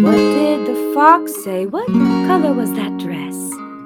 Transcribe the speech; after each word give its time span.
What 0.00 0.14
did 0.14 0.64
the 0.64 0.92
fox 0.94 1.34
say? 1.42 1.66
What 1.66 1.88
color 1.88 2.52
was 2.52 2.72
that 2.74 2.96
dress? 2.98 3.34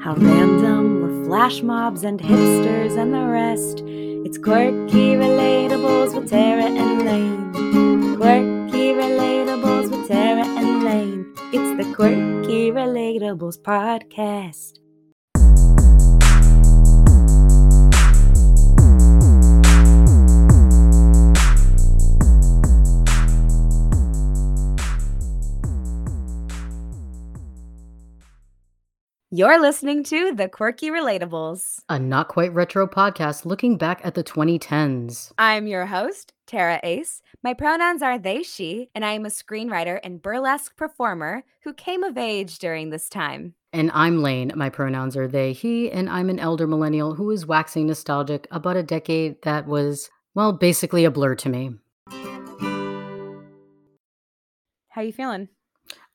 How 0.04 0.14
random 0.14 1.00
were 1.00 1.24
flash 1.24 1.62
mobs 1.62 2.04
and 2.04 2.20
hipsters 2.20 2.98
and 2.98 3.14
the 3.14 3.26
rest? 3.26 3.80
It's 4.26 4.36
quirky 4.36 5.14
relatables 5.14 6.14
with 6.14 6.28
Terra 6.28 6.64
and 6.64 7.06
Layne. 7.06 8.16
Quirky 8.16 8.92
relatables 8.92 9.90
with 9.90 10.06
Terra 10.06 10.44
and 10.44 10.84
Layne. 10.84 11.32
It's 11.50 11.82
the 11.82 11.94
Quirky 11.94 12.70
Relatables 12.70 13.58
podcast. 13.58 14.81
You're 29.34 29.62
listening 29.62 30.04
to 30.04 30.34
The 30.34 30.46
Quirky 30.46 30.90
Relatables. 30.90 31.78
A 31.88 31.98
not 31.98 32.28
quite 32.28 32.52
retro 32.52 32.86
podcast 32.86 33.46
looking 33.46 33.78
back 33.78 34.02
at 34.04 34.12
the 34.12 34.22
2010s. 34.22 35.32
I'm 35.38 35.66
your 35.66 35.86
host, 35.86 36.34
Terra 36.46 36.78
Ace. 36.82 37.22
My 37.42 37.54
pronouns 37.54 38.02
are 38.02 38.18
they, 38.18 38.42
she, 38.42 38.90
and 38.94 39.06
I 39.06 39.12
am 39.12 39.24
a 39.24 39.30
screenwriter 39.30 39.98
and 40.04 40.20
burlesque 40.20 40.76
performer 40.76 41.44
who 41.64 41.72
came 41.72 42.02
of 42.02 42.18
age 42.18 42.58
during 42.58 42.90
this 42.90 43.08
time. 43.08 43.54
And 43.72 43.90
I'm 43.94 44.22
Layne. 44.22 44.52
My 44.54 44.68
pronouns 44.68 45.16
are 45.16 45.28
they, 45.28 45.54
he, 45.54 45.90
and 45.90 46.10
I'm 46.10 46.28
an 46.28 46.38
elder 46.38 46.66
millennial 46.66 47.14
who 47.14 47.30
is 47.30 47.46
waxing 47.46 47.86
nostalgic 47.86 48.46
about 48.50 48.76
a 48.76 48.82
decade 48.82 49.40
that 49.44 49.66
was, 49.66 50.10
well, 50.34 50.52
basically 50.52 51.06
a 51.06 51.10
blur 51.10 51.36
to 51.36 51.48
me. 51.48 51.70
How 54.90 55.00
you 55.00 55.12
feeling? 55.14 55.48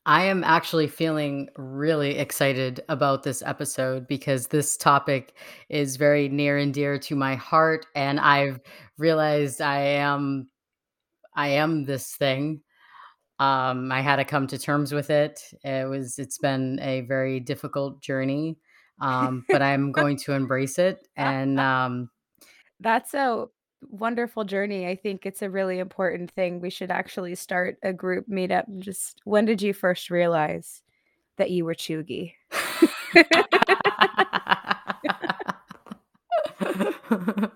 I 0.08 0.24
am 0.24 0.42
actually 0.42 0.86
feeling 0.86 1.50
really 1.58 2.16
excited 2.16 2.80
about 2.88 3.24
this 3.24 3.42
episode 3.42 4.08
because 4.08 4.46
this 4.46 4.74
topic 4.78 5.34
is 5.68 5.96
very 5.96 6.30
near 6.30 6.56
and 6.56 6.72
dear 6.72 6.98
to 7.00 7.14
my 7.14 7.34
heart 7.34 7.84
and 7.94 8.18
I've 8.18 8.58
realized 8.96 9.60
I 9.60 9.80
am 9.80 10.48
I 11.34 11.48
am 11.48 11.84
this 11.84 12.14
thing. 12.16 12.62
Um 13.38 13.92
I 13.92 14.00
had 14.00 14.16
to 14.16 14.24
come 14.24 14.46
to 14.46 14.58
terms 14.58 14.94
with 14.94 15.10
it. 15.10 15.42
It 15.62 15.86
was 15.86 16.18
it's 16.18 16.38
been 16.38 16.80
a 16.80 17.02
very 17.02 17.38
difficult 17.38 18.00
journey. 18.00 18.56
Um 19.02 19.44
but 19.50 19.60
I'm 19.60 19.92
going 20.00 20.16
to 20.20 20.32
embrace 20.32 20.78
it 20.78 21.06
and 21.16 21.60
um 21.60 22.08
That's 22.80 23.12
a 23.12 23.46
wonderful 23.82 24.44
journey. 24.44 24.86
I 24.86 24.96
think 24.96 25.26
it's 25.26 25.42
a 25.42 25.50
really 25.50 25.78
important 25.78 26.30
thing. 26.30 26.60
We 26.60 26.70
should 26.70 26.90
actually 26.90 27.34
start 27.34 27.78
a 27.82 27.92
group 27.92 28.28
meetup. 28.28 28.64
Just 28.78 29.20
when 29.24 29.44
did 29.44 29.62
you 29.62 29.72
first 29.72 30.10
realize 30.10 30.82
that 31.36 31.50
you 31.50 31.64
were 31.64 31.74
cheugy? 31.74 32.34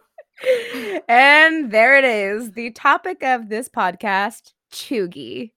and 1.09 1.71
there 1.71 1.97
it 1.97 2.05
is. 2.05 2.53
The 2.53 2.71
topic 2.71 3.23
of 3.23 3.49
this 3.49 3.69
podcast, 3.69 4.53
cheugy. 4.73 5.53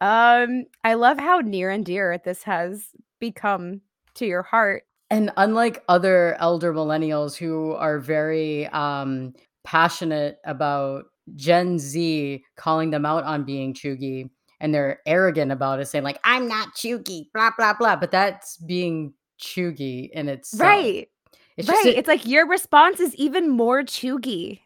Um, 0.00 0.64
I 0.82 0.94
love 0.94 1.18
how 1.18 1.38
near 1.38 1.70
and 1.70 1.84
dear 1.84 2.20
this 2.24 2.42
has 2.42 2.88
become 3.20 3.80
to 4.14 4.26
your 4.26 4.42
heart. 4.42 4.84
And 5.10 5.30
unlike 5.36 5.84
other 5.88 6.36
elder 6.40 6.72
millennials 6.72 7.36
who 7.36 7.72
are 7.72 7.98
very 7.98 8.66
um, 8.68 9.34
passionate 9.64 10.38
about 10.44 11.06
Gen 11.34 11.78
Z 11.78 12.44
calling 12.56 12.90
them 12.90 13.06
out 13.06 13.24
on 13.24 13.44
being 13.44 13.74
cheugy, 13.74 14.30
and 14.60 14.74
they're 14.74 15.00
arrogant 15.06 15.52
about 15.52 15.80
it, 15.80 15.86
saying 15.86 16.04
like, 16.04 16.20
"I'm 16.24 16.46
not 16.46 16.74
cheugy," 16.74 17.32
blah 17.32 17.50
blah 17.56 17.74
blah. 17.74 17.96
But 17.96 18.10
that's 18.10 18.56
being 18.58 19.14
cheugy 19.40 20.10
in 20.10 20.28
itself. 20.28 20.60
Right. 20.60 21.08
It's 21.56 21.68
right. 21.68 21.74
just 21.74 21.86
a- 21.86 21.98
it's 21.98 22.08
like 22.08 22.26
your 22.26 22.46
response 22.48 23.00
is 23.00 23.14
even 23.16 23.48
more 23.50 23.82
cheugy. 23.82 24.60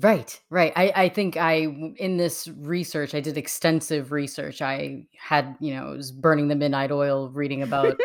Right, 0.00 0.40
right. 0.50 0.72
I, 0.76 0.92
I 0.94 1.08
think 1.08 1.36
I 1.36 1.66
in 1.96 2.16
this 2.16 2.46
research, 2.58 3.12
I 3.12 3.20
did 3.20 3.36
extensive 3.36 4.12
research. 4.12 4.62
I 4.62 5.06
had, 5.18 5.56
you 5.58 5.74
know, 5.74 5.92
it 5.92 5.96
was 5.96 6.12
burning 6.12 6.46
the 6.46 6.54
midnight 6.54 6.92
oil 6.92 7.28
reading 7.30 7.62
about 7.62 7.98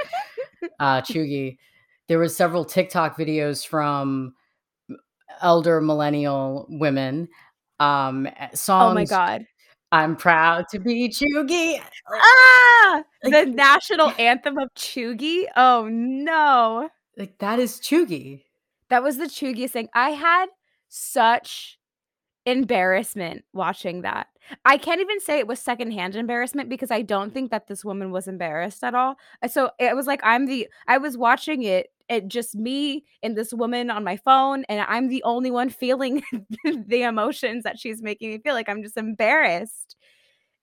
uh, 0.80 1.02
cheugy. 1.04 1.58
There 2.08 2.18
was 2.18 2.36
several 2.36 2.66
TikTok 2.66 3.18
videos 3.18 3.66
from 3.66 4.34
elder 5.42 5.82
millennial 5.82 6.68
women. 6.70 7.28
Um, 7.80 8.28
eh, 8.28 8.50
songs. 8.54 8.92
Oh 8.92 8.94
my 8.94 9.06
god. 9.06 9.46
I'm 9.92 10.16
proud 10.16 10.68
to 10.70 10.80
be 10.80 11.10
cheugy. 11.10 11.82
Ah! 12.12 13.04
The 13.24 13.46
national 13.46 14.12
anthem 14.20 14.58
of 14.58 14.70
cheugy. 14.76 15.46
Oh 15.56 15.88
no. 15.90 16.90
Like 17.18 17.38
that 17.40 17.60
is 17.60 17.80
cheugy. 17.80 18.44
That 18.90 19.04
was 19.04 19.18
the 19.18 19.26
cheugiest 19.26 19.72
thing. 19.72 19.90
I 19.94 20.12
had 20.12 20.48
such 20.90 21.80
embarrassment 22.46 23.44
watching 23.54 24.02
that. 24.02 24.28
I 24.64 24.78
can't 24.78 25.02
even 25.02 25.20
say 25.20 25.40
it 25.40 25.48
was 25.48 25.60
secondhand 25.60 26.16
embarrassment 26.16 26.70
because 26.70 26.92
I 26.92 27.02
don't 27.02 27.34
think 27.34 27.50
that 27.52 27.68
this 27.68 27.84
woman 27.84 28.12
was 28.12 28.28
embarrassed 28.28 28.84
at 28.84 28.94
all. 28.94 29.16
So 29.50 29.72
it 29.80 29.96
was 29.96 30.08
like 30.08 30.20
I'm 30.24 30.46
the 30.46 30.68
I 30.88 30.98
was 30.98 31.18
watching 31.18 31.64
it 31.64 31.88
it 32.10 32.28
just 32.28 32.56
me 32.56 33.04
and 33.24 33.36
this 33.36 33.54
woman 33.54 33.90
on 33.90 34.04
my 34.04 34.18
phone 34.18 34.64
and 34.70 34.86
I'm 34.88 35.08
the 35.08 35.24
only 35.24 35.52
one 35.52 35.70
feeling 35.70 36.24
the 36.64 37.04
emotions 37.04 37.64
that 37.64 37.80
she's 37.80 38.02
making 38.02 38.32
me 38.32 38.40
feel 38.40 38.54
like 38.54 38.70
I'm 38.70 38.84
just 38.84 38.98
embarrassed. 38.98 39.96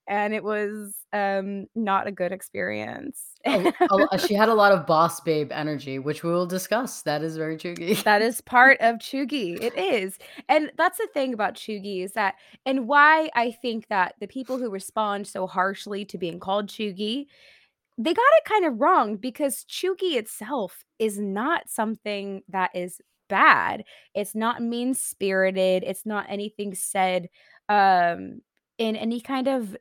And 0.07 0.33
it 0.33 0.43
was 0.43 0.95
um 1.13 1.67
not 1.75 2.07
a 2.07 2.11
good 2.11 2.33
experience. 2.33 3.33
She 3.45 4.33
had 4.33 4.49
a 4.49 4.53
lot 4.53 4.71
of 4.71 4.85
boss 4.87 5.21
babe 5.21 5.51
energy, 5.51 5.99
which 5.99 6.23
we 6.23 6.31
will 6.31 6.45
discuss. 6.45 7.01
That 7.03 7.23
is 7.23 7.37
very 7.37 7.57
cheugy. 7.57 8.03
That 8.03 8.21
is 8.21 8.41
part 8.55 8.79
of 8.81 8.97
cheugy. 8.97 9.61
It 9.61 9.77
is. 9.77 10.17
And 10.49 10.71
that's 10.77 10.97
the 10.97 11.07
thing 11.13 11.33
about 11.33 11.55
cheugy 11.55 12.03
is 12.03 12.13
that, 12.13 12.35
and 12.65 12.87
why 12.87 13.29
I 13.35 13.51
think 13.51 13.87
that 13.87 14.15
the 14.19 14.27
people 14.27 14.57
who 14.57 14.69
respond 14.69 15.27
so 15.27 15.47
harshly 15.47 16.03
to 16.05 16.17
being 16.17 16.39
called 16.39 16.67
cheugy, 16.67 17.27
they 17.97 18.13
got 18.13 18.23
it 18.37 18.45
kind 18.45 18.65
of 18.65 18.79
wrong 18.79 19.17
because 19.17 19.65
Cheugy 19.69 20.15
itself 20.15 20.83
is 20.99 21.19
not 21.19 21.69
something 21.69 22.41
that 22.49 22.71
is 22.75 22.99
bad. 23.29 23.83
It's 24.13 24.35
not 24.35 24.61
mean 24.61 24.93
spirited. 24.93 25.83
It's 25.83 26.05
not 26.05 26.25
anything 26.29 26.75
said 26.75 27.29
um, 27.69 28.41
in 28.77 28.95
any 28.95 29.21
kind 29.21 29.47
of 29.47 29.75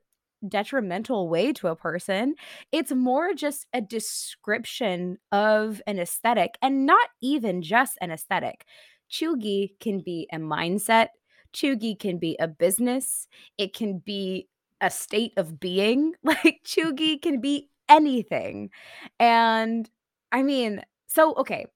detrimental 0.47 1.29
way 1.29 1.53
to 1.55 1.69
a 1.69 1.77
person. 1.77 2.35
It's 2.71 2.93
more 2.93 3.35
just 3.35 3.67
a 3.73 3.81
description 3.81 5.19
of 5.31 5.81
an 5.87 5.99
aesthetic 5.99 6.57
and 6.61 6.87
not 6.87 7.09
even 7.21 7.63
just 7.63 7.97
an 8.01 8.11
aesthetic. 8.11 8.65
Cheugy 9.11 9.79
can 9.81 10.01
be 10.01 10.29
a 10.33 10.39
mindset, 10.39 11.09
cheugy 11.55 11.99
can 11.99 12.19
be 12.19 12.37
a 12.41 12.49
business, 12.49 13.29
it 13.59 13.75
can 13.75 13.99
be 13.99 14.49
a 14.81 14.91
state 14.91 15.33
of 15.37 15.61
being. 15.61 16.15
Like 16.25 16.61
cheugy 16.65 17.21
can 17.21 17.41
be 17.41 17.69
anything. 17.93 18.71
And 19.21 19.89
I 20.33 20.43
mean, 20.43 20.83
so 21.09 21.35
okay, 21.37 21.67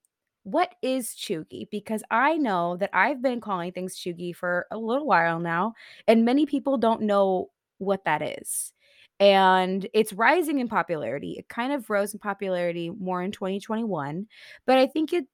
what 0.43 0.75
is 0.81 1.09
cheugy? 1.09 1.69
Because 1.71 2.03
I 2.11 2.37
know 2.37 2.77
that 2.77 2.89
I've 2.93 3.21
been 3.21 3.41
calling 3.41 3.71
things 3.71 3.95
cheugy 3.97 4.35
for 4.35 4.65
a 4.71 4.77
little 4.77 5.05
while 5.05 5.39
now, 5.39 5.73
and 6.07 6.25
many 6.25 6.45
people 6.45 6.77
don't 6.77 7.01
know 7.03 7.49
what 7.79 8.05
that 8.05 8.21
is 8.21 8.73
and 9.19 9.87
it's 9.93 10.13
rising 10.13 10.59
in 10.59 10.67
popularity. 10.67 11.35
It 11.39 11.49
kind 11.49 11.73
of 11.73 11.89
rose 11.89 12.13
in 12.13 12.19
popularity 12.19 12.89
more 12.91 13.23
in 13.23 13.31
2021, 13.31 14.27
but 14.65 14.77
I 14.77 14.87
think 14.87 15.13
it 15.13 15.25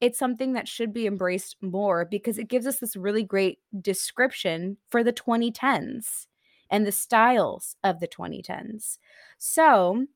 it's 0.00 0.18
something 0.18 0.54
that 0.54 0.66
should 0.66 0.92
be 0.92 1.06
embraced 1.06 1.56
more 1.62 2.04
because 2.04 2.36
it 2.36 2.48
gives 2.48 2.66
us 2.66 2.80
this 2.80 2.96
really 2.96 3.22
great 3.22 3.60
description 3.80 4.76
for 4.90 5.04
the 5.04 5.12
2010s 5.12 6.26
and 6.70 6.84
the 6.86 6.90
styles 6.92 7.76
of 7.84 8.00
the 8.00 8.08
2010s. 8.08 8.98
So, 9.38 10.06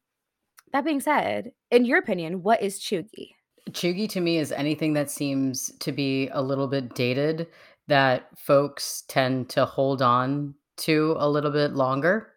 that 0.73 0.85
being 0.85 1.01
said, 1.01 1.53
in 1.71 1.85
your 1.85 1.99
opinion, 1.99 2.43
what 2.43 2.63
is 2.63 2.79
cheugy? 2.81 3.31
Cheugy 3.71 4.09
to 4.11 4.21
me 4.21 4.39
is 4.39 4.53
anything 4.53 4.93
that 4.95 5.11
seems 5.11 5.73
to 5.81 5.93
be 5.93 6.29
a 6.33 6.43
little 6.43 6.69
bit 6.69 6.95
dated 6.95 7.49
that 7.89 8.29
folks 8.39 9.05
tend 9.09 9.49
to 9.51 9.65
hold 9.65 10.03
on 10.03 10.55
to 10.79 11.17
a 11.19 11.29
little 11.29 11.51
bit 11.51 11.73
longer. 11.73 12.33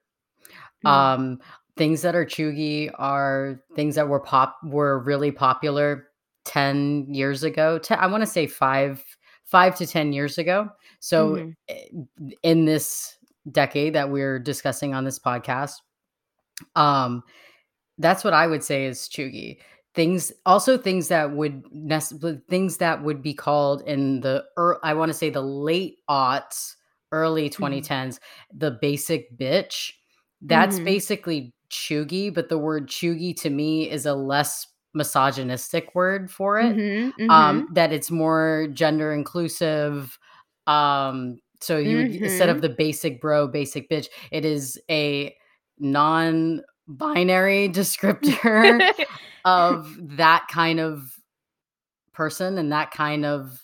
Mm. 0.85 0.89
Um, 0.89 1.39
things 1.77 2.01
that 2.01 2.15
are 2.15 2.25
cheugy 2.25 2.91
are 2.97 3.61
things 3.75 3.95
that 3.95 4.07
were 4.07 4.19
pop 4.19 4.57
were 4.63 4.99
really 4.99 5.31
popular 5.31 6.07
10 6.45 7.07
years 7.13 7.43
ago. 7.43 7.79
I 7.91 8.07
want 8.07 8.21
to 8.21 8.27
say 8.27 8.47
5 8.47 9.03
5 9.45 9.75
to 9.77 9.87
10 9.87 10.13
years 10.13 10.37
ago. 10.37 10.69
So 10.99 11.35
Mhm. 11.35 11.55
eh, 11.69 11.85
in 12.43 12.65
this 12.65 13.17
decade 13.51 13.95
that 13.95 14.09
we're 14.11 14.37
discussing 14.39 14.93
on 14.93 15.03
this 15.03 15.17
podcast, 15.19 15.75
um 16.75 17.23
that's 17.99 18.23
what 18.23 18.33
I 18.33 18.47
would 18.47 18.63
say 18.63 18.85
is 18.85 19.09
cheugy. 19.09 19.59
Things 19.95 20.31
also 20.45 20.77
things 20.77 21.07
that 21.09 21.31
would 21.33 21.63
things 22.49 22.77
that 22.77 23.03
would 23.03 23.21
be 23.21 23.33
called 23.33 23.81
in 23.87 24.21
the 24.21 24.45
I 24.83 24.93
want 24.93 25.09
to 25.09 25.13
say 25.17 25.29
the 25.29 25.41
late 25.41 25.97
aughts, 26.09 26.75
early 27.11 27.49
2010s, 27.49 28.19
the 28.53 28.71
basic 28.81 29.37
bitch. 29.37 29.91
That's 30.41 30.79
Mhm. 30.79 30.85
basically 30.85 31.53
cheugy, 31.71 32.33
but 32.33 32.49
the 32.49 32.57
word 32.57 32.87
cheugy 32.87 33.35
to 33.41 33.49
me 33.49 33.89
is 33.89 34.05
a 34.05 34.13
less 34.15 34.67
misogynistic 34.93 35.93
word 35.95 36.31
for 36.31 36.59
it. 36.59 36.77
Mhm, 36.77 37.13
Um, 37.29 37.63
mhm. 37.63 37.73
that 37.73 37.91
it's 37.93 38.11
more 38.11 38.67
gender 38.73 39.13
inclusive. 39.13 40.17
Um, 40.67 41.39
so 41.61 41.77
you 41.77 41.97
would 41.97 42.17
instead 42.23 42.49
of 42.49 42.61
Mhm. 42.61 42.61
the 42.61 42.69
basic 42.69 43.21
bro, 43.21 43.47
basic 43.47 43.89
bitch, 43.89 44.07
it 44.31 44.45
is 44.45 44.79
a 44.89 45.35
non-binary 46.89 47.69
descriptor 47.73 48.91
of 49.45 49.95
that 50.17 50.47
kind 50.51 50.79
of 50.79 51.13
person 52.13 52.57
and 52.57 52.71
that 52.71 52.91
kind 52.91 53.25
of 53.25 53.61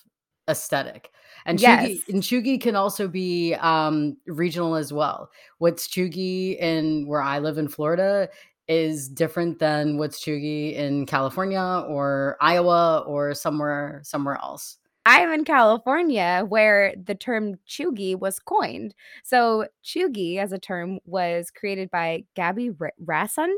aesthetic. 0.48 1.10
And 1.44 1.60
Yes. 1.60 1.98
and 2.08 2.22
cheugy 2.22 2.60
can 2.60 2.74
also 2.76 3.08
be, 3.08 3.54
um, 3.54 4.16
regional 4.26 4.74
as 4.74 4.92
well. 4.92 5.30
What's 5.58 5.86
cheugy 5.88 6.56
in 6.58 7.06
where 7.06 7.20
I 7.22 7.38
live 7.38 7.58
in 7.58 7.68
Florida 7.68 8.28
is 8.68 9.08
different 9.08 9.58
than 9.60 9.96
what's 9.96 10.24
cheugy 10.24 10.74
in 10.74 11.06
California 11.06 11.84
or 11.88 12.36
Iowa 12.40 13.04
or 13.06 13.34
somewhere 13.34 14.00
somewhere 14.02 14.36
else. 14.36 14.78
I'm 15.06 15.32
in 15.32 15.44
California 15.44 16.44
where 16.48 16.94
the 17.02 17.14
term 17.14 17.56
cheugy 17.68 18.18
was 18.18 18.40
coined. 18.40 18.94
So, 19.24 19.68
cheugy 19.84 20.38
as 20.38 20.52
a 20.52 20.58
term 20.58 20.98
was 21.06 21.50
created 21.52 21.90
by 21.92 22.24
Gabby 22.34 22.70
Ra 22.70 22.90
Rasson. 23.04 23.54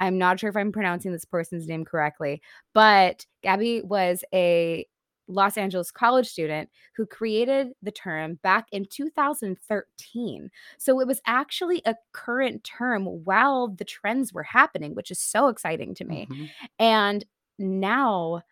I'm 0.00 0.18
not 0.18 0.40
sure 0.40 0.50
if 0.50 0.56
I'm 0.56 0.72
pronouncing 0.72 1.12
this 1.12 1.24
person's 1.26 1.68
name 1.68 1.84
correctly, 1.86 2.42
but 2.74 3.26
Gabby 3.42 3.82
was 3.82 4.24
a 4.34 4.86
Los 5.28 5.56
Angeles 5.56 5.90
college 5.92 6.28
student 6.28 6.70
who 6.96 7.06
created 7.06 7.68
the 7.82 7.92
term 7.92 8.36
back 8.42 8.66
in 8.72 8.86
2013. 8.86 10.50
So, 10.78 11.00
it 11.00 11.06
was 11.06 11.22
actually 11.26 11.82
a 11.86 11.96
current 12.12 12.64
term 12.64 13.06
while 13.06 13.68
the 13.68 13.84
trends 13.86 14.32
were 14.34 14.42
happening, 14.44 14.94
which 14.94 15.10
is 15.10 15.20
so 15.20 15.48
exciting 15.48 15.94
to 15.96 16.04
me. 16.04 16.30
Mhm. 16.30 16.50
And 16.78 17.24
now 17.58 18.42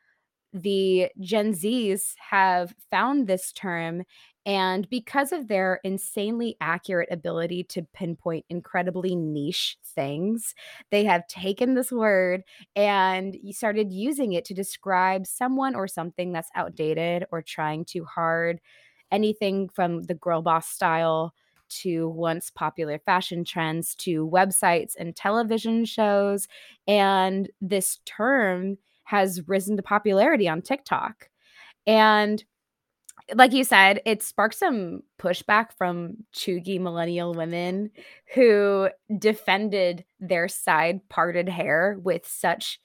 the 0.52 1.08
Gen 1.20 1.52
Zs 1.52 2.14
have 2.30 2.74
found 2.90 3.26
this 3.26 3.52
term, 3.52 4.02
and 4.46 4.88
because 4.88 5.32
of 5.32 5.48
their 5.48 5.80
insanely 5.84 6.56
accurate 6.60 7.08
ability 7.10 7.62
to 7.64 7.82
pinpoint 7.92 8.46
incredibly 8.48 9.14
niche 9.14 9.76
things, 9.84 10.54
they 10.90 11.04
have 11.04 11.26
taken 11.28 11.74
this 11.74 11.92
word 11.92 12.42
and 12.74 13.36
started 13.50 13.92
using 13.92 14.32
it 14.32 14.44
to 14.46 14.54
describe 14.54 15.26
someone 15.26 15.74
or 15.74 15.86
something 15.86 16.32
that's 16.32 16.50
outdated 16.54 17.26
or 17.30 17.42
trying 17.42 17.84
too 17.84 18.04
hard. 18.04 18.60
Anything 19.12 19.68
from 19.68 20.04
the 20.04 20.14
girl 20.14 20.40
boss 20.42 20.68
style 20.68 21.34
to 21.68 22.08
once 22.08 22.50
popular 22.50 22.98
fashion 22.98 23.44
trends 23.44 23.94
to 23.96 24.26
websites 24.28 24.92
and 24.98 25.14
television 25.14 25.84
shows, 25.84 26.48
and 26.88 27.50
this 27.60 27.98
term 28.04 28.78
has 29.10 29.48
risen 29.48 29.76
to 29.76 29.82
popularity 29.82 30.48
on 30.48 30.62
TikTok. 30.62 31.28
And 31.84 32.44
like 33.34 33.52
you 33.52 33.64
said, 33.64 34.00
it 34.06 34.22
sparked 34.22 34.54
some 34.54 35.02
pushback 35.20 35.72
from 35.76 36.18
cheugy 36.32 36.80
millennial 36.80 37.34
women 37.34 37.90
who 38.34 38.88
defended 39.18 40.04
their 40.20 40.46
side 40.46 41.00
parted 41.08 41.48
hair 41.48 41.98
with 42.00 42.24
such 42.24 42.78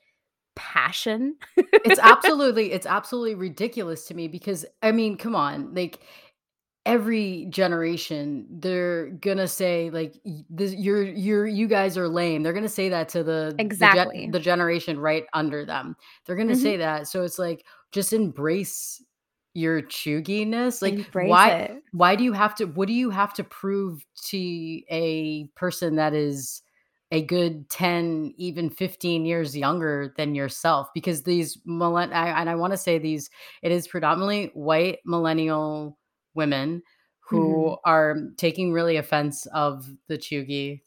passion. 0.55 1.35
It's 1.57 1.99
absolutely 2.03 2.71
it's 2.71 2.87
absolutely 2.87 3.35
ridiculous 3.35 4.05
to 4.07 4.15
me 4.15 4.27
because, 4.27 4.65
I 4.81 4.91
mean, 4.93 5.17
come 5.17 5.35
on, 5.35 5.75
like, 5.75 5.99
every 6.85 7.47
generation, 7.49 8.47
they're 8.49 9.11
gonna 9.11 9.47
say, 9.47 9.89
like, 9.91 10.15
this 10.49 10.73
"You're 10.75 11.03
you're 11.03 11.47
you 11.47 11.67
guys 11.67 11.97
are 11.97 12.07
lame." 12.09 12.43
They're 12.43 12.53
gonna 12.53 12.69
say 12.69 12.89
that 12.89 13.09
to 13.09 13.23
the 13.23 13.65
the 13.77 13.87
gen 13.87 14.07
Exactly. 14.07 14.31
the 14.31 14.39
generation 14.39 14.99
right 14.99 15.25
under 15.33 15.65
them. 15.65 15.95
They're 16.25 16.35
gonna 16.35 16.55
Mhm. 16.55 16.75
say 16.75 16.77
that, 16.77 17.07
so 17.07 17.23
it's 17.23 17.39
like, 17.39 17.65
just 17.91 18.13
embrace 18.13 19.03
your 19.53 19.81
cheuginess. 19.83 20.81
Like, 20.81 21.01
Embrace 21.05 21.19
why 21.19 21.55
it. 21.59 21.83
why 21.93 22.15
do 22.15 22.23
you 22.23 22.33
have 22.33 22.55
to 22.55 22.65
what 22.65 22.87
do 22.87 22.93
you 22.93 23.09
have 23.11 23.33
to 23.35 23.43
prove 23.43 24.05
to 24.27 24.37
a 24.89 25.45
person 25.55 25.95
that 25.97 26.13
is 26.13 26.61
a 27.11 27.21
good 27.23 27.69
10, 27.69 28.33
even 28.37 28.69
15 28.69 29.25
years 29.25 29.55
younger 29.57 30.13
than 30.17 30.35
yourself? 30.35 30.89
Because 30.93 31.23
these 31.23 31.57
millenn 31.67 32.11
I 32.13 32.29
and 32.41 32.49
I 32.49 32.55
wanna 32.55 32.77
say 32.77 32.97
these 32.99 33.29
it 33.63 33.71
is 33.71 33.87
predominantly 33.87 34.51
white 34.53 34.99
millennial 35.05 35.97
women 36.35 36.83
who 37.19 37.65
mm-hmm. 37.65 37.89
are 37.89 38.15
mm, 38.15 38.37
taking 38.37 38.71
really 38.71 38.97
offense 38.97 39.45
of 39.47 39.89
the 40.07 40.17
cheugy 40.17 40.81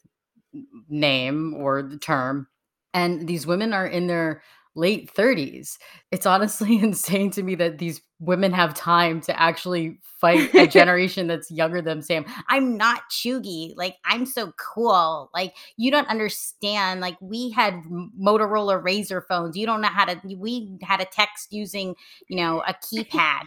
n 0.53 0.65
name 0.89 1.53
or 1.55 1.81
the 1.83 1.97
term, 1.97 2.47
and 2.93 3.27
these 3.27 3.45
women 3.45 3.73
are 3.73 3.85
in 3.87 4.07
their 4.07 4.41
late 4.75 5.13
30s. 5.13 5.77
It's 6.11 6.25
honestly 6.25 6.77
insane 6.81 7.31
to 7.31 7.43
me 7.43 7.55
that 7.55 7.77
these 7.77 8.01
women 8.19 8.51
have 8.51 8.73
time 8.73 9.21
to 9.21 9.39
actually 9.39 9.99
fight 10.19 10.53
a 10.53 10.67
generation 10.79 11.27
that's 11.27 11.51
younger 11.51 11.81
than 11.81 12.01
Sam. 12.01 12.25
"I'm 12.47 12.77
not 12.77 13.03
cheugy, 13.11 13.73
like, 13.75 13.97
I'm 14.05 14.25
so 14.25 14.53
cool, 14.57 15.29
like, 15.33 15.55
you 15.77 15.91
don't 15.91 16.07
understand, 16.07 17.01
like, 17.01 17.17
we 17.21 17.51
had 17.51 17.83
Motorola 18.19 18.81
Razr 18.81 19.25
phones, 19.27 19.55
you 19.55 19.65
don't 19.65 19.81
know 19.81 19.87
how 19.89 20.05
to 20.05 20.19
we 20.35 20.77
had 20.81 20.97
to 20.97 21.05
text 21.05 21.51
using, 21.51 21.95
you 22.27 22.37
know, 22.37 22.61
a 22.65 22.73
keypad." 22.83 23.43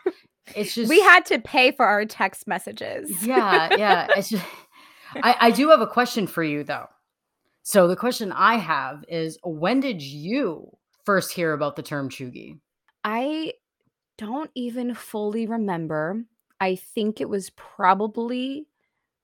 It's 0.55 0.75
just 0.75 0.89
We 0.89 1.01
had 1.01 1.25
to 1.27 1.39
pay 1.39 1.73
for 1.73 1.87
our 1.87 2.05
text 2.05 2.47
messages. 2.47 3.25
Yeah, 3.27 3.75
yeah, 3.77 4.07
it's 4.17 4.31
ju 4.31 4.39
I 5.17 5.37
I 5.41 5.51
do 5.51 5.69
have 5.69 5.81
a 5.81 5.87
question 5.87 6.27
for 6.27 6.43
you, 6.43 6.65
though. 6.65 6.89
So, 7.63 7.87
the 7.87 7.97
question 7.97 8.33
I 8.33 8.57
have 8.57 9.05
is, 9.09 9.39
when 9.45 9.81
did 9.81 10.03
you 10.03 10.77
first 11.05 11.33
hear 11.33 11.53
about 11.53 11.77
the 11.77 11.83
term 11.83 12.09
cheugy? 12.09 12.59
I 13.05 13.55
don't 14.19 14.51
even 14.55 14.95
fully 14.95 15.47
remember. 15.47 16.25
I 16.61 16.77
think 16.77 17.21
it 17.21 17.29
was 17.29 17.51
probably 17.51 18.67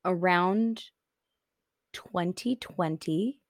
around 0.04 0.84
2020, 1.92 3.40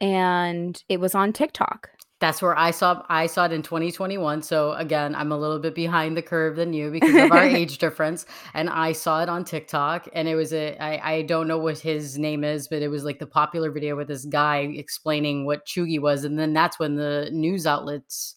and 0.00 0.82
it 0.88 1.00
was 1.00 1.14
on 1.14 1.32
TikTok. 1.32 1.90
That's 2.24 2.40
where 2.40 2.56
I 2.58 2.70
saw 2.70 3.04
I 3.10 3.26
saw 3.26 3.44
it 3.44 3.52
in 3.52 3.60
2021, 3.60 4.40
so, 4.40 4.72
again, 4.72 5.14
I'm 5.14 5.30
a 5.30 5.36
little 5.36 5.58
bit 5.58 5.74
behind 5.74 6.16
the 6.16 6.22
curve 6.22 6.56
than 6.56 6.72
you 6.72 6.90
because 6.90 7.14
of 7.14 7.30
our 7.30 7.42
age 7.60 7.76
difference, 7.76 8.24
and 8.54 8.70
I 8.70 8.92
saw 8.92 9.22
it 9.22 9.28
on 9.28 9.44
TikTok, 9.44 10.08
and 10.14 10.26
it 10.26 10.34
was 10.34 10.54
a 10.54 10.74
I 10.82 11.16
I 11.16 11.22
don't 11.22 11.46
know 11.46 11.58
what 11.58 11.78
his 11.78 12.16
name 12.16 12.42
is, 12.42 12.66
but 12.66 12.80
it 12.80 12.88
was, 12.88 13.04
like, 13.04 13.18
the 13.18 13.26
popular 13.26 13.70
video 13.70 13.94
with 13.94 14.08
this 14.08 14.24
guy 14.24 14.60
explaining 14.60 15.44
what 15.44 15.66
cheugy 15.66 16.00
was, 16.00 16.24
and 16.24 16.38
then 16.38 16.54
that's 16.54 16.78
when 16.78 16.94
the 16.96 17.28
news 17.30 17.66
outlets 17.66 18.36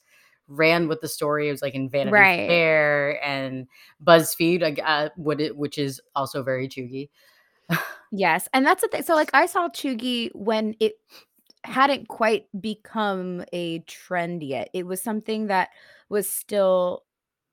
ran 0.49 0.89
with 0.89 0.99
the 0.99 1.07
story. 1.07 1.47
It 1.47 1.51
was, 1.51 1.61
like, 1.61 1.73
in 1.73 1.89
Vanity 1.89 2.11
Right. 2.11 2.49
Fair 2.49 3.23
and 3.23 3.67
BuzzFeed, 4.03 4.81
uh, 4.83 5.11
what 5.15 5.39
it 5.39 5.55
which 5.55 5.77
is 5.77 6.01
also 6.13 6.43
very 6.43 6.67
cheugy. 6.67 7.07
Yes, 8.11 8.47
and 8.53 8.65
that's 8.65 8.81
the 8.81 8.87
thing 8.87 9.03
so, 9.03 9.15
like, 9.15 9.31
I 9.33 9.45
saw 9.45 9.67
cheugy 9.69 10.29
when 10.33 10.75
it 10.79 10.93
hadn't 11.67 12.07
quite 12.07 12.47
become 12.59 13.43
a 13.53 13.79
trend 13.79 14.43
yet. 14.43 14.69
It 14.73 14.85
was 14.85 15.01
something 15.01 15.47
that 15.47 15.69
was 16.09 16.29
still, 16.29 17.03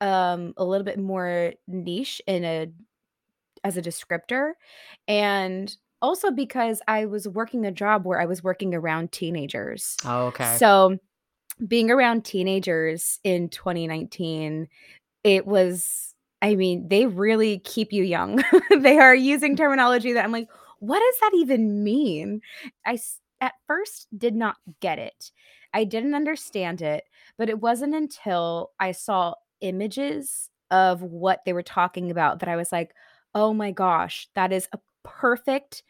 um, 0.01 0.55
a 0.57 0.65
little 0.65 0.85
bit 0.85 0.99
more 0.99 1.53
niche 1.67 2.21
in 2.27 2.45
a 2.45 2.67
as 3.65 3.77
a 3.77 3.83
descriptor, 3.83 4.53
and 5.09 5.75
also 6.03 6.31
because 6.31 6.83
I 6.87 7.07
was 7.07 7.27
working 7.27 7.65
a 7.65 7.73
job 7.73 8.05
where 8.05 8.21
I 8.21 8.27
was 8.27 8.45
working 8.45 8.75
around 8.75 9.11
teenagers. 9.11 9.97
Oh, 10.05 10.27
okay. 10.27 10.57
So, 10.59 10.99
being 11.67 11.91
around 11.91 12.25
teenagers 12.25 13.21
in 13.25 13.49
2019, 13.49 14.69
it 15.25 15.47
was 15.47 16.15
I 16.43 16.57
mean, 16.57 16.89
they 16.89 17.07
really 17.07 17.61
keep 17.61 17.93
you 17.93 18.05
young. 18.05 18.45
They 18.71 18.99
are 18.99 19.15
using 19.15 19.57
terminology 19.57 20.13
that 20.13 20.25
I'm 20.25 20.33
like, 20.33 20.49
"What 20.81 20.99
does 21.01 21.21
that 21.21 21.31
even 21.37 21.83
mean?" 21.83 22.43
I 22.85 22.99
at 23.41 23.55
first 23.67 24.09
did 24.17 24.35
not 24.35 24.57
get 24.81 24.99
it. 24.99 25.33
I 25.75 25.85
didn't 25.85 26.15
understand 26.15 26.83
it, 26.83 27.05
but 27.39 27.49
it 27.51 27.61
wasn't 27.61 27.95
until 27.95 28.73
I 28.81 28.93
saw 28.93 29.35
images 29.61 30.51
of 30.71 31.03
what 31.03 31.41
they 31.45 31.53
were 31.53 31.63
talking 31.63 32.11
about 32.11 32.41
that 32.41 32.49
I 32.49 32.57
was 32.57 32.73
like, 32.73 32.95
"Oh 33.35 33.53
my 33.55 33.71
gosh, 33.73 34.29
that 34.35 34.53
is 34.53 34.69
a 34.73 34.79
perfect 35.05 35.83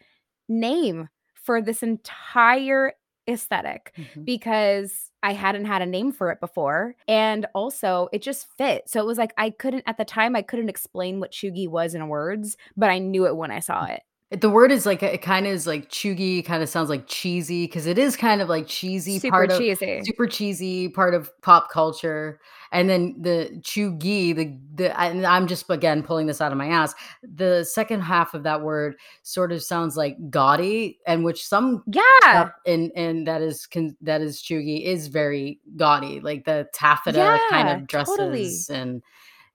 name 0.48 1.08
for 1.34 1.62
this 1.62 1.82
entire 1.82 2.94
aesthetic," 3.28 3.94
Mhm. 3.96 4.26
because 4.26 5.10
I 5.22 5.32
hadn't 5.34 5.66
had 5.66 5.82
a 5.82 5.86
name 5.86 6.12
for 6.12 6.30
it 6.30 6.40
before, 6.40 6.96
and 7.08 7.46
also 7.54 8.08
it 8.12 8.22
just 8.22 8.48
fit. 8.58 8.88
So, 8.90 9.00
it 9.00 9.06
was 9.06 9.18
like 9.18 9.32
I 9.38 9.50
couldn't 9.50 9.84
at 9.86 9.98
the 9.98 10.04
time, 10.06 10.36
I 10.36 10.42
couldn't 10.42 10.68
explain 10.70 11.20
what 11.20 11.32
cheugy 11.32 11.68
was 11.68 11.94
in 11.94 12.08
words, 12.08 12.56
but 12.76 12.90
I 12.90 12.98
knew 12.98 13.26
it 13.26 13.36
when 13.36 13.50
I 13.52 13.60
saw 13.60 13.84
it. 13.86 14.02
The 14.40 14.48
word 14.50 14.72
is 14.72 14.86
like 14.86 15.02
it 15.02 15.22
kinda 15.22 15.48
is 15.50 15.66
like 15.66 15.90
cheugy, 15.90 16.44
kinda 16.44 16.66
sounds 16.66 16.88
like 16.88 17.06
cheesy 17.06 17.66
because 17.66 17.86
it 17.86 17.98
is 17.98 18.16
kind 18.16 18.40
of 18.40 18.48
like 18.48 18.66
cheesy 18.66 19.18
Super 19.18 19.30
part 19.32 19.50
of 19.50 19.58
cheesy. 19.58 20.02
super 20.04 20.26
cheesy 20.26 20.88
part 20.88 21.14
of 21.14 21.30
pop 21.42 21.70
culture, 21.70 22.40
and 22.72 22.88
then 22.88 23.14
the 23.20 23.50
cheugy, 23.62 24.34
the 24.34 24.56
the 24.74 24.98
and 25.00 25.26
I'm 25.26 25.46
just 25.46 25.68
again 25.70 26.02
pulling 26.02 26.26
this 26.26 26.40
out 26.40 26.52
of 26.52 26.58
my 26.58 26.68
ass. 26.68 26.94
The 27.22 27.64
second 27.64 28.00
half 28.00 28.34
of 28.34 28.42
that 28.44 28.62
word 28.62 28.96
sort 29.22 29.52
of 29.52 29.62
sounds 29.62 29.96
like 29.96 30.16
gaudy, 30.30 30.98
and 31.06 31.22
which 31.24 31.46
some 31.46 31.82
Yeah. 31.86 32.50
and 32.66 32.90
and 32.96 33.26
that 33.26 33.42
is 33.42 33.66
can 33.66 33.96
that 34.00 34.20
is 34.22 34.40
cheugy 34.42 34.84
is 34.84 35.08
very 35.08 35.60
gaudy, 35.76 36.20
like 36.20 36.44
the 36.44 36.66
taffeta 36.72 37.40
kind 37.50 37.68
Yeah, 37.68 37.74
of 37.82 37.86
totally. 37.88 38.64
dresses 38.66 38.70
and 38.70 39.02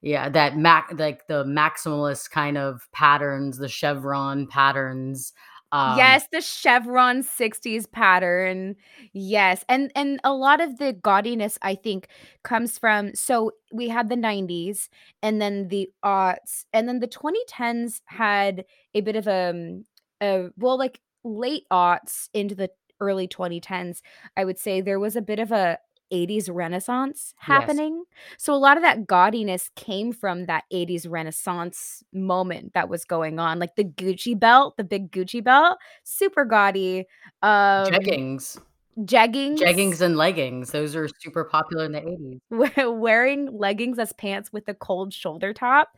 yeah, 0.01 0.29
that 0.29 0.58
mac 0.58 0.89
like 0.98 1.27
the 1.27 1.44
maximalist 1.46 2.32
kind 2.32 2.58
of 2.58 2.88
patterns, 2.94 3.58
the 3.58 3.68
chevron 3.70 4.48
patterns, 4.48 5.34
um 5.72 6.22
Yes, 6.22 6.27
the 6.32 6.41
chevron 6.41 7.24
'60s 7.24 7.86
pattern. 7.88 8.75
Yes, 9.13 9.63
and 9.70 9.91
and 9.96 10.20
a 10.25 10.34
lot 10.34 10.60
of 10.62 10.77
the 10.77 10.94
gaudiness, 10.94 11.58
I 11.62 11.75
think, 11.75 12.10
comes 12.44 12.77
from 12.77 13.15
so 13.15 13.51
we 13.72 13.88
had 13.88 14.10
the 14.10 14.18
'90s 14.18 14.89
and 15.24 15.41
then 15.41 15.70
the 15.70 15.89
aughts, 16.03 16.65
and 16.74 16.88
then 16.88 17.00
the 17.00 17.08
2010s 17.08 18.01
had 18.08 18.65
a 18.94 19.01
bit 19.01 19.15
of, 19.15 19.27
a, 19.27 19.79
uh, 20.22 20.50
well, 20.58 20.77
like, 20.77 21.00
late 21.24 21.63
aughts 21.72 22.27
into 22.34 22.56
the 22.56 22.70
early 23.00 23.27
2010s, 23.27 24.01
I 24.36 24.44
would 24.46 24.60
say 24.60 24.82
there 24.82 25.00
was 25.00 25.15
a 25.15 25.22
bit 25.22 25.39
of 25.39 25.51
a 25.53 25.77
'80s 26.11 26.49
renaissance 26.49 27.33
Yes. 27.47 27.81
happening. 27.81 28.03
So 28.37 28.53
a 28.53 28.57
lot 28.57 28.77
of 28.77 28.83
that 28.83 29.07
gaudiness 29.07 29.69
came 29.75 30.11
from 30.13 30.45
that 30.47 30.63
'80s 30.71 31.07
renaissance 31.07 32.03
moment 32.13 32.73
that 32.73 32.89
was 32.89 33.05
going 33.05 33.39
on, 33.39 33.59
like 33.59 33.75
the 33.75 33.85
Gucci 33.85 34.37
belt, 34.39 34.77
the 34.77 34.83
big 34.83 35.11
Gucci 35.11 35.43
belt, 35.43 35.77
super 36.03 36.45
gaudy, 36.45 37.05
um, 37.41 38.17
Jeggings. 38.17 38.59
jeggings. 38.99 39.77
Jeggings 39.77 40.01
and 40.01 40.17
leggings, 40.17 40.71
those 40.71 40.95
are 40.95 41.07
super 41.19 41.43
popular 41.45 41.85
in 41.85 41.91
the 41.93 41.99
'80s. 42.07 42.41
Wearing 42.49 43.57
leggings 43.57 43.99
as 43.99 44.11
pants 44.13 44.51
with 44.51 44.67
a 44.67 44.73
cold 44.73 45.13
shoulder 45.13 45.53
top, 45.53 45.89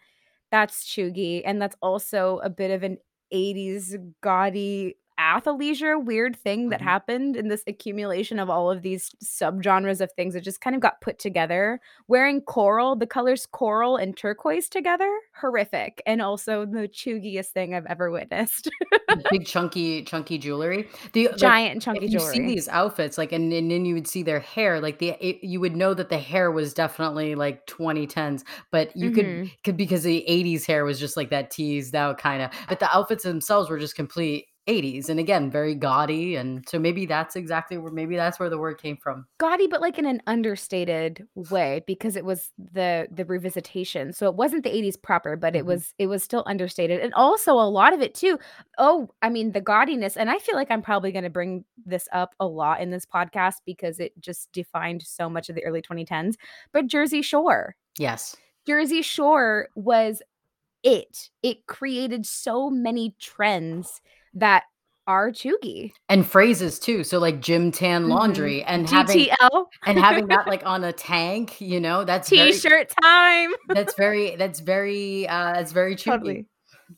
that's 0.52 0.86
cheugy, 0.86 1.42
and 1.46 1.62
that's 1.62 1.76
also 1.82 2.40
a 2.44 2.50
bit 2.50 2.72
of 2.72 2.84
an 2.84 2.98
'80s 3.32 3.96
gaudy 4.22 4.98
athleisure 5.20 6.04
weird 6.04 6.36
thing 6.36 6.70
that 6.70 6.80
Mhm. 6.80 6.82
happened 6.82 7.36
in 7.36 7.48
this 7.48 7.64
accumulation 7.68 8.40
of 8.40 8.50
all 8.50 8.72
of 8.72 8.82
these 8.82 9.12
subgenres 9.24 10.02
of 10.02 10.12
things 10.14 10.34
that 10.34 10.42
just 10.44 10.62
kind 10.62 10.76
of 10.76 10.82
got 10.82 11.02
put 11.02 11.20
together. 11.20 11.80
Wearing 12.08 12.42
coral, 12.42 12.96
the 12.96 13.08
colors 13.08 13.46
coral 13.46 13.98
and 13.98 14.16
turquoise 14.18 14.70
together, 14.70 15.10
horrific, 15.36 16.02
and 16.06 16.22
also 16.22 16.66
the 16.66 16.88
cheugiest 16.88 17.50
thing 17.50 17.74
I've 17.76 17.86
ever 17.86 18.12
witnessed. 18.12 18.70
Big 19.30 19.46
chunky 19.46 20.04
chunky 20.04 20.38
jewelry. 20.38 20.88
The 21.14 21.30
Giant 21.36 21.72
and 21.74 21.82
chunky 21.82 22.08
if 22.08 22.10
you 22.10 22.20
see 22.20 22.40
jewelry. 22.40 22.46
these 22.46 22.70
outfits, 22.70 23.18
like, 23.18 23.34
and 23.34 23.52
and 23.52 23.70
then 23.70 23.84
you 23.84 23.94
would 23.94 24.08
see 24.08 24.24
their 24.24 24.40
hair, 24.40 24.80
like, 24.80 25.00
the 25.00 25.10
it 25.26 25.44
you 25.44 25.60
would 25.60 25.76
know 25.76 25.94
that 25.94 26.08
the 26.08 26.18
hair 26.18 26.50
was 26.52 26.74
definitely, 26.74 27.36
like, 27.36 27.66
2010s, 27.68 28.46
but 28.72 28.96
you 28.96 29.12
could 29.12 29.42
Mhm. 29.42 29.52
could 29.66 29.76
because 29.76 30.04
the 30.04 30.26
'80s 30.30 30.66
hair 30.66 30.86
was 30.86 30.98
just 31.00 31.18
like 31.18 31.30
that 31.30 31.52
teased 31.52 31.94
out 31.96 32.20
kinda, 32.22 32.50
but 32.70 32.80
the 32.80 32.90
outfits 32.96 33.24
themselves 33.26 33.70
were 33.70 33.80
just 33.80 33.96
complete 33.96 34.46
'80s, 34.72 35.10
and 35.10 35.20
again, 35.20 35.52
very 35.52 35.76
gaudy, 35.76 36.36
and 36.36 36.68
so 36.68 36.80
maybe 36.80 37.06
that's 37.06 37.36
exactly 37.36 37.78
where 37.78 37.92
maybe 37.92 38.16
that's 38.16 38.40
where 38.40 38.50
the 38.50 38.58
word 38.58 38.80
came 38.82 38.98
from. 38.98 39.28
Gaudy, 39.40 39.68
but, 39.68 39.82
like, 39.82 39.98
in 39.98 40.06
an 40.06 40.22
understated 40.28 41.28
way 41.36 41.84
because 41.88 42.16
it 42.16 42.24
was 42.26 42.52
the 42.58 43.08
the 43.12 43.26
revisitation, 43.26 44.14
so 44.14 44.28
it 44.28 44.36
wasn't 44.36 44.64
the 44.64 44.70
'80s 44.76 44.98
proper, 44.98 45.36
but 45.36 45.56
it 45.56 45.66
Mhm. 45.66 45.68
was 45.68 45.94
it 45.98 46.08
was 46.08 46.24
still 46.24 46.44
understated, 46.48 47.00
and 47.02 47.14
also 47.16 47.54
a 47.54 47.70
lot 47.70 47.94
of 47.94 48.02
it 48.02 48.14
too 48.16 48.38
oh, 48.78 49.10
I 49.22 49.30
mean, 49.30 49.52
the 49.52 49.62
gaudiness 49.62 50.16
and 50.18 50.30
I 50.30 50.38
feel 50.40 50.56
like 50.56 50.72
I'm 50.72 50.82
probably 50.82 51.12
gonna 51.12 51.30
bring 51.30 51.66
this 51.86 52.08
up 52.14 52.36
a 52.40 52.46
lot 52.48 52.82
in 52.82 52.92
this 52.92 53.06
podcast 53.06 53.56
because 53.66 54.00
it 54.00 54.14
just 54.20 54.52
defined 54.54 55.02
so 55.04 55.30
much 55.30 55.50
of 55.50 55.56
the 55.56 55.66
early 55.66 55.82
2010s, 55.82 56.38
but 56.72 56.88
Jersey 56.88 57.22
Shore. 57.22 57.76
Yes. 57.98 58.36
Jersey 58.68 59.02
Shore 59.02 59.70
was 59.76 60.22
it. 60.84 61.30
It 61.44 61.68
created 61.68 62.26
so 62.26 62.70
many 62.70 63.16
trends 63.20 64.02
that 64.34 64.64
are 65.08 65.32
cheugy. 65.32 65.92
And 66.10 66.26
phrases 66.26 66.80
too, 66.80 67.04
so, 67.04 67.18
like, 67.20 67.42
gym 67.42 67.72
tan 67.72 68.06
Mhm. 68.06 68.10
laundry 68.10 68.64
and 68.64 68.88
having 68.88 69.26
GTL. 69.26 69.66
and 69.86 69.98
having 70.00 70.28
that, 70.28 70.48
like, 70.48 70.66
on 70.66 70.84
a 70.84 70.94
tank, 70.94 71.60
you 71.60 71.80
know, 71.80 72.04
that's 72.06 72.30
very 72.30 72.52
T-shirt 72.52 72.94
time. 73.02 73.52
that's 73.70 73.96
very 73.96 74.36
that's 74.36 74.60
very, 74.60 75.28
uh, 75.28 75.60
it's 75.60 75.72
very 75.72 75.96
cheugy. 75.96 76.04
Totally. 76.06 76.46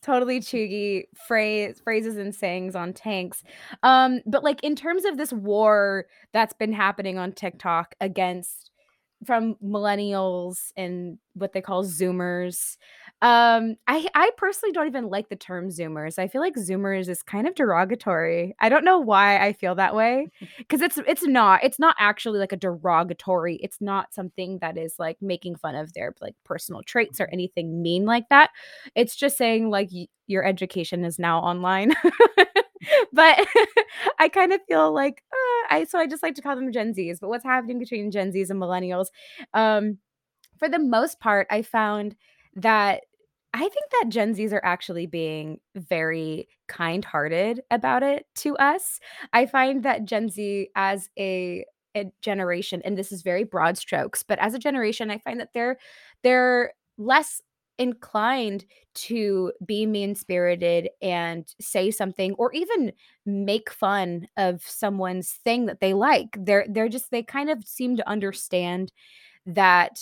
Totally 0.02 0.40
cheugy 0.42 1.04
phrase 1.28 1.80
phrases 1.84 2.18
and 2.18 2.34
sayings 2.36 2.76
on 2.76 2.94
tanks. 2.94 3.44
Um, 3.84 4.22
but, 4.26 4.44
like, 4.44 4.62
in 4.64 4.76
terms 4.76 5.06
of 5.06 5.18
this 5.18 5.32
war 5.32 6.06
that's 6.34 6.54
been 6.54 6.74
happening 6.74 7.18
on 7.18 7.32
TikTok 7.32 7.96
against 8.02 8.70
from 9.24 9.56
millennials 9.64 10.72
and 10.78 11.18
what 11.36 11.54
they 11.54 11.62
call 11.62 11.84
Zoomers, 11.84 12.78
um, 13.22 13.76
I 13.88 14.08
I 14.16 14.32
personally 14.38 14.74
don't 14.74 14.88
even 14.88 15.08
like 15.10 15.30
the 15.30 15.36
term 15.36 15.70
Zoomers. 15.70 16.20
I 16.20 16.28
feel 16.28 16.42
like 16.42 16.56
Zoomers 16.56 17.08
is 17.10 17.24
kind 17.24 17.48
of 17.48 17.56
derogatory. 17.56 18.56
I 18.60 18.70
don't 18.70 18.84
know 18.86 19.00
why 19.00 19.38
I 19.46 19.54
feel 19.54 19.76
that 19.76 19.96
way 19.96 20.30
because 20.58 20.82
it's 20.82 20.98
it's 21.08 21.24
not 21.26 21.64
it's 21.64 21.80
not 21.80 21.96
actually, 22.00 22.40
like, 22.40 22.52
a 22.52 22.58
derogatory 22.58 23.56
it's 23.64 23.80
not 23.82 24.14
something 24.14 24.60
that 24.60 24.78
is, 24.78 24.96
like, 25.00 25.18
making 25.22 25.56
fun 25.56 25.76
of 25.76 25.94
their, 25.94 26.14
like, 26.22 26.36
personal 26.46 26.82
traits 26.84 27.20
or 27.22 27.28
Mhm. 27.28 27.34
anything 27.34 27.82
mean 27.82 28.06
like 28.06 28.28
that. 28.30 28.52
It's 28.96 29.16
just 29.16 29.38
saying, 29.38 29.70
like, 29.70 29.90
y 29.94 30.08
your 30.28 30.44
education 30.46 31.04
is 31.06 31.20
now 31.20 31.40
online. 31.40 31.94
But 33.14 33.46
I 34.20 34.30
kind 34.30 34.54
of 34.54 34.62
feel 34.68 34.94
like, 34.94 35.24
uh, 35.32 35.76
I 35.76 35.86
so 35.90 36.00
I 36.00 36.08
just 36.08 36.24
like 36.24 36.36
to 36.36 36.42
call 36.42 36.56
them 36.56 36.72
Gen 36.72 36.94
Zs, 36.94 37.20
but 37.20 37.30
what's 37.30 37.44
happening 37.44 37.80
between 37.80 38.12
Gen 38.12 38.32
Zs 38.32 38.50
and 38.50 38.62
millennials? 38.62 39.08
Um, 39.54 39.98
for 40.60 40.70
the 40.70 40.80
most 40.80 41.20
part, 41.20 41.48
I 41.52 41.62
found 41.62 42.16
that 42.56 43.04
I 43.54 43.60
think 43.62 43.92
that 43.92 44.06
Gen 44.10 44.36
Zs 44.36 44.54
are 44.54 44.66
actually 44.66 45.06
being 45.06 45.60
very 45.76 46.48
kind-hearted 46.68 47.62
about 47.72 48.04
it 48.04 48.26
to 48.38 48.58
us. 48.58 49.00
I 49.34 49.46
find 49.46 49.84
that 49.84 50.06
Gen 50.06 50.30
Z 50.30 50.70
as 50.76 51.10
a 51.20 51.66
a 51.96 52.12
generation 52.22 52.82
and 52.86 52.98
this 52.98 53.12
is 53.12 53.22
very 53.22 53.44
broad 53.44 53.78
strokes, 53.78 54.24
but 54.24 54.40
as 54.40 54.54
a 54.56 54.60
generation, 54.60 55.12
I 55.12 55.20
find 55.20 55.40
that 55.40 55.50
they're 55.54 55.78
they're 56.24 56.74
less 56.98 57.42
inclined 57.78 58.66
to 58.96 59.52
be 59.66 59.86
mean-spirited 59.86 60.90
and 61.02 61.48
say 61.60 61.92
something 61.92 62.34
or 62.36 62.52
even 62.54 62.92
make 63.26 63.72
fun 63.72 64.28
of 64.38 64.62
someone's 64.62 65.32
thing 65.44 65.66
that 65.66 65.80
they 65.80 65.94
like. 65.94 66.30
They're 66.38 66.66
they're 66.70 66.90
just 66.90 67.12
they 67.12 67.24
kind 67.24 67.50
of 67.50 67.64
seem 67.66 67.98
to 67.98 68.08
understand 68.10 68.92
that 69.46 70.00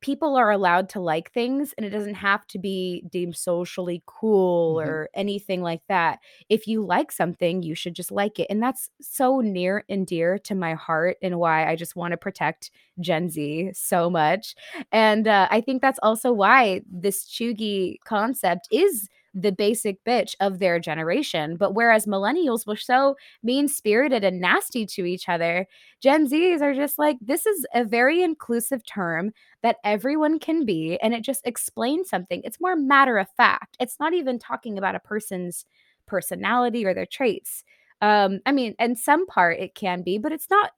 people 0.00 0.36
are 0.36 0.50
allowed 0.50 0.88
to 0.90 1.00
like 1.00 1.30
things, 1.32 1.74
and 1.76 1.84
it 1.86 1.90
doesn't 1.90 2.14
have 2.14 2.46
to 2.48 2.58
be 2.58 3.04
deemed 3.10 3.36
socially 3.36 4.02
cool 4.06 4.78
Mhm. 4.78 4.80
or 4.80 5.10
anything 5.14 5.62
like 5.62 5.82
that. 5.88 6.20
If 6.48 6.66
you 6.66 6.84
like 6.84 7.12
something, 7.12 7.62
you 7.62 7.74
should 7.74 7.94
just 7.94 8.10
like 8.12 8.38
it, 8.38 8.46
and 8.50 8.62
that's 8.62 8.90
so 9.00 9.40
near 9.40 9.84
and 9.88 10.06
dear 10.06 10.38
to 10.40 10.54
my 10.54 10.74
heart 10.74 11.16
and 11.22 11.38
why 11.38 11.68
I 11.70 11.76
just 11.76 11.96
wanna 11.96 12.16
protect 12.16 12.70
Gen 13.00 13.28
Z 13.30 13.70
so 13.74 14.10
much, 14.10 14.54
and, 14.92 15.26
uh, 15.28 15.48
I 15.50 15.60
think 15.60 15.82
that's 15.82 16.00
also 16.02 16.32
why 16.32 16.82
this 16.90 17.26
cheugy 17.26 17.98
concept 18.04 18.68
is 18.72 19.08
the 19.34 19.52
basic 19.52 20.02
bitch 20.04 20.34
of 20.40 20.58
their 20.58 20.78
generation, 20.80 21.56
but 21.56 21.74
whereas 21.74 22.06
millennials 22.06 22.66
were 22.66 22.76
so 22.76 23.16
mean-spirited 23.42 24.24
and 24.24 24.40
nasty 24.40 24.84
to 24.86 25.04
each 25.04 25.28
other, 25.28 25.66
Gen 26.00 26.28
Zs 26.28 26.60
are 26.60 26.74
just 26.74 26.98
like, 26.98 27.16
"This 27.20 27.46
is 27.46 27.66
a 27.74 27.84
very 27.84 28.22
inclusive 28.22 28.84
term 28.86 29.32
that 29.62 29.76
everyone 29.84 30.38
can 30.38 30.64
be," 30.64 30.98
and 31.02 31.14
it 31.14 31.22
just 31.22 31.46
explains 31.46 32.08
something. 32.08 32.40
It's 32.44 32.60
more 32.60 32.76
matter 32.76 33.18
of 33.18 33.28
fact. 33.36 33.76
It's 33.80 34.00
not 34.00 34.14
even 34.14 34.38
talking 34.38 34.78
about 34.78 34.94
a 34.96 35.00
person's 35.00 35.64
personality 36.06 36.84
or 36.84 36.92
their 36.94 37.06
traits. 37.06 37.62
Um, 38.02 38.40
I 38.46 38.52
mean, 38.52 38.74
in 38.78 38.96
some 38.96 39.26
part 39.26 39.58
it 39.60 39.74
can 39.74 40.02
be, 40.02 40.18
but 40.18 40.32
it's 40.32 40.50
not 40.50 40.72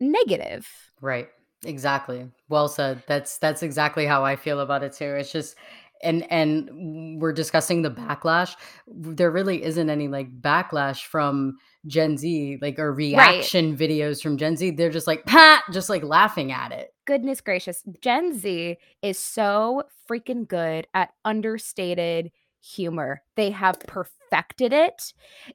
negative. 0.00 0.68
Right. 1.00 1.28
Exactly. 1.64 2.30
Well 2.48 2.68
said. 2.68 3.02
That's 3.08 3.38
that's 3.38 3.62
exactly 3.64 4.06
how 4.06 4.24
I 4.24 4.36
feel 4.36 4.60
about 4.60 4.84
it 4.84 4.92
too. 4.92 5.06
It's 5.06 5.32
just 5.32 5.56
and 6.02 6.30
and 6.30 7.20
we're 7.20 7.32
discussing 7.32 7.82
the 7.82 7.90
backlash. 7.90 8.54
There 8.86 9.30
really 9.30 9.62
isn't 9.62 9.90
any, 9.90 10.08
like, 10.08 10.40
backlash 10.40 11.04
from 11.04 11.58
Gen 11.86 12.16
Z, 12.16 12.58
like, 12.60 12.78
or 12.78 12.90
Right. 12.92 12.96
reaction 12.96 13.76
videos 13.76 14.22
from 14.22 14.36
Gen 14.36 14.56
Z. 14.56 14.72
They're 14.72 14.90
just 14.90 15.06
like, 15.06 15.24
pat 15.26 15.64
Just, 15.72 15.88
like, 15.88 16.02
laughing 16.02 16.52
at 16.52 16.72
it. 16.72 16.94
Goodness 17.06 17.40
gracious. 17.40 17.82
Gen 18.00 18.32
Z 18.38 18.76
is 19.02 19.18
so 19.18 19.82
freaking 20.08 20.46
good 20.46 20.86
at 20.94 21.10
understated 21.24 22.30
humor. 22.60 23.22
They 23.36 23.50
have 23.50 23.78
perfected 23.80 24.72
it, 24.72 25.14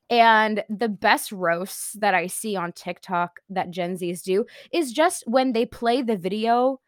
and 0.09 0.63
the 0.69 0.87
best 0.89 1.31
roasts 1.31 1.93
that 1.99 2.13
I 2.13 2.27
see 2.27 2.55
on 2.55 2.71
TikTok 2.71 3.41
that 3.49 3.71
Gen 3.71 3.97
Zs 3.97 4.23
do 4.23 4.45
is 4.71 4.91
just 4.93 5.23
when 5.27 5.51
they 5.53 5.65
play 5.65 6.01
the 6.01 6.17
video 6.17 6.79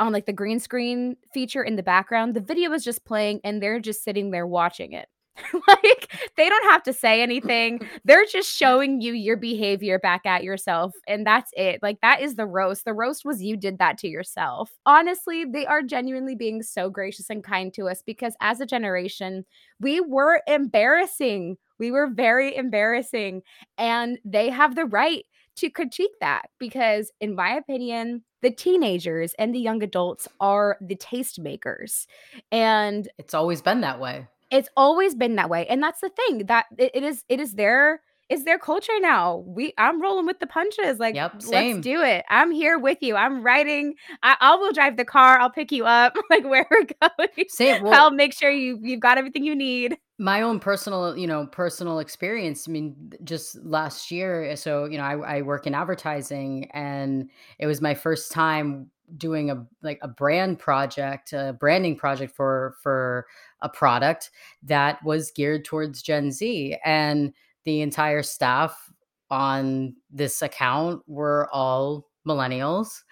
on, 0.00 0.12
like, 0.12 0.26
the 0.26 0.32
green 0.32 0.60
screen 0.60 1.16
feature 1.34 1.62
in 1.62 1.76
the 1.76 1.82
background, 1.82 2.34
the 2.34 2.40
video 2.40 2.72
is 2.72 2.84
just 2.84 3.04
playing, 3.04 3.40
and 3.44 3.62
they're 3.62 3.80
just 3.80 4.04
sitting 4.04 4.30
there 4.30 4.46
watching 4.46 4.92
it. 4.92 5.08
Like, 5.68 6.12
they 6.36 6.48
don't 6.48 6.70
have 6.70 6.82
to 6.84 6.92
say 6.92 7.22
anything. 7.22 7.80
They're 8.04 8.26
just 8.30 8.54
showing 8.54 9.00
you 9.00 9.12
your 9.14 9.36
behavior 9.36 9.98
back 9.98 10.26
at 10.26 10.42
yourself. 10.44 10.92
And 11.08 11.26
that's 11.26 11.50
it. 11.56 11.80
Like, 11.82 12.00
that 12.02 12.20
is 12.20 12.34
the 12.34 12.46
roast. 12.46 12.84
The 12.84 12.92
roast 12.92 13.24
was 13.24 13.42
you 13.42 13.56
did 13.56 13.78
that 13.78 13.96
to 13.98 14.08
yourself. 14.08 14.70
Honestly, 14.84 15.44
they 15.44 15.66
are 15.66 15.82
genuinely 15.82 16.34
being 16.34 16.62
so 16.62 16.90
gracious 16.90 17.30
and 17.30 17.42
kind 17.42 17.72
to 17.74 17.88
us 17.88 18.02
because 18.04 18.34
as 18.40 18.60
a 18.60 18.66
generation, 18.66 19.44
we 19.80 20.00
were 20.00 20.42
embarrassing. 20.46 21.56
We 21.78 21.90
were 21.90 22.08
very 22.08 22.54
embarrassing. 22.54 23.42
And 23.78 24.18
they 24.24 24.50
have 24.50 24.74
the 24.74 24.84
right 24.86 25.24
to 25.56 25.70
critique 25.70 26.18
that 26.20 26.50
because, 26.58 27.12
in 27.20 27.34
my 27.34 27.50
opinion, 27.50 28.24
the 28.42 28.50
teenagers 28.50 29.34
and 29.38 29.54
the 29.54 29.58
young 29.58 29.82
adults 29.82 30.28
are 30.40 30.76
the 30.80 30.96
tastemakers. 30.96 32.06
And 32.50 33.08
it's 33.18 33.34
always 33.34 33.62
been 33.62 33.82
that 33.82 34.00
way. 34.00 34.28
It's 34.50 34.68
always 34.76 35.14
been 35.14 35.36
that 35.36 35.50
way. 35.50 35.66
And 35.66 35.82
that's 35.82 36.00
the 36.00 36.10
thing 36.10 36.46
that 36.46 36.66
it, 36.76 36.90
it 36.94 37.02
is, 37.02 37.24
it 37.28 37.40
is 37.40 37.54
their 37.54 38.00
it's 38.30 38.44
their 38.44 38.60
culture 38.60 38.92
now. 39.00 39.42
We 39.44 39.74
I'm 39.76 40.00
rolling 40.00 40.24
with 40.24 40.38
the 40.38 40.46
punches. 40.46 41.00
Like, 41.00 41.16
yep, 41.16 41.34
let's 41.48 41.80
do 41.80 42.00
it. 42.00 42.24
I'm 42.30 42.52
here 42.52 42.78
with 42.78 42.98
you. 43.02 43.16
I'm 43.16 43.42
riding. 43.42 43.94
I, 44.22 44.36
I 44.40 44.54
will 44.54 44.72
drive 44.72 44.96
the 44.96 45.04
car. 45.04 45.40
I'll 45.40 45.50
pick 45.50 45.72
you 45.72 45.84
up. 45.84 46.16
Like 46.30 46.44
where 46.44 46.64
we're 46.70 46.84
going. 47.18 47.48
Same. 47.48 47.82
Well, 47.82 47.92
I'll 47.92 48.12
make 48.12 48.32
sure 48.32 48.52
you 48.52 48.78
you've 48.80 49.00
got 49.00 49.18
everything 49.18 49.42
you 49.42 49.56
need 49.56 49.96
my 50.20 50.42
own 50.42 50.60
personal 50.60 51.16
you 51.16 51.26
know 51.26 51.46
personal 51.46 51.98
experience 51.98 52.68
i 52.68 52.70
mean 52.70 53.10
just 53.24 53.56
last 53.64 54.10
year 54.10 54.54
so 54.54 54.84
you 54.84 54.98
know 54.98 55.04
I, 55.04 55.38
I, 55.38 55.42
work 55.42 55.66
in 55.66 55.74
advertising 55.74 56.70
and 56.72 57.30
it 57.58 57.66
was 57.66 57.80
my 57.80 57.94
first 57.94 58.30
time 58.30 58.90
doing 59.16 59.50
a 59.50 59.66
like 59.80 59.98
a 60.02 60.08
brand 60.08 60.58
project 60.58 61.32
a 61.32 61.56
branding 61.58 61.96
project 61.96 62.36
for 62.36 62.76
for 62.82 63.26
a 63.62 63.68
product 63.70 64.30
that 64.62 65.02
was 65.02 65.30
geared 65.30 65.64
towards 65.64 66.02
gen 66.02 66.30
z 66.30 66.76
and 66.84 67.32
the 67.64 67.80
entire 67.80 68.22
staff 68.22 68.92
on 69.30 69.96
this 70.10 70.42
account 70.42 71.02
were 71.06 71.48
all 71.50 72.06
millennials 72.28 73.04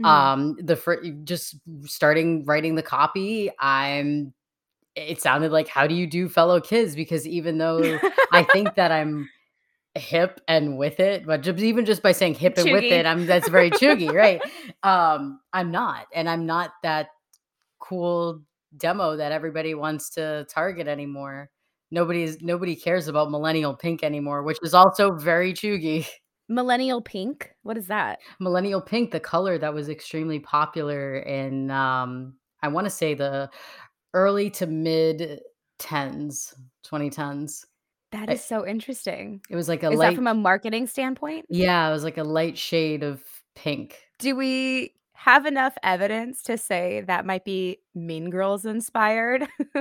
mm-hmm. 0.00 0.06
um 0.06 0.56
the 0.62 0.76
fr- 0.76 1.04
just 1.24 1.56
starting 1.84 2.42
writing 2.46 2.74
the 2.74 2.82
copy 2.82 3.50
i'm 3.60 4.32
it 4.96 5.20
sounded 5.20 5.52
like 5.52 5.68
how 5.68 5.86
do 5.86 5.94
you 5.94 6.06
do 6.06 6.28
fellow 6.28 6.60
kids? 6.60 6.94
Because 6.94 7.26
even 7.26 7.58
though 7.58 7.98
i 8.32 8.42
think 8.52 8.74
that 8.74 8.92
i'm 8.92 9.28
hip 9.96 10.40
and 10.48 10.76
with 10.76 10.98
it 10.98 11.24
but 11.24 11.40
just, 11.40 11.60
even 11.60 11.84
just 11.84 12.02
by 12.02 12.10
saying 12.10 12.34
hip 12.44 12.58
and 12.58 12.72
with 12.72 12.82
it 12.82 13.06
i'm 13.06 13.26
that's 13.26 13.48
very 13.48 13.70
cheugy 13.70 14.12
right? 14.12 14.42
Um 14.82 15.40
i'm 15.52 15.70
not 15.70 16.06
and 16.12 16.28
i'm 16.28 16.46
not 16.46 16.72
that 16.82 17.08
cool 17.78 18.42
demo 18.76 19.16
that 19.16 19.32
everybody 19.32 19.74
wants 19.74 20.10
to 20.10 20.46
target 20.48 20.88
anymore. 20.88 21.50
Nobody's 21.90 22.40
nobody 22.40 22.74
cares 22.74 23.08
about 23.08 23.30
millennial 23.30 23.74
pink 23.74 24.02
anymore 24.02 24.42
which 24.42 24.58
is 24.62 24.74
also 24.74 25.12
very 25.12 25.52
cheugy 25.52 26.06
millennial 26.48 27.00
pink? 27.00 27.50
What 27.62 27.76
is 27.76 27.86
that? 27.86 28.18
Millennial 28.40 28.80
pink 28.80 29.10
the 29.10 29.20
color 29.20 29.58
that 29.58 29.72
was 29.72 29.88
extremely 29.88 30.40
popular 30.40 31.18
in 31.18 31.70
um 31.70 32.34
i 32.62 32.68
want 32.68 32.86
to 32.86 32.90
say 32.90 33.14
the 33.14 33.48
early 34.14 34.48
to 34.50 34.66
mid 34.66 35.40
tens, 35.78 36.54
2010s. 36.86 37.66
That 38.12 38.30
is 38.30 38.44
so 38.44 38.64
interesting. 38.64 39.40
It 39.50 39.56
was 39.56 39.68
like 39.68 39.82
a 39.82 39.90
is 39.90 39.98
light 39.98 40.10
that 40.10 40.14
from 40.14 40.28
a 40.28 40.34
marketing 40.34 40.86
standpoint? 40.86 41.46
Yeah, 41.48 41.88
it 41.88 41.92
was 41.92 42.04
like 42.04 42.16
a 42.16 42.22
light 42.22 42.56
shade 42.56 43.02
of 43.02 43.22
pink. 43.56 43.98
Do 44.20 44.36
we 44.36 44.94
have 45.14 45.46
enough 45.46 45.76
evidence 45.82 46.42
to 46.44 46.56
say 46.56 47.02
that 47.08 47.26
might 47.26 47.44
be 47.44 47.78
Mean 47.94 48.30
Girls 48.30 48.66
inspired? 48.66 49.48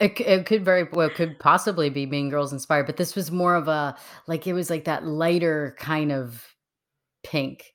it, 0.00 0.20
it 0.20 0.44
could 0.44 0.64
very 0.64 0.84
well 0.92 1.08
could 1.08 1.38
possibly 1.38 1.88
be 1.88 2.04
Mean 2.04 2.28
Girls 2.28 2.52
inspired, 2.52 2.84
but 2.84 2.98
this 2.98 3.16
was 3.16 3.30
more 3.30 3.54
of 3.54 3.68
a 3.68 3.96
like 4.26 4.46
it 4.46 4.52
was 4.52 4.68
like 4.68 4.84
that 4.84 5.06
lighter 5.06 5.74
kind 5.78 6.12
of 6.12 6.44
pink. 7.22 7.72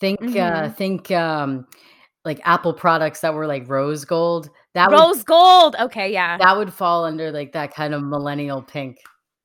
Think 0.00 0.20
uh, 0.20 0.24
mm-hmm. 0.24 0.64
uh 0.64 0.68
think 0.70 1.10
um 1.12 1.66
like 2.26 2.40
Apple 2.44 2.74
products 2.74 3.20
that 3.20 3.32
were 3.32 3.46
like 3.46 3.66
rose 3.68 4.04
gold. 4.04 4.50
That 4.74 4.90
rose 4.90 5.18
would, 5.18 5.26
gold. 5.26 5.76
Okay, 5.80 6.12
yeah. 6.12 6.36
That 6.36 6.58
would 6.58 6.74
fall 6.74 7.04
under 7.04 7.30
like 7.30 7.52
that 7.52 7.72
kind 7.72 7.94
of 7.94 8.02
millennial 8.02 8.60
pink. 8.60 8.98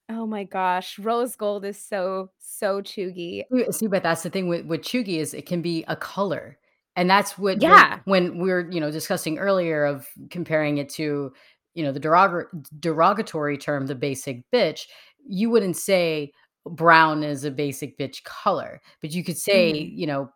Oh 0.09 0.25
my 0.25 0.43
gosh, 0.43 0.99
rose 0.99 1.35
gold 1.35 1.63
is 1.63 1.79
so 1.79 2.31
so 2.39 2.81
cheugy. 2.81 3.43
See, 3.71 3.87
but 3.87 4.03
that's 4.03 4.23
the 4.23 4.31
thing 4.31 4.47
with 4.47 4.65
with 4.65 4.81
cheugy 4.81 5.19
is 5.19 5.33
it 5.35 5.45
can 5.45 5.61
be 5.61 5.85
a 5.87 5.95
color, 5.95 6.57
and 6.95 7.07
that's 7.07 7.37
what 7.37 7.61
yeah. 7.61 7.99
When, 8.05 8.29
when 8.29 8.39
we 8.39 8.51
are 8.51 8.69
you 8.69 8.81
know 8.81 8.91
discussing 8.91 9.37
earlier 9.37 9.85
of 9.85 10.07
comparing 10.31 10.79
it 10.79 10.89
to 10.89 11.31
you 11.75 11.83
know 11.83 11.91
the 11.91 11.99
derog- 11.99 12.47
derogatory 12.79 13.59
term, 13.59 13.85
the 13.85 13.95
basic 13.95 14.43
bitch, 14.51 14.87
you 15.25 15.51
wouldn't 15.51 15.77
say 15.77 16.31
brown 16.65 17.23
is 17.23 17.45
a 17.45 17.51
basic 17.51 17.97
bitch 17.97 18.23
color, 18.23 18.81
but 19.01 19.11
you 19.11 19.23
could 19.23 19.37
say 19.37 19.71
mm-hmm. 19.71 19.97
you 19.97 20.07
know 20.07 20.31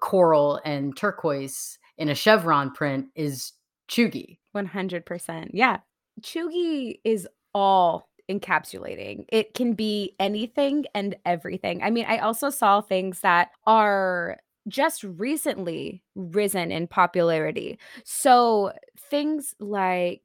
coral 0.00 0.60
and 0.64 0.96
turquoise 0.96 1.78
in 1.98 2.08
a 2.08 2.14
chevron 2.14 2.70
print 2.72 3.06
is 3.14 3.52
cheugy. 3.88 4.38
100%. 4.54 5.50
Yeah. 5.52 5.78
Cheugy 6.20 7.00
is 7.04 7.28
all 7.54 8.08
encapsulating. 8.30 9.26
It 9.28 9.54
can 9.54 9.74
be 9.74 10.14
anything 10.18 10.84
and 10.94 11.16
everything. 11.24 11.82
I 11.82 11.90
mean, 11.90 12.06
I 12.08 12.18
also 12.18 12.50
saw 12.50 12.80
things 12.80 13.20
that 13.20 13.50
are 13.66 14.38
just 14.68 15.04
recently 15.04 16.02
risen 16.14 16.72
in 16.72 16.86
popularity. 16.86 17.78
So 18.04 18.72
things 18.98 19.54
like 19.60 20.22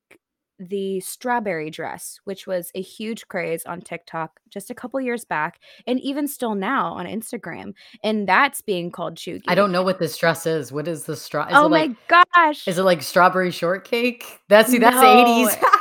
the 0.59 0.99
strawberry 0.99 1.69
dress, 1.69 2.19
which 2.25 2.45
was 2.45 2.71
a 2.75 2.81
huge 2.81 3.27
craze 3.27 3.63
on 3.65 3.81
TikTok 3.81 4.39
just 4.49 4.69
a 4.69 4.75
couple 4.75 4.99
years 4.99 5.25
back, 5.25 5.59
and 5.87 5.99
even 6.01 6.27
still 6.27 6.55
now 6.55 6.93
on 6.93 7.05
Instagram. 7.05 7.73
And 8.03 8.27
that's 8.27 8.61
being 8.61 8.91
called 8.91 9.15
cheugy. 9.15 9.43
I 9.47 9.55
don't 9.55 9.71
know 9.71 9.83
what 9.83 9.99
this 9.99 10.17
dress 10.17 10.45
is. 10.45 10.71
What 10.71 10.87
is 10.87 11.05
the 11.05 11.15
straw? 11.15 11.47
Oh 11.49 11.69
my 11.69 11.87
like, 11.87 12.07
gosh. 12.35 12.67
Is 12.67 12.77
it 12.77 12.83
like 12.83 13.01
strawberry 13.01 13.51
shortcake? 13.51 14.25
That's 14.49 14.69
see, 14.69 14.77
that's 14.77 14.95
no. 14.95 15.01
80s. 15.03 15.61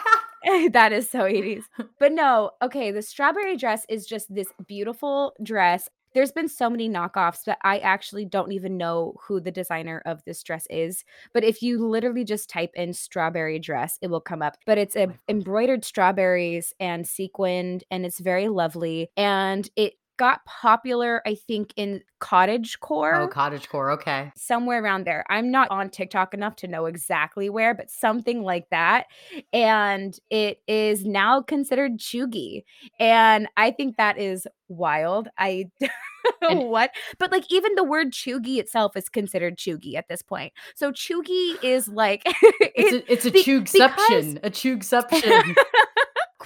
that 0.72 0.92
is 0.92 1.08
so 1.08 1.20
80s. 1.20 1.64
But 1.98 2.12
no, 2.12 2.52
okay, 2.62 2.90
the 2.90 3.02
strawberry 3.02 3.56
dress 3.56 3.84
is 3.88 4.06
just 4.06 4.32
this 4.32 4.48
beautiful 4.66 5.34
dress 5.42 5.88
there's 6.14 6.32
been 6.32 6.48
so 6.48 6.70
many 6.70 6.88
knockoffs 6.88 7.44
that 7.44 7.58
I 7.62 7.78
actually 7.78 8.24
don't 8.24 8.52
even 8.52 8.76
know 8.76 9.14
who 9.22 9.40
the 9.40 9.50
designer 9.50 10.02
of 10.06 10.24
this 10.24 10.42
dress 10.42 10.66
is. 10.70 11.04
But 11.32 11.44
if 11.44 11.62
you 11.62 11.86
literally 11.86 12.24
just 12.24 12.50
type 12.50 12.70
in 12.74 12.92
strawberry 12.92 13.58
dress, 13.58 13.98
it 14.00 14.08
will 14.08 14.20
come 14.20 14.42
up. 14.42 14.56
But 14.66 14.78
it's 14.78 14.96
oh 14.96 15.12
a, 15.28 15.30
embroidered 15.30 15.84
strawberries 15.84 16.72
and 16.80 17.06
sequined, 17.06 17.84
and 17.90 18.04
it's 18.04 18.20
very 18.20 18.48
lovely. 18.48 19.10
And 19.16 19.68
it 19.76 19.94
got 20.18 20.44
popular, 20.44 21.22
I 21.26 21.34
think, 21.34 21.72
in 21.76 22.02
cottage 22.18 22.76
oh, 22.82 22.86
core. 22.86 23.14
Oh, 23.14 23.28
cottage 23.28 23.68
core. 23.68 23.90
Okay. 23.92 24.30
Somewhere 24.36 24.82
around 24.82 25.06
there. 25.06 25.24
I'm 25.30 25.50
not 25.50 25.70
on 25.70 25.88
TikTok 25.88 26.34
enough 26.34 26.56
to 26.56 26.68
know 26.68 26.86
exactly 26.86 27.48
where, 27.48 27.74
but 27.74 27.90
something 27.90 28.42
like 28.42 28.68
that. 28.70 29.06
And 29.52 30.18
it 30.28 30.60
is 30.68 31.06
now 31.06 31.40
considered 31.40 31.98
cheugy. 31.98 32.64
And 33.00 33.48
I 33.56 33.70
think 33.70 33.96
that 33.96 34.18
is 34.18 34.46
wild. 34.68 35.28
I 35.38 35.70
what? 36.40 36.90
But 37.18 37.32
like 37.32 37.50
even 37.50 37.74
the 37.74 37.84
word 37.84 38.12
cheugy 38.12 38.58
itself 38.58 38.96
is 38.96 39.08
considered 39.08 39.56
cheugy 39.56 39.94
at 39.94 40.08
this 40.08 40.22
point. 40.22 40.52
So 40.74 40.92
cheugy 40.92 41.62
is 41.62 41.88
like 41.88 42.22
it's, 42.26 42.92
a, 42.92 43.12
it's 43.12 43.26
a 43.26 43.30
be, 43.30 43.42
chugception. 43.42 44.38
A 44.42 44.50
chugception 44.50 45.56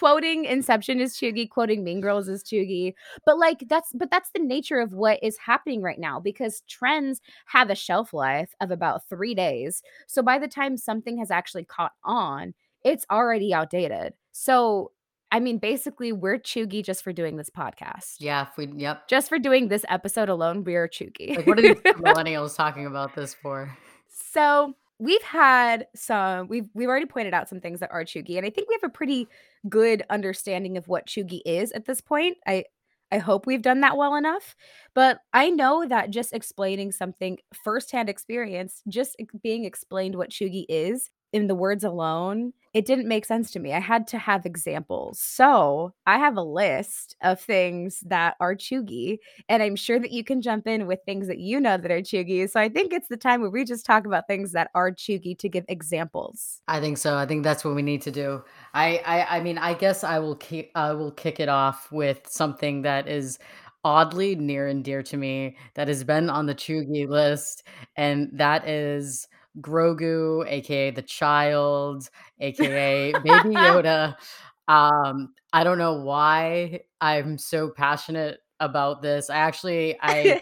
quoting 0.02 0.44
Inception 0.46 1.00
is 1.00 1.14
cheugy, 1.14 1.48
quoting 1.48 1.84
Mean 1.84 2.00
Girls 2.00 2.28
is 2.28 2.42
cheugy. 2.42 2.94
But 3.24 3.38
like 3.38 3.64
that's 3.68 3.92
but 3.94 4.10
that's 4.10 4.30
the 4.34 4.40
nature 4.40 4.80
of 4.80 4.92
what 4.92 5.20
is 5.22 5.38
happening 5.38 5.80
right 5.80 5.98
now 5.98 6.18
because 6.18 6.62
trends 6.68 7.20
have 7.46 7.70
a 7.70 7.76
shelf 7.76 8.12
life 8.12 8.52
of 8.60 8.72
about 8.72 9.08
3 9.08 9.32
days. 9.34 9.80
So 10.08 10.20
by 10.20 10.40
the 10.40 10.48
time 10.48 10.76
something 10.76 11.18
has 11.18 11.30
actually 11.30 11.64
caught 11.64 11.92
on, 12.02 12.54
it's 12.84 13.06
already 13.12 13.54
outdated. 13.54 14.14
So 14.32 14.90
I 15.30 15.40
mean, 15.40 15.58
basically, 15.58 16.12
we're 16.12 16.38
cheugy 16.38 16.84
just 16.84 17.02
for 17.04 17.12
doing 17.12 17.36
this 17.36 17.48
podcast. 17.48 18.16
Yeah, 18.18 18.48
if 18.50 18.56
we, 18.58 18.70
yep. 18.76 19.08
Just 19.08 19.30
for 19.30 19.38
doing 19.38 19.68
this 19.68 19.82
episode 19.88 20.28
alone, 20.28 20.62
we're 20.62 20.86
cheugy. 20.88 21.36
Like, 21.36 21.46
what 21.46 21.58
are 21.58 21.62
these 21.62 21.76
millennials 21.80 22.54
talking 22.54 22.84
about 22.84 23.14
this 23.14 23.32
for? 23.32 23.74
So 24.08 24.74
we've 25.02 25.22
had 25.22 25.88
some 25.96 26.46
we've 26.46 26.68
we've 26.74 26.88
already 26.88 27.06
pointed 27.06 27.34
out 27.34 27.48
some 27.48 27.60
things 27.60 27.80
that 27.80 27.90
are 27.90 28.04
cheugy 28.04 28.36
and 28.36 28.46
i 28.46 28.50
think 28.50 28.68
we 28.68 28.78
have 28.80 28.88
a 28.88 28.92
pretty 28.92 29.26
good 29.68 30.04
understanding 30.10 30.76
of 30.76 30.86
what 30.86 31.06
cheugy 31.06 31.40
is 31.44 31.72
at 31.72 31.86
this 31.86 32.00
point. 32.00 32.38
I 32.46 32.64
i 33.10 33.18
hope 33.18 33.44
we've 33.44 33.62
done 33.62 33.80
that 33.80 33.96
well 33.96 34.14
enough 34.14 34.54
but 34.94 35.18
i 35.32 35.50
know 35.50 35.84
that 35.88 36.10
just 36.10 36.32
explaining 36.32 36.92
something 36.92 37.36
firsthand 37.64 38.08
experience 38.08 38.80
just 38.88 39.16
being 39.42 39.64
explained 39.64 40.14
what 40.14 40.30
cheugy 40.30 40.66
is 40.68 41.10
in 41.32 41.46
the 41.46 41.54
words 41.54 41.84
alone 41.84 42.52
it 42.74 42.86
didn't 42.86 43.06
make 43.06 43.26
sense 43.26 43.50
to 43.50 43.58
me. 43.58 43.74
I 43.74 43.80
had 43.80 44.06
to 44.08 44.18
have 44.18 44.46
examples. 44.46 45.18
So 45.18 45.92
I 46.06 46.16
have 46.16 46.36
a 46.36 46.42
list 46.42 47.16
of 47.22 47.38
things 47.38 48.00
that 48.06 48.36
are 48.40 48.54
cheugy, 48.54 49.18
and 49.48 49.62
I'm 49.62 49.76
sure 49.76 49.98
that 49.98 50.10
you 50.10 50.24
can 50.24 50.40
jump 50.40 50.66
in 50.66 50.86
with 50.86 51.00
things 51.04 51.26
that 51.26 51.38
you 51.38 51.60
know 51.60 51.76
that 51.76 51.90
are 51.90 52.00
cheugy. 52.00 52.48
So 52.48 52.60
I 52.60 52.70
think 52.70 52.92
it's 52.92 53.08
the 53.08 53.18
time 53.18 53.42
where 53.42 53.50
we 53.50 53.64
just 53.64 53.84
talk 53.84 54.06
about 54.06 54.26
things 54.26 54.52
that 54.52 54.70
are 54.74 54.90
cheugy 54.90 55.36
to 55.38 55.48
give 55.48 55.64
examples. 55.68 56.62
I 56.66 56.80
think 56.80 56.96
so. 56.96 57.16
I 57.16 57.26
think 57.26 57.44
that's 57.44 57.64
what 57.64 57.74
we 57.74 57.82
need 57.82 58.02
to 58.02 58.10
do. 58.10 58.42
I 58.72 59.02
I, 59.04 59.38
I 59.38 59.40
mean, 59.42 59.58
I 59.58 59.74
guess 59.74 60.02
I 60.02 60.18
will 60.18 60.36
kick 60.36 60.70
I 60.74 60.92
will 60.92 61.12
kick 61.12 61.40
it 61.40 61.50
off 61.50 61.92
with 61.92 62.26
something 62.26 62.82
that 62.82 63.06
is 63.06 63.38
oddly 63.84 64.36
near 64.36 64.68
and 64.68 64.84
dear 64.84 65.02
to 65.02 65.16
me 65.16 65.56
that 65.74 65.88
has 65.88 66.04
been 66.04 66.30
on 66.30 66.46
the 66.46 66.54
cheugy 66.54 67.06
list, 67.06 67.64
and 67.96 68.30
that 68.32 68.66
is 68.66 69.28
Grogu, 69.60 70.46
aka 70.48 70.90
the 70.90 71.02
child, 71.02 72.08
aka 72.40 73.12
Baby 73.12 73.24
Yoda. 73.54 74.16
Um, 74.68 75.34
I 75.52 75.64
don't 75.64 75.78
know 75.78 75.94
why 75.94 76.80
I'm 77.00 77.36
so 77.38 77.70
passionate 77.70 78.38
about 78.60 79.02
this. 79.02 79.28
I 79.28 79.36
actually 79.36 79.98
I 80.00 80.40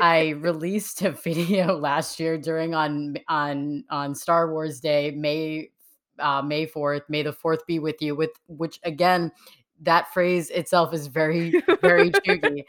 I 0.00 0.28
released 0.40 1.00
a 1.02 1.12
video 1.12 1.76
last 1.78 2.18
year 2.20 2.36
during 2.36 2.74
on 2.74 3.16
on 3.28 3.84
on 3.88 4.14
Star 4.14 4.50
Wars 4.50 4.80
Day, 4.80 5.12
May 5.12 5.70
uh, 6.18 6.42
May 6.42 6.66
4th, 6.66 7.02
May 7.08 7.22
the 7.22 7.32
4th 7.32 7.64
be 7.66 7.78
with 7.78 8.02
you, 8.02 8.14
with 8.14 8.32
which 8.46 8.78
again, 8.84 9.32
that 9.80 10.12
phrase 10.12 10.50
itself 10.50 10.92
is 10.92 11.06
very, 11.06 11.62
very 11.80 12.10
cheugy. 12.10 12.64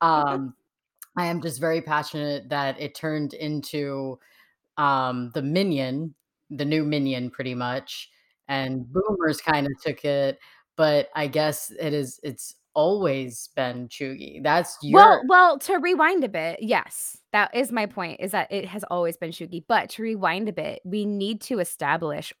Um, 0.00 0.54
I 1.16 1.26
am 1.26 1.40
just 1.40 1.60
very 1.60 1.80
passionate 1.80 2.48
that 2.48 2.80
it 2.80 2.94
turned 2.94 3.34
into 3.34 4.18
um, 4.76 5.30
the 5.34 5.42
minion, 5.42 6.14
the 6.50 6.64
new 6.64 6.84
minion, 6.84 7.30
pretty 7.30 7.54
much, 7.54 8.10
and 8.48 8.86
boomers 8.92 9.40
kind 9.40 9.66
of 9.66 9.72
took 9.82 10.04
it, 10.04 10.38
but 10.76 11.08
I 11.14 11.26
guess 11.26 11.72
it 11.80 11.92
is 11.92 12.20
it's 12.22 12.54
always 12.74 13.48
been 13.54 13.88
cheugy. 13.88 14.42
That's 14.42 14.76
Well 14.82 15.12
your 15.12 15.22
well, 15.26 15.58
to 15.60 15.78
rewind 15.78 16.24
a 16.24 16.28
bit, 16.28 16.58
yes, 16.60 17.16
that 17.32 17.54
is 17.54 17.72
my 17.72 17.86
point, 17.86 18.20
is 18.20 18.32
that 18.32 18.52
it 18.52 18.66
has 18.66 18.84
always 18.84 19.16
been 19.16 19.30
cheugy, 19.30 19.64
but 19.66 19.90
to 19.90 20.02
rewind 20.02 20.48
a 20.48 20.52
bit, 20.52 20.82
we 20.84 21.04
need 21.06 21.40
to 21.42 21.60
establish 21.60 22.32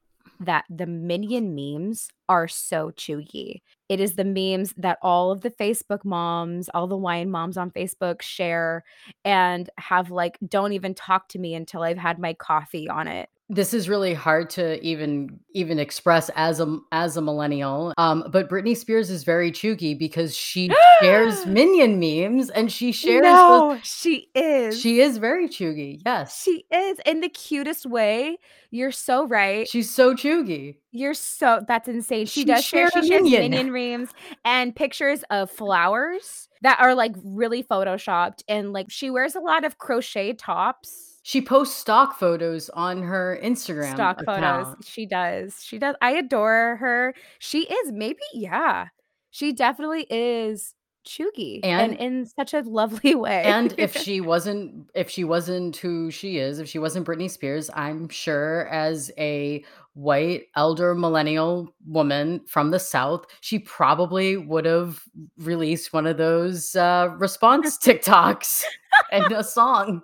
that 0.44 0.64
the 0.70 0.86
minion 0.86 1.54
memes 1.54 2.08
are 2.28 2.48
so 2.48 2.90
cheugy. 2.92 3.62
It 3.88 4.00
is 4.00 4.14
the 4.16 4.24
memes 4.24 4.72
that 4.76 4.98
all 5.02 5.30
of 5.30 5.42
the 5.42 5.50
Facebook 5.50 6.04
moms, 6.04 6.68
all 6.74 6.86
the 6.86 6.96
wine 6.96 7.30
moms 7.30 7.56
on 7.56 7.70
Facebook 7.70 8.22
share 8.22 8.84
and 9.24 9.68
have 9.78 10.10
like, 10.10 10.38
"Don't 10.46 10.72
even 10.72 10.94
talk 10.94 11.28
to 11.30 11.38
me 11.38 11.54
until 11.54 11.82
I've 11.82 11.98
had 11.98 12.18
my 12.18 12.34
coffee" 12.34 12.88
on 12.88 13.08
it. 13.08 13.28
This 13.50 13.74
is 13.74 13.90
really 13.90 14.14
hard 14.14 14.48
to 14.50 14.82
even 14.82 15.38
even 15.52 15.78
express 15.78 16.30
as 16.34 16.60
a 16.60 16.78
as 16.92 17.18
a 17.18 17.20
millennial, 17.20 17.92
um, 17.98 18.24
but 18.30 18.48
Britney 18.48 18.74
Spears 18.74 19.10
is 19.10 19.22
very 19.22 19.52
cheugy 19.52 19.98
because 19.98 20.34
she 20.34 20.72
shares 21.02 21.44
minion 21.46 22.00
memes 22.00 22.48
and 22.48 22.72
she 22.72 22.90
shares 22.90 23.22
those 23.22 23.34
No, 23.34 23.78
she 23.82 24.30
is. 24.34 24.80
She 24.80 25.00
is 25.00 25.18
very 25.18 25.46
cheugy, 25.48 26.00
yes. 26.06 26.42
She 26.42 26.64
is 26.72 26.98
in 27.04 27.20
the 27.20 27.28
cutest 27.28 27.84
way. 27.84 28.38
You're 28.70 28.90
so 28.90 29.26
right. 29.26 29.68
She's 29.68 29.90
so 29.94 30.14
cheugy. 30.14 30.76
You're 30.90 31.12
so 31.12 31.60
that's 31.68 31.86
insane. 31.86 32.24
She 32.24 32.40
She 32.40 32.44
does 32.46 32.64
share 32.64 32.88
she 32.92 33.06
shares 33.06 33.22
minion. 33.24 33.50
minion 33.50 33.72
memes 33.72 34.10
and 34.46 34.74
pictures 34.74 35.22
of 35.28 35.50
flowers 35.50 36.48
that 36.62 36.80
are, 36.80 36.94
like, 36.94 37.12
really 37.22 37.62
photoshopped, 37.62 38.42
and, 38.48 38.72
like, 38.72 38.86
she 38.90 39.10
wears 39.10 39.34
a 39.34 39.40
lot 39.40 39.64
of 39.64 39.76
crochet 39.76 40.32
tops. 40.32 41.13
She 41.26 41.40
posts 41.40 41.74
stock 41.74 42.18
photos 42.18 42.68
on 42.68 43.02
her 43.02 43.40
Instagram 43.42 43.94
Stock 43.94 44.22
photos. 44.26 44.76
She 44.84 45.06
does. 45.06 45.56
She 45.64 45.78
does. 45.78 45.96
I 46.02 46.10
adore 46.10 46.76
her. 46.76 47.14
She 47.38 47.62
is 47.62 47.90
maybe 47.92 48.20
yeah. 48.34 48.88
She 49.30 49.54
definitely 49.54 50.06
is 50.10 50.74
cheugy 51.08 51.60
and 51.64 51.92
And 51.92 52.00
in 52.00 52.26
such 52.26 52.52
a 52.52 52.60
lovely 52.60 53.14
way. 53.14 53.42
and 53.44 53.74
if 53.78 53.96
she 53.96 54.20
wasn't 54.20 54.90
if 54.94 55.08
she 55.08 55.24
wasn't 55.24 55.78
who 55.78 56.10
she 56.10 56.36
is, 56.36 56.58
if 56.58 56.68
she 56.68 56.78
wasn't 56.78 57.06
Britney 57.06 57.30
Spears, 57.30 57.70
I'm 57.72 58.10
sure 58.10 58.68
as 58.68 59.10
a 59.16 59.64
white 59.94 60.48
elder 60.56 60.94
millennial 60.94 61.74
woman 61.86 62.42
from 62.46 62.70
the 62.70 62.78
South, 62.78 63.24
she 63.40 63.60
probably 63.60 64.36
would 64.36 64.66
have 64.66 65.02
released 65.38 65.94
one 65.94 66.06
of 66.06 66.18
those 66.18 66.76
uh, 66.76 67.14
response 67.16 67.78
TikToks 67.82 68.62
and 69.10 69.32
a 69.32 69.42
song. 69.42 70.02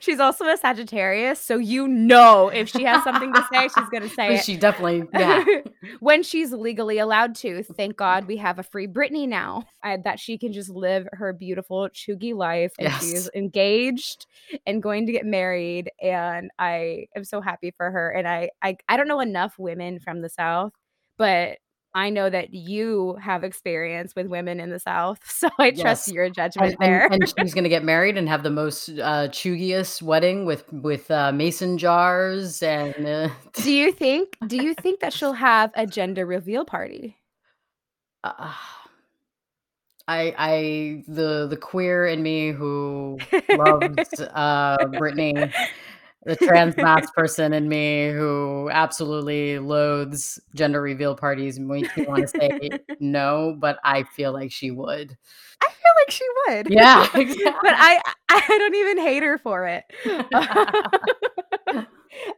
She's 0.00 0.18
also 0.20 0.46
a 0.46 0.56
Sagittarius, 0.56 1.38
so 1.40 1.58
you 1.58 1.86
know 1.88 2.48
if 2.48 2.68
she 2.68 2.84
has 2.84 3.02
something 3.04 3.32
to 3.32 3.42
say, 3.50 3.68
she's 3.68 3.88
gonna 3.88 4.08
say 4.16 4.34
it. 4.36 4.44
She 4.44 4.56
definitely, 4.56 5.08
yeah. 5.12 5.44
when 6.00 6.22
she's 6.22 6.52
legally 6.52 6.98
allowed 6.98 7.34
to. 7.36 7.62
Thank 7.62 7.96
God 7.96 8.26
we 8.26 8.36
have 8.38 8.58
a 8.58 8.62
free 8.62 8.86
Britney 8.86 9.28
now, 9.28 9.64
uh, 9.82 9.98
that 10.04 10.18
she 10.18 10.38
can 10.38 10.52
just 10.52 10.70
live 10.70 11.06
her 11.12 11.32
beautiful 11.32 11.88
cheugy 11.90 12.34
life, 12.34 12.72
and 12.78 12.88
Yes. 12.88 13.28
engaged 13.34 14.26
and 14.66 14.82
going 14.82 15.06
to 15.06 15.12
get 15.12 15.24
married, 15.26 15.90
and 16.00 16.50
I 16.58 17.06
am 17.14 17.24
so 17.24 17.40
happy 17.40 17.72
for 17.76 17.90
her. 17.90 18.10
And 18.10 18.26
I, 18.26 18.50
I, 18.62 18.76
I 18.88 18.96
don't 18.96 19.08
know 19.08 19.20
enough 19.20 19.58
women 19.58 20.00
from 20.00 20.22
the 20.22 20.28
South, 20.28 20.72
but 21.18 21.58
I 21.94 22.10
know 22.10 22.30
that 22.30 22.54
you 22.54 23.16
have 23.20 23.44
experience 23.44 24.14
with 24.16 24.26
women 24.26 24.60
in 24.60 24.70
the 24.70 24.78
South, 24.78 25.18
so 25.30 25.48
I 25.58 25.72
trust 25.72 26.08
your 26.08 26.30
judgment 26.30 26.76
and 26.80 26.92
there. 26.92 27.08
and 27.10 27.28
she's 27.38 27.54
gonna 27.54 27.68
get 27.68 27.84
married 27.84 28.16
and 28.16 28.28
have 28.28 28.42
the 28.42 28.50
most, 28.50 28.88
uh, 28.88 29.28
cheugiest 29.28 30.02
wedding 30.02 30.44
with 30.46 30.70
with, 30.72 31.10
uh, 31.10 31.32
mason 31.32 31.78
jars 31.78 32.62
and, 32.62 33.06
uh 33.06 33.28
Do 33.54 33.72
you 33.72 33.92
think 33.92 34.36
do 34.46 34.56
you 34.56 34.74
think 34.82 35.00
that 35.00 35.12
she'll 35.12 35.32
have 35.34 35.70
a 35.74 35.86
gender 35.86 36.24
reveal 36.26 36.64
party? 36.64 37.16
Uh, 38.24 38.52
I 40.08 40.34
I 40.38 41.04
the 41.08 41.46
the 41.48 41.56
queer 41.56 42.06
in 42.06 42.22
me 42.22 42.50
who 42.52 43.18
loves, 43.56 44.20
uh, 44.20 44.76
Britney, 44.98 45.52
the 46.24 46.36
trans 46.36 46.76
masc 46.76 47.12
person 47.14 47.52
in 47.52 47.68
me 47.68 48.10
who 48.10 48.68
absolutely 48.72 49.58
loathes 49.58 50.40
gender 50.54 50.80
reveal 50.80 51.16
parties 51.16 51.58
makes 51.58 51.94
me 51.96 52.04
wanna 52.06 52.28
say 52.28 52.70
no, 53.00 53.56
but 53.58 53.78
I 53.84 54.04
feel 54.04 54.32
like 54.32 54.52
she 54.52 54.70
would. 54.70 55.16
I 55.60 55.68
feel 55.68 55.92
like 56.00 56.10
she 56.10 56.26
would. 56.46 56.70
Yeah, 56.70 57.06
But 57.62 57.74
I 57.76 58.00
I 58.28 58.40
don't 58.48 58.74
even 58.74 58.98
hate 58.98 59.22
her 59.22 59.38
for 59.38 59.66
it. 59.66 59.84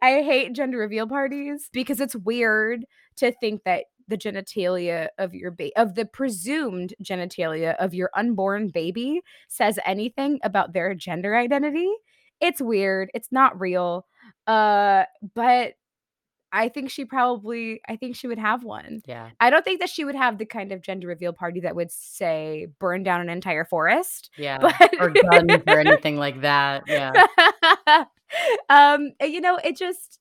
I 0.03 0.23
hate 0.23 0.55
gender 0.55 0.79
reveal 0.79 1.07
parties 1.07 1.69
because 1.73 2.01
it's 2.01 2.15
weird 2.17 2.85
to 3.17 3.33
think 3.33 3.65
that 3.65 3.85
the 4.07 4.17
genitalia 4.17 5.09
of 5.19 5.35
your 5.35 5.51
baby 5.51 5.75
of 5.77 5.95
the 5.95 6.05
presumed 6.05 6.95
genitalia 7.03 7.75
of 7.77 7.95
your 7.95 8.11
unborn 8.15 8.69
baby 8.69 9.23
says 9.49 9.79
anything 9.85 10.39
about 10.43 10.73
their 10.73 10.95
gender 10.95 11.37
identity. 11.37 11.91
It's 12.45 12.61
weird, 12.61 13.11
it's 13.15 13.33
not 13.33 13.59
real, 13.59 14.07
uh, 14.47 15.05
but 15.35 15.73
I 16.53 16.69
think 16.69 16.91
she 16.91 17.05
probably 17.05 17.81
I 17.89 17.97
think 17.97 18.15
she 18.15 18.29
would 18.29 18.39
have 18.39 18.63
one. 18.63 19.01
Yeah. 19.07 19.31
I 19.41 19.51
don't 19.51 19.65
think 19.65 19.81
that 19.81 19.89
she 19.89 20.05
would 20.05 20.15
have 20.15 20.39
the 20.39 20.47
kind 20.47 20.71
of 20.71 20.83
gender 20.83 21.09
reveal 21.09 21.33
party 21.33 21.59
that 21.61 21.75
would, 21.75 21.91
say, 21.91 22.69
burn 22.79 23.03
down 23.03 23.21
an 23.23 23.29
entire 23.29 23.65
forest, 23.65 24.31
Yeah, 24.39 24.59
but 24.59 24.75
or 25.01 25.11
guns 25.11 25.63
or 25.67 25.81
anything 25.81 26.17
like 26.17 26.43
that, 26.43 26.85
yeah. 26.87 27.13
um, 28.69 29.13
you 29.21 29.41
know, 29.41 29.59
it 29.65 29.77
just 29.77 30.21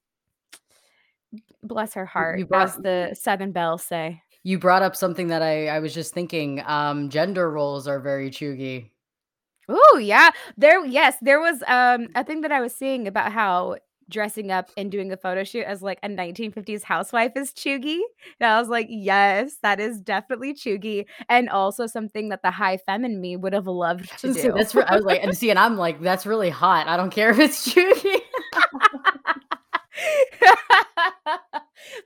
bless 1.61 1.93
her 1.93 2.05
heart, 2.05 2.39
you 2.39 2.45
brought 2.47 2.69
as 2.69 2.75
the 2.77 3.15
Southern 3.19 3.51
belles 3.51 3.83
say. 3.83 4.21
you 4.43 4.57
brought 4.57 4.81
up 4.81 4.95
something 4.95 5.27
that 5.27 5.41
I 5.43 5.67
I 5.67 5.79
was 5.79 5.93
just 5.93 6.13
thinking, 6.15 6.63
um, 6.65 7.09
gender 7.09 7.51
roles 7.51 7.87
are 7.87 7.99
very 7.99 8.31
cheugy. 8.31 8.89
Ooh, 9.71 9.99
yeah. 9.99 10.31
There 10.57 10.85
yes, 10.85 11.15
there 11.21 11.39
was, 11.39 11.63
um, 11.67 12.07
a 12.15 12.23
thing 12.23 12.41
that 12.41 12.51
I 12.51 12.59
was 12.61 12.73
seeing 12.75 13.07
about 13.07 13.31
how 13.31 13.77
dressing 14.09 14.51
up 14.51 14.69
and 14.75 14.91
doing 14.91 15.11
a 15.13 15.17
photo 15.17 15.43
shoot 15.45 15.63
as, 15.63 15.81
like, 15.81 15.97
a 16.03 16.09
1950s 16.09 16.83
housewife 16.83 17.31
is 17.35 17.53
cheugy, 17.53 17.99
and 18.39 18.49
I 18.51 18.59
was 18.59 18.67
like, 18.69 18.87
"Yes, 18.89 19.57
that 19.63 19.79
is 19.79 20.01
definitely 20.01 20.53
cheugy," 20.53 21.05
and 21.29 21.49
also 21.49 21.87
something 21.87 22.29
that 22.29 22.41
the 22.43 22.51
high 22.51 22.77
femme 22.77 23.05
in 23.05 23.21
me 23.21 23.37
would 23.37 23.53
have 23.53 23.67
loved 23.67 24.17
to 24.19 24.29
So 24.31 24.51
do. 24.51 24.51
that's 24.55 24.73
re 24.75 24.83
I 24.87 24.95
was 24.95 25.05
like 25.05 25.21
and 25.23 25.35
see, 25.35 25.49
and 25.49 25.59
I'm 25.59 25.77
like, 25.77 25.99
"That's 26.01 26.25
really 26.25 26.49
hot, 26.49 26.87
I 26.87 26.97
don't 26.97 27.09
care 27.11 27.29
if 27.31 27.39
it's 27.39 27.67
cheugy." 27.73 28.19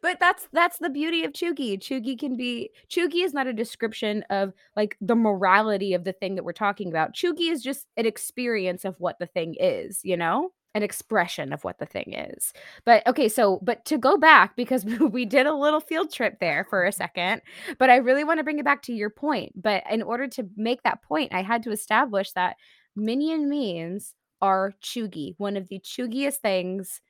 But 0.02 0.20
that's 0.20 0.48
that's 0.54 0.78
the 0.78 0.90
beauty 0.90 1.24
of 1.24 1.34
cheugy. 1.34 1.78
Cheugy 1.80 2.18
can 2.18 2.36
be 2.36 2.72
cheugy 2.90 3.24
is 3.24 3.34
not 3.34 3.48
a 3.48 3.54
description 3.54 4.24
of, 4.30 4.54
like, 4.76 4.98
the 5.02 5.16
morality 5.16 5.94
of 5.94 6.04
the 6.04 6.13
thing 6.13 6.36
that 6.36 6.44
we're 6.44 6.54
talking 6.54 6.90
about. 6.90 7.13
Cheugy 7.13 7.52
is 7.52 7.62
just 7.62 7.88
an 7.98 8.06
experience 8.06 8.86
of 8.86 8.96
what 9.00 9.20
the 9.20 9.26
thing 9.28 9.56
is, 9.60 10.02
you 10.04 10.18
know? 10.18 10.52
An 10.76 10.84
expression 10.84 11.54
of 11.54 11.63
what 11.63 11.80
the 11.80 11.86
thing 11.86 12.13
is. 12.13 12.54
But, 12.86 13.06
okay, 13.08 13.30
so 13.30 13.60
but 13.63 13.84
to 13.86 13.98
go 13.98 14.18
back 14.18 14.56
because 14.56 14.86
we 15.12 15.26
did 15.26 15.46
a 15.48 15.54
little 15.54 15.80
field 15.80 16.12
trip 16.13 16.40
there 16.40 16.66
for 16.70 16.86
a 16.86 16.92
second, 16.92 17.42
but 17.80 17.90
I 17.90 17.98
really 17.98 18.24
wanna 18.24 18.44
bring 18.44 18.60
it 18.60 18.66
back 18.66 18.84
to 18.84 18.94
your 18.94 19.10
point, 19.10 19.54
but 19.62 19.84
in 19.90 20.02
order 20.04 20.28
to 20.28 20.48
make 20.56 20.84
that 20.84 21.02
point, 21.04 21.34
I 21.34 21.42
had 21.42 21.63
to 21.63 21.72
establish 21.72 22.32
that 22.34 22.58
minion 22.96 23.50
memes 23.50 24.13
are 24.42 24.74
cheugy, 24.84 25.34
one 25.38 25.58
of 25.58 25.68
the 25.70 25.80
cheugiest 25.80 26.38
things 26.38 27.02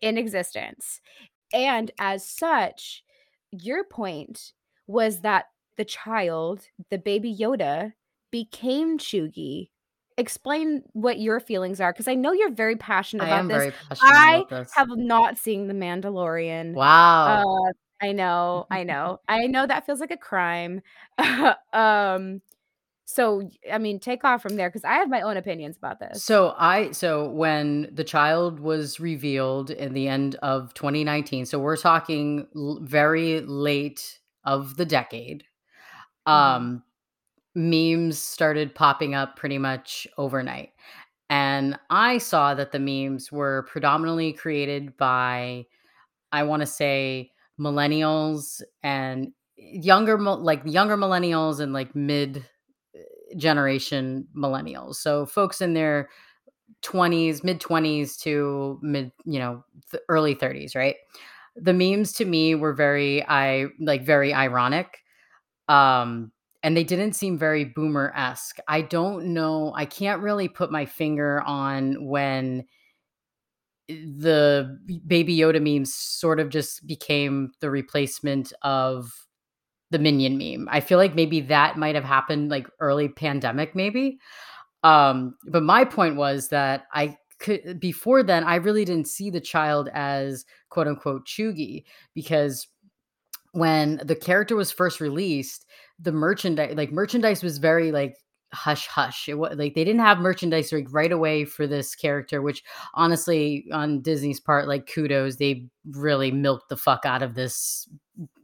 in 0.00 0.18
existence. 0.18 1.00
And 1.52 1.90
as 1.98 2.26
such, 2.26 3.02
your 3.50 3.84
point 3.84 4.52
was 4.86 5.20
that 5.20 5.46
the 5.76 5.84
child, 5.84 6.68
the 6.90 6.98
baby 6.98 7.34
Yoda, 7.34 7.92
became 8.30 8.98
cheugy. 8.98 9.70
Explain 10.18 10.82
what 10.92 11.18
your 11.18 11.40
feelings 11.40 11.80
are 11.80 11.92
because 11.92 12.08
I 12.08 12.14
know 12.14 12.32
you're 12.32 12.50
very 12.52 12.76
passionate 12.76 13.24
I 13.24 13.28
about 13.28 13.38
am 13.40 13.48
this. 13.48 13.56
very 13.56 13.70
passionate 13.70 14.14
I 14.14 14.34
about 14.36 14.48
this. 14.50 14.72
have 14.74 14.88
not 14.90 15.38
seen 15.38 15.66
The 15.66 15.74
Mandalorian. 15.74 16.74
Wow. 16.74 17.42
Uh, 17.42 17.72
I 18.02 18.12
know, 18.12 18.66
I 18.70 18.84
know. 18.84 19.18
I 19.28 19.46
know 19.46 19.66
that 19.66 19.86
feels 19.86 20.00
like 20.00 20.10
a 20.10 20.16
crime. 20.16 20.82
um, 21.72 22.42
so 23.12 23.48
I 23.72 23.78
mean, 23.78 23.98
take 24.00 24.24
off 24.24 24.42
from 24.42 24.56
there 24.56 24.68
because 24.68 24.84
I 24.84 24.94
have 24.94 25.08
my 25.08 25.20
own 25.22 25.36
opinions 25.36 25.76
about 25.76 26.00
this. 26.00 26.22
So 26.24 26.54
I 26.58 26.92
so 26.92 27.28
when 27.30 27.88
the 27.92 28.04
child 28.04 28.60
was 28.60 29.00
revealed 29.00 29.70
in 29.70 29.94
the 29.94 30.08
end 30.08 30.36
of 30.36 30.74
2019, 30.74 31.46
so 31.46 31.58
we're 31.58 31.76
talking 31.76 32.46
l- 32.56 32.78
very 32.82 33.40
late 33.40 34.18
of 34.44 34.76
the 34.76 34.84
decade. 34.86 35.44
Mhm. 36.26 36.32
Um 36.32 36.82
memes 37.54 38.18
started 38.18 38.74
popping 38.74 39.14
up 39.14 39.36
pretty 39.36 39.58
much 39.58 40.06
overnight. 40.18 40.70
And 41.30 41.78
I 41.90 42.18
saw 42.18 42.54
that 42.54 42.72
the 42.72 42.78
memes 42.78 43.32
were 43.32 43.64
predominantly 43.68 44.32
created 44.32 44.96
by 44.96 45.66
I 46.32 46.44
want 46.44 46.60
to 46.60 46.66
say 46.66 47.32
millennials 47.60 48.62
and 48.82 49.32
younger 49.56 50.18
like 50.18 50.62
younger 50.64 50.96
millennials 50.96 51.60
and 51.60 51.72
like 51.72 51.94
mid 51.94 52.44
generation 53.36 54.26
millennials. 54.36 54.96
So 54.96 55.26
folks 55.26 55.60
in 55.60 55.74
their 55.74 56.08
20s, 56.82 57.44
mid 57.44 57.60
20s 57.60 58.16
to 58.18 58.78
mid, 58.82 59.12
you 59.24 59.38
know, 59.38 59.64
th- 59.90 60.02
early 60.08 60.34
30s, 60.34 60.74
right? 60.74 60.96
The 61.56 61.72
memes 61.72 62.12
to 62.14 62.24
me 62.24 62.54
were 62.54 62.72
very 62.72 63.24
I 63.26 63.66
like 63.80 64.02
very 64.04 64.32
ironic. 64.34 64.98
Um 65.68 66.32
and 66.62 66.76
they 66.76 66.84
didn't 66.84 67.14
seem 67.14 67.38
very 67.38 67.64
boomer-esque. 67.64 68.58
I 68.68 68.82
don't 68.82 69.32
know, 69.34 69.72
I 69.74 69.86
can't 69.86 70.22
really 70.22 70.48
put 70.48 70.70
my 70.72 70.86
finger 70.86 71.40
on 71.42 72.06
when 72.06 72.66
the 73.88 74.78
baby 75.06 75.36
Yoda 75.36 75.60
memes 75.60 75.94
sort 75.94 76.38
of 76.38 76.48
just 76.48 76.86
became 76.86 77.50
the 77.60 77.70
replacement 77.70 78.52
of 78.62 79.26
the 79.90 79.98
minion 79.98 80.38
meme. 80.38 80.68
I 80.70 80.80
feel 80.80 80.98
like 80.98 81.14
maybe 81.14 81.40
that 81.42 81.76
might 81.76 81.94
have 81.94 82.04
happened 82.04 82.50
like 82.50 82.68
early 82.80 83.08
pandemic 83.08 83.74
maybe. 83.74 84.18
Um 84.82 85.36
but 85.46 85.62
my 85.62 85.84
point 85.84 86.16
was 86.16 86.48
that 86.48 86.86
I 86.92 87.16
could 87.38 87.80
before 87.80 88.22
then 88.22 88.44
I 88.44 88.56
really 88.56 88.84
didn't 88.84 89.08
see 89.08 89.30
the 89.30 89.40
child 89.40 89.88
as 89.92 90.44
quote 90.68 90.88
unquote 90.88 91.26
cheugy 91.26 91.84
because 92.14 92.66
when 93.52 94.00
the 94.04 94.14
character 94.14 94.54
was 94.54 94.70
first 94.70 95.00
released, 95.00 95.66
the 95.98 96.12
merchandise 96.12 96.74
like 96.76 96.92
merchandise 96.92 97.42
was 97.42 97.58
very 97.58 97.90
like 97.92 98.16
hush 98.52 98.86
hush. 98.86 99.28
It 99.28 99.34
was 99.34 99.56
like 99.56 99.74
they 99.74 99.84
didn't 99.84 100.00
have 100.00 100.18
merchandise 100.18 100.72
like 100.72 100.92
right 100.92 101.12
away 101.12 101.44
for 101.44 101.66
this 101.66 101.94
character, 101.94 102.42
which 102.42 102.62
honestly 102.94 103.66
on 103.72 104.02
Disney's 104.02 104.40
part, 104.40 104.68
like 104.68 104.86
kudos, 104.86 105.36
they 105.36 105.68
really 105.90 106.30
milked 106.30 106.68
the 106.68 106.76
fuck 106.76 107.04
out 107.04 107.22
of 107.22 107.34
this 107.34 107.88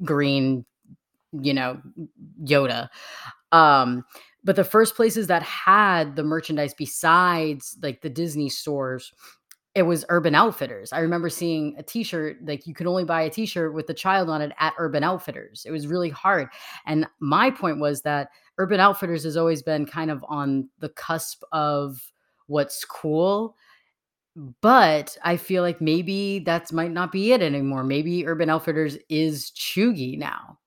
green, 0.05 0.65
you 1.43 1.55
know, 1.55 1.81
Yoda. 2.43 2.89
Um, 3.53 4.05
but 4.45 4.57
the 4.57 4.65
first 4.65 4.95
places 4.95 5.27
that 5.27 5.43
had 5.43 6.17
the 6.17 6.23
merchandise 6.23 6.75
besides 6.75 7.77
like 7.83 8.01
the 8.01 8.11
Disney 8.11 8.49
stores 8.49 9.13
it 9.77 9.83
was 9.83 10.07
Urban 10.09 10.35
Outfitters. 10.35 10.91
I 10.91 11.01
remember 11.01 11.29
seeing 11.29 11.75
a 11.77 11.83
t-shirt 11.83 12.39
like 12.47 12.67
you 12.67 12.73
could 12.73 12.87
only 12.87 13.05
buy 13.05 13.21
a 13.21 13.31
t-shirt 13.31 13.75
with 13.75 13.87
the 13.87 13.93
child 13.93 14.31
on 14.31 14.41
it 14.41 14.51
at 14.59 14.73
Urban 14.79 15.05
Outfitters. 15.05 15.67
It 15.67 15.71
was 15.71 15.87
really 15.87 16.09
hard. 16.09 16.49
And 16.87 17.07
my 17.21 17.51
point 17.51 17.79
was 17.79 18.01
that 18.01 18.31
Urban 18.57 18.81
Outfitters 18.81 19.23
has 19.25 19.37
always 19.37 19.63
been 19.63 19.85
kind 19.85 20.11
of 20.11 20.25
on 20.31 20.71
the 20.79 20.89
cusp 20.89 21.43
of 21.53 22.01
what's 22.47 22.87
cool. 22.87 23.55
But 24.63 25.15
I 25.23 25.37
feel 25.37 25.63
like 25.63 25.83
maybe 25.83 26.39
that's 26.39 26.73
might 26.73 26.91
not 26.91 27.13
be 27.13 27.35
it 27.35 27.43
anymore. 27.43 27.85
Maybe 27.85 28.27
Urban 28.27 28.49
Outfitters 28.49 28.97
is 29.11 29.51
cheugy 29.51 30.17
now. 30.17 30.59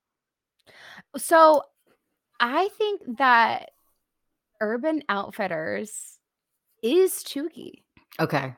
So 1.19 1.63
I 2.39 2.69
think 2.77 3.01
that 3.17 3.71
Urban 4.61 5.03
Outfitters 5.09 6.17
is 6.83 7.13
cheugy. 7.23 7.83
Okay. 8.19 8.55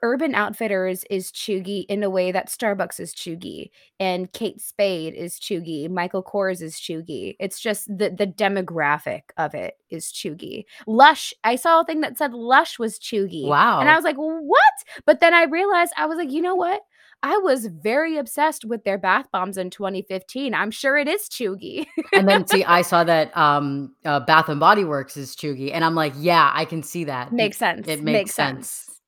Urban 0.00 0.32
Outfitters 0.36 1.04
is 1.10 1.32
cheugy 1.32 1.84
in 1.88 2.04
a 2.04 2.10
way 2.10 2.30
that 2.30 2.48
Starbucks 2.48 3.00
is 3.00 3.12
cheugy, 3.12 3.70
and 3.98 4.32
Kate 4.32 4.60
Spade 4.60 5.12
is 5.14 5.40
cheugy, 5.40 5.90
Michael 5.90 6.22
Kors 6.22 6.62
is 6.62 6.76
cheugy. 6.76 7.34
It's 7.40 7.58
just 7.58 7.88
the 7.88 8.08
the 8.10 8.26
demographic 8.28 9.22
of 9.36 9.54
it 9.54 9.74
is 9.90 10.06
cheugy. 10.12 10.66
Lush, 10.86 11.34
I 11.42 11.56
saw 11.56 11.80
a 11.80 11.84
thing 11.84 12.00
that 12.02 12.16
said 12.16 12.32
Lush 12.32 12.78
was 12.78 13.00
cheugy, 13.00 13.48
Wow. 13.48 13.80
and 13.80 13.88
I 13.90 13.96
was 13.96 14.04
like, 14.04 14.14
"What?" 14.16 14.74
But 15.04 15.18
then 15.18 15.34
I 15.34 15.44
realized 15.44 15.92
I 15.96 16.06
was 16.06 16.16
like, 16.16 16.30
"You 16.30 16.42
know 16.42 16.54
what? 16.54 16.80
I 17.22 17.36
was 17.38 17.66
very 17.66 18.16
obsessed 18.16 18.64
with 18.64 18.84
their 18.84 18.98
bath 18.98 19.26
bombs 19.32 19.58
in 19.58 19.70
2015. 19.70 20.54
I'm 20.54 20.70
sure 20.70 20.96
it 20.96 21.08
is 21.08 21.28
cheugy." 21.28 21.86
And 22.14 22.28
then 22.28 22.46
see, 22.46 22.64
I 22.64 22.82
saw 22.82 23.04
that 23.04 23.36
um 23.36 23.94
uh, 24.04 24.20
Bath 24.20 24.48
and 24.48 24.60
Body 24.60 24.84
Works 24.84 25.16
is 25.16 25.34
cheugy, 25.36 25.72
and 25.72 25.84
I'm 25.84 25.94
like, 25.94 26.12
yeah, 26.16 26.50
I 26.54 26.64
can 26.64 26.82
see 26.82 27.04
that. 27.04 27.32
Makes 27.32 27.56
sense. 27.58 27.86
It 27.88 28.02
makes 28.02 28.30
Makes 28.30 28.34
sense. 28.34 28.68
sense. 28.68 29.00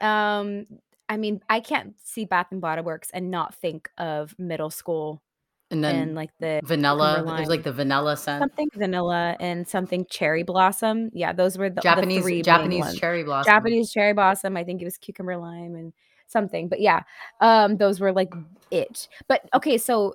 Um, 0.00 0.66
I 1.08 1.16
mean, 1.16 1.40
I 1.48 1.60
can't 1.60 1.94
see 2.02 2.24
Bath 2.24 2.48
and 2.50 2.60
Body 2.60 2.82
Works 2.82 3.10
and 3.12 3.30
not 3.30 3.54
think 3.54 3.88
of 3.98 4.34
middle 4.38 4.70
school 4.70 5.22
And 5.70 5.82
then 5.82 5.94
and 5.96 6.14
like 6.14 6.30
the 6.38 6.60
vanilla, 6.64 7.24
there's 7.26 7.48
like 7.48 7.64
the 7.64 7.72
vanilla 7.72 8.16
scent. 8.16 8.40
Something 8.42 8.68
vanilla 8.74 9.36
and 9.40 9.66
something 9.66 10.06
cherry 10.10 10.42
blossom. 10.44 11.10
Yeah, 11.12 11.32
those 11.32 11.58
were 11.58 11.70
the, 11.70 11.76
the 11.76 11.80
Japanese 11.80 12.24
main 12.24 12.42
Japanese 12.42 12.94
cherry 12.94 13.24
blossom. 13.24 13.50
Japanese 13.52 13.90
cherry 13.92 14.12
blossom. 14.12 14.56
I 14.56 14.64
think 14.64 14.80
it 14.80 14.84
was 14.84 14.98
cucumber 14.98 15.36
lime 15.36 15.74
and 15.74 15.92
something. 16.26 16.68
But 16.68 16.80
yeah, 16.80 17.02
um, 17.40 17.76
those 17.76 18.00
were 18.00 18.12
like 18.12 18.32
it. 18.70 19.08
But 19.28 19.42
okay, 19.54 19.78
so 19.78 20.14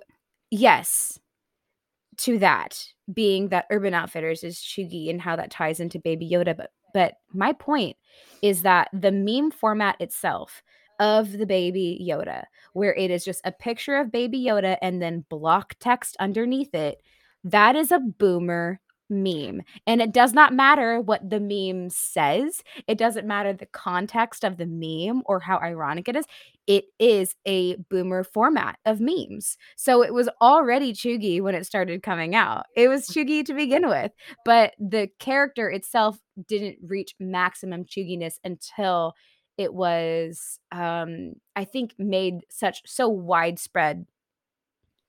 yes, 0.49 1.19
to 2.17 2.37
that 2.39 2.85
being 3.13 3.49
that 3.49 3.65
Urban 3.71 3.93
Outfitters 3.93 4.43
is 4.43 4.57
cheugy 4.57 5.09
and 5.09 5.21
how 5.21 5.35
that 5.35 5.51
ties 5.51 5.79
into 5.79 5.99
Baby 5.99 6.29
Yoda. 6.29 6.55
But 6.55 6.71
but 6.93 7.15
my 7.33 7.53
point 7.53 7.97
is 8.41 8.63
that 8.63 8.89
the 8.93 9.11
meme 9.11 9.51
format 9.51 9.99
itself 9.99 10.61
of 10.99 11.31
the 11.31 11.45
Baby 11.45 12.05
Yoda, 12.07 12.43
where 12.73 12.93
it 12.93 13.09
is 13.09 13.25
just 13.25 13.41
a 13.43 13.51
picture 13.51 13.95
of 13.95 14.11
Baby 14.11 14.43
Yoda 14.43 14.77
and 14.81 15.01
then 15.01 15.25
block 15.29 15.75
text 15.79 16.15
underneath 16.19 16.75
it, 16.75 17.01
that 17.43 17.75
is 17.75 17.91
a 17.91 17.99
boomer 17.99 18.79
meme. 19.11 19.61
And 19.85 20.01
it 20.01 20.13
does 20.13 20.33
not 20.33 20.53
matter 20.53 20.99
what 20.99 21.29
the 21.29 21.39
meme 21.39 21.89
says. 21.89 22.63
It 22.87 22.97
doesn't 22.97 23.27
matter 23.27 23.53
the 23.53 23.67
context 23.67 24.43
of 24.43 24.57
the 24.57 24.65
meme 24.65 25.21
or 25.25 25.39
how 25.39 25.57
ironic 25.57 26.07
it 26.07 26.15
is. 26.15 26.25
It 26.67 26.85
is 26.99 27.35
a 27.45 27.75
boomer 27.89 28.23
format 28.23 28.79
of 28.85 29.01
memes. 29.01 29.57
So 29.75 30.01
it 30.03 30.13
was 30.13 30.29
already 30.41 30.93
cheugy 30.93 31.41
when 31.41 31.55
it 31.55 31.65
started 31.65 32.01
coming 32.01 32.33
out. 32.33 32.65
It 32.75 32.87
was 32.87 33.07
cheugy 33.07 33.45
to 33.45 33.53
begin 33.53 33.87
with, 33.87 34.11
but 34.45 34.73
the 34.79 35.09
character 35.19 35.69
itself 35.69 36.17
didn't 36.47 36.77
reach 36.81 37.13
maximum 37.19 37.83
cheuginess 37.85 38.35
until 38.43 39.13
it 39.57 39.73
was 39.73 40.59
um 40.71 41.33
I 41.55 41.65
think 41.65 41.93
made 41.99 42.45
such 42.49 42.81
so 42.85 43.09
widespread 43.09 44.05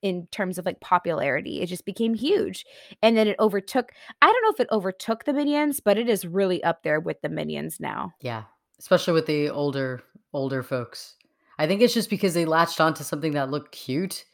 in 0.03 0.27
terms 0.33 0.59
of 0.59 0.67
like 0.67 0.81
popularity. 0.81 1.61
It 1.63 1.67
just 1.67 1.85
became 1.85 2.15
huge. 2.15 2.67
And 3.03 3.17
then 3.17 3.29
it 3.29 3.37
overtook 3.39 3.93
I 4.21 4.27
don't 4.27 4.43
know 4.43 4.51
if 4.51 4.61
it 4.61 4.73
overtook 4.73 5.25
the 5.25 5.33
Minions, 5.33 5.81
but 5.81 5.97
it 5.97 6.09
is 6.09 6.27
really 6.27 6.63
up 6.65 6.83
there 6.83 7.01
with 7.01 7.23
the 7.23 7.29
Minions 7.29 7.81
now. 7.81 8.13
Yeah, 8.21 8.45
especially 8.79 9.15
with 9.15 9.27
the 9.27 9.49
older 9.49 10.03
older 10.33 10.63
folks. 10.63 11.17
I 11.59 11.67
think 11.67 11.81
it's 11.81 11.95
just 11.95 12.11
because 12.11 12.35
they 12.35 12.45
latched 12.45 12.81
onto 12.81 13.05
something 13.05 13.33
that 13.33 13.51
looked 13.51 13.73
cute. 13.73 14.25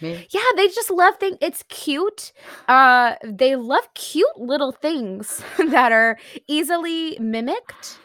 Maybe. 0.00 0.26
Yeah, 0.30 0.40
they 0.56 0.68
just 0.68 0.90
love 0.90 1.16
things. 1.18 1.36
It's 1.40 1.62
cute. 1.68 2.32
Uh 2.66 3.14
they 3.24 3.56
love 3.56 3.86
cute 3.94 4.38
little 4.38 4.72
things 4.72 5.42
that 5.58 5.92
are 5.92 6.18
easily 6.46 7.18
mimicked 7.20 7.98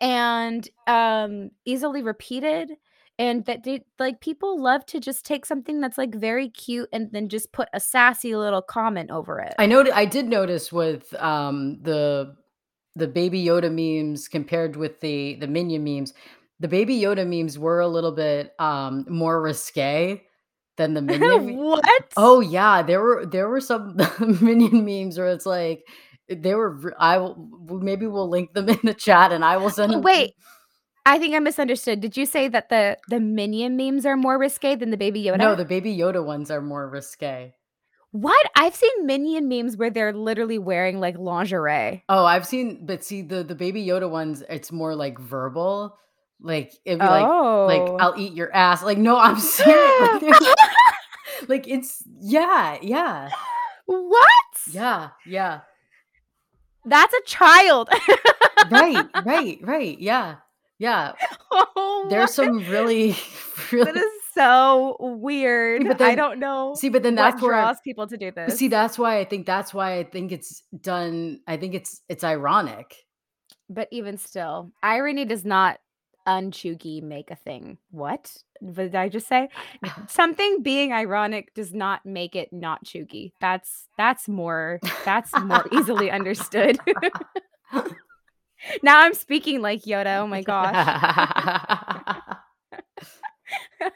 and 0.00 0.66
um 0.86 1.50
easily 1.66 2.02
repeated 2.02 2.72
and 3.20 3.44
that 3.44 3.64
they 3.64 3.84
like 3.98 4.22
people 4.22 4.58
love 4.58 4.86
to 4.86 4.98
just 4.98 5.26
take 5.26 5.44
something 5.44 5.78
that's 5.78 5.98
like 5.98 6.14
very 6.14 6.48
cute 6.48 6.88
and 6.90 7.12
then 7.12 7.28
just 7.28 7.52
put 7.52 7.68
a 7.74 7.78
sassy 7.78 8.34
little 8.34 8.62
comment 8.62 9.10
over 9.10 9.38
it. 9.40 9.54
I 9.58 9.66
know 9.66 9.84
I 9.92 10.06
did 10.06 10.26
notice 10.26 10.72
with 10.72 11.14
um 11.20 11.78
the 11.82 12.34
the 12.96 13.06
baby 13.06 13.44
Yoda 13.44 13.70
memes 13.70 14.26
compared 14.26 14.74
with 14.74 15.00
the 15.00 15.34
the 15.34 15.46
Minion 15.46 15.84
memes, 15.84 16.14
the 16.60 16.68
baby 16.68 16.98
Yoda 16.98 17.26
memes 17.26 17.58
were 17.58 17.80
a 17.80 17.88
little 17.88 18.12
bit 18.12 18.54
um 18.58 19.04
more 19.06 19.40
risque 19.42 20.22
than 20.78 20.94
the 20.94 21.02
Minion. 21.02 21.56
what? 21.58 22.14
Oh 22.16 22.40
yeah, 22.40 22.80
there 22.80 23.02
were 23.02 23.26
there 23.26 23.50
were 23.50 23.60
some 23.60 23.98
Minion 24.40 24.82
memes 24.86 25.18
where 25.18 25.28
it's 25.28 25.46
like 25.46 25.84
they 26.26 26.54
were. 26.54 26.94
I 26.98 27.18
will 27.18 27.36
maybe 27.68 28.06
we'll 28.06 28.30
link 28.30 28.54
them 28.54 28.70
in 28.70 28.80
the 28.82 28.94
chat 28.94 29.30
and 29.30 29.44
I 29.44 29.58
will 29.58 29.68
send. 29.68 29.92
Them- 29.92 30.00
wait. 30.00 30.32
I 31.06 31.18
think 31.18 31.34
I 31.34 31.38
misunderstood. 31.38 32.00
Did 32.00 32.16
you 32.16 32.26
say 32.26 32.48
that 32.48 32.68
the 32.68 32.98
the 33.08 33.20
Minion 33.20 33.76
memes 33.76 34.04
are 34.06 34.16
more 34.16 34.38
risque 34.38 34.74
than 34.74 34.90
the 34.90 34.96
Baby 34.96 35.24
Yoda? 35.24 35.38
No, 35.38 35.54
the 35.54 35.64
Baby 35.64 35.96
Yoda 35.96 36.24
ones 36.24 36.50
are 36.50 36.60
more 36.60 36.88
risque. 36.88 37.54
What? 38.12 38.44
I've 38.56 38.74
seen 38.74 39.06
Minion 39.06 39.48
memes 39.48 39.76
where 39.76 39.88
they're 39.90 40.12
literally 40.12 40.58
wearing, 40.58 40.98
like, 40.98 41.16
lingerie. 41.16 42.02
Oh, 42.08 42.24
I've 42.24 42.44
seen 42.46 42.84
but 42.84 43.04
see 43.04 43.22
the 43.22 43.42
the 43.44 43.54
Baby 43.54 43.84
Yoda 43.86 44.10
ones, 44.10 44.42
it's 44.48 44.72
more, 44.72 44.94
like, 44.94 45.18
verbal, 45.18 45.96
like, 46.40 46.72
it'd 46.84 46.98
be 46.98 47.04
like 47.06 47.22
like, 47.22 47.82
Oh. 47.82 47.96
"I'll 48.00 48.14
eat 48.18 48.34
your 48.34 48.52
ass," 48.54 48.82
like, 48.82 48.98
no, 48.98 49.16
I'm 49.16 49.38
serious, 49.40 50.22
like, 50.22 50.58
like, 51.48 51.68
it's 51.68 52.02
yeah, 52.20 52.78
yeah, 52.82 53.30
What? 53.86 54.26
yeah, 54.70 55.10
yeah. 55.24 55.60
That's 56.84 57.12
a 57.14 57.22
child. 57.26 57.90
Right, 58.70 59.06
right, 59.24 59.58
right, 59.62 59.98
yeah, 60.00 60.36
yeah. 60.80 61.12
Oh, 61.52 62.06
There's 62.08 62.36
what? 62.38 62.46
some 62.46 62.58
really, 62.68 63.12
That 63.70 63.72
really 63.72 64.00
is 64.00 64.12
so 64.34 64.96
weird. 65.00 65.86
But 65.86 66.00
I 66.00 66.14
don't 66.14 66.38
know 66.38 66.74
see, 66.76 66.88
but 66.88 67.02
then 67.02 67.14
that's 67.14 67.42
where 67.42 67.52
draws 67.52 67.80
people 67.80 68.06
to 68.06 68.16
do 68.16 68.30
but 68.32 68.52
see, 68.52 68.68
that's 68.68 68.98
why 68.98 69.18
I 69.18 69.24
think 69.24 69.46
that's 69.46 69.74
why 69.74 69.98
I 69.98 70.04
think 70.04 70.30
it's 70.32 70.62
done 70.80 71.40
I 71.46 71.56
think 71.56 71.74
it's 71.74 72.02
it's 72.08 72.24
ironic. 72.24 72.96
But 73.68 73.88
even 73.90 74.16
still, 74.16 74.70
irony 74.82 75.24
does 75.24 75.44
not 75.44 75.78
un-cheugy 76.26 77.02
make 77.02 77.30
a 77.30 77.36
thing. 77.36 77.78
What? 77.90 78.36
What 78.60 78.76
did 78.76 78.94
I 78.94 79.08
just 79.08 79.26
say? 79.28 79.48
Something 80.08 80.62
being 80.62 80.92
ironic 80.92 81.52
does 81.54 81.74
not 81.74 82.06
make 82.06 82.36
it 82.36 82.52
not 82.52 82.84
cheugy. 82.84 83.32
That's 83.40 83.88
that's 83.98 84.28
more 84.28 84.80
that's 85.04 85.32
more 85.40 85.66
easily 85.72 86.10
understood. 86.10 86.78
Now 88.82 89.00
I'm 89.00 89.14
speaking 89.14 89.62
like 89.62 89.82
Yoda, 89.82 90.18
oh 90.18 90.26
my 90.26 90.42
gosh. 90.42 90.74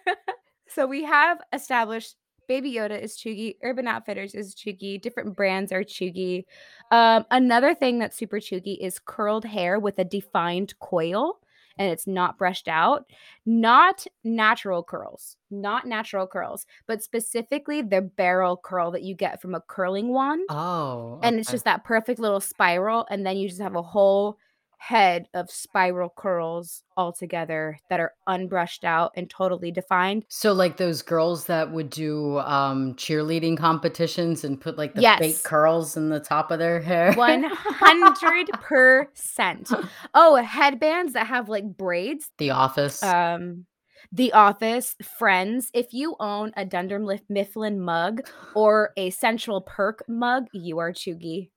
So 0.75 0.87
we 0.89 1.05
have 1.05 1.39
established 1.53 2.17
Baby 2.49 2.73
Yoda 2.73 3.01
is 3.01 3.17
cheugy, 3.17 3.57
Urban 3.63 3.87
Outfitters 3.87 4.35
is 4.35 4.57
cheugy, 4.57 5.01
different 5.01 5.37
brands 5.37 5.71
are 5.71 5.85
cheugy. 5.85 6.45
Um, 6.91 7.25
another 7.31 7.75
thing 7.75 8.01
that's 8.01 8.17
super 8.17 8.39
cheugy 8.39 8.77
is 8.81 8.99
curled 8.99 9.45
hair 9.45 9.79
with 9.79 10.01
a 10.01 10.05
defined 10.05 10.77
coil, 10.81 11.39
and 11.79 11.91
it's 11.91 12.09
not 12.09 12.39
brushed 12.39 12.67
out. 12.67 13.05
Not 13.47 14.05
natural 14.25 14.83
curls, 14.83 15.37
not 15.49 15.87
natural 15.87 16.27
curls, 16.27 16.67
but 16.89 17.03
specifically 17.05 17.81
the 17.81 18.03
barrel 18.03 18.57
curl 18.57 18.91
that 18.91 19.03
you 19.03 19.15
get 19.15 19.41
from 19.41 19.55
a 19.55 19.61
curling 19.61 20.09
wand. 20.09 20.45
Oh, 20.51 21.21
And 21.23 21.39
it's 21.39 21.51
just 21.51 21.65
that 21.67 21.85
perfect 21.85 22.19
little 22.19 22.41
spiral, 22.41 23.07
and 23.11 23.25
then 23.25 23.37
you 23.37 23.49
just 23.49 23.63
have 23.63 23.77
a 23.77 23.83
whole 23.83 24.39
head 24.79 25.27
of 25.35 25.51
spiral 25.51 26.13
curls 26.17 26.83
all 26.97 27.13
together 27.13 27.79
that 27.91 28.01
are 28.01 28.13
unbrushed 28.29 28.85
out 28.85 29.13
and 29.17 29.29
totally 29.31 29.71
defined. 29.73 30.25
So, 30.29 30.53
like, 30.53 30.77
those 30.77 31.03
girls 31.03 31.47
that 31.47 31.73
would 31.73 31.91
do, 31.91 32.39
um, 32.39 32.95
cheerleading 32.95 33.57
competitions 33.57 34.45
and 34.45 34.61
put, 34.61 34.77
like, 34.77 34.95
the 34.95 35.03
fake 35.19 35.43
curls 35.43 35.97
in 35.97 36.11
the 36.11 36.21
top 36.21 36.51
of 36.51 36.59
their 36.59 36.81
hair? 36.81 37.13
100%. 37.13 39.89
Oh, 40.15 40.37
headbands 40.37 41.15
that 41.15 41.27
have, 41.27 41.49
like, 41.49 41.77
braids. 41.77 42.31
The 42.39 42.51
Office. 42.51 43.03
Um, 43.03 43.67
The 44.13 44.33
Office, 44.33 44.95
Friends. 45.19 45.71
If 45.75 45.93
you 45.93 46.15
own 46.21 46.53
a 46.57 46.65
Dunder 46.65 47.01
Mifflin 47.29 47.81
mug 47.81 48.21
or 48.55 48.93
a 48.97 49.11
Central 49.11 49.63
Perk 49.63 50.05
mug, 50.09 50.47
you 50.53 50.79
are 50.79 50.93
cheugy. 50.93 51.51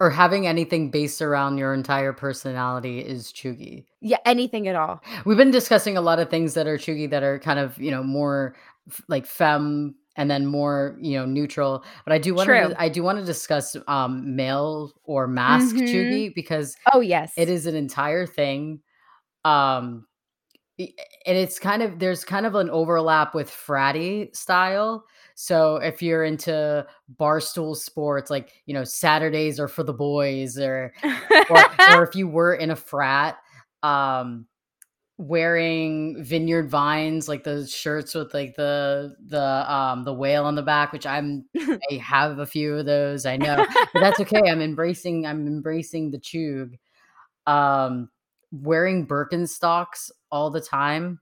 Or 0.00 0.10
having 0.10 0.46
anything 0.46 0.90
based 0.90 1.22
around 1.22 1.56
your 1.58 1.72
entire 1.72 2.12
personality 2.12 2.98
is 2.98 3.32
cheugy. 3.32 3.84
Yeah, 4.00 4.16
anything 4.26 4.66
at 4.66 4.74
all. 4.74 5.00
We've 5.24 5.36
been 5.36 5.52
discussing 5.52 5.96
a 5.96 6.00
lot 6.00 6.18
of 6.18 6.28
things 6.28 6.54
that 6.54 6.66
are 6.66 6.76
cheugy 6.76 7.08
that 7.10 7.22
are 7.22 7.38
kind 7.38 7.60
of, 7.60 7.78
you 7.78 7.92
know, 7.92 8.02
more 8.02 8.56
f 8.88 9.00
like 9.08 9.24
femme 9.24 9.94
and 10.16 10.28
then 10.30 10.46
more, 10.46 10.96
you 11.00 11.16
know, 11.16 11.24
neutral. 11.26 11.84
But 12.04 12.12
I 12.12 12.18
do 12.18 12.34
wanna 12.34 12.74
I 12.76 12.88
do 12.88 13.04
wanna 13.04 13.24
discuss, 13.24 13.76
um, 13.86 14.34
male 14.34 14.92
or 15.04 15.28
masc 15.28 15.76
cheugy 15.76 16.34
because 16.34 16.74
Oh, 16.92 17.00
yes. 17.00 17.32
it 17.36 17.48
is 17.48 17.66
an 17.66 17.76
entire 17.76 18.26
thing. 18.26 18.80
Um, 19.44 20.06
and 20.78 20.88
it's 21.38 21.58
kind 21.60 21.82
of 21.82 21.98
there's 22.00 22.24
kind 22.24 22.46
of 22.46 22.54
an 22.56 22.70
overlap 22.70 23.34
with 23.34 23.50
fratty 23.50 24.34
style. 24.34 25.04
So 25.34 25.76
if 25.76 26.00
you're 26.00 26.24
into 26.24 26.86
barstool 27.18 27.76
sports, 27.76 28.30
like, 28.30 28.52
you 28.66 28.74
know, 28.74 28.84
Saturdays 28.84 29.58
are 29.58 29.68
for 29.68 29.82
the 29.82 29.92
boys 29.92 30.58
or 30.58 30.92
or 31.50 31.64
or 31.90 32.04
if 32.04 32.14
you 32.14 32.28
were 32.28 32.54
in 32.54 32.70
a 32.70 32.76
frat, 32.76 33.38
um, 33.82 34.46
wearing 35.18 36.22
Vineyard 36.22 36.70
Vines, 36.70 37.28
like 37.28 37.44
those 37.44 37.72
shirts 37.72 38.14
with, 38.14 38.32
like, 38.32 38.54
the 38.56 39.14
the, 39.26 39.72
um, 39.72 40.04
the 40.04 40.14
whale 40.14 40.44
on 40.44 40.54
the 40.54 40.62
back, 40.62 40.92
which 40.92 41.06
I'm 41.06 41.44
I 41.58 41.94
have 42.00 42.38
a 42.38 42.46
few 42.46 42.76
of 42.76 42.86
those, 42.86 43.26
I 43.26 43.36
know, 43.36 43.66
but 43.92 44.00
that's 44.00 44.20
okay, 44.20 44.42
I'm 44.48 44.62
embracing 44.62 45.26
I'm 45.26 45.46
embracing 45.46 46.10
the 46.10 46.18
cheug. 46.18 46.78
Um, 47.46 48.08
wearing 48.52 49.06
Birkenstocks 49.06 50.10
all 50.30 50.50
the 50.50 50.60
time 50.60 51.20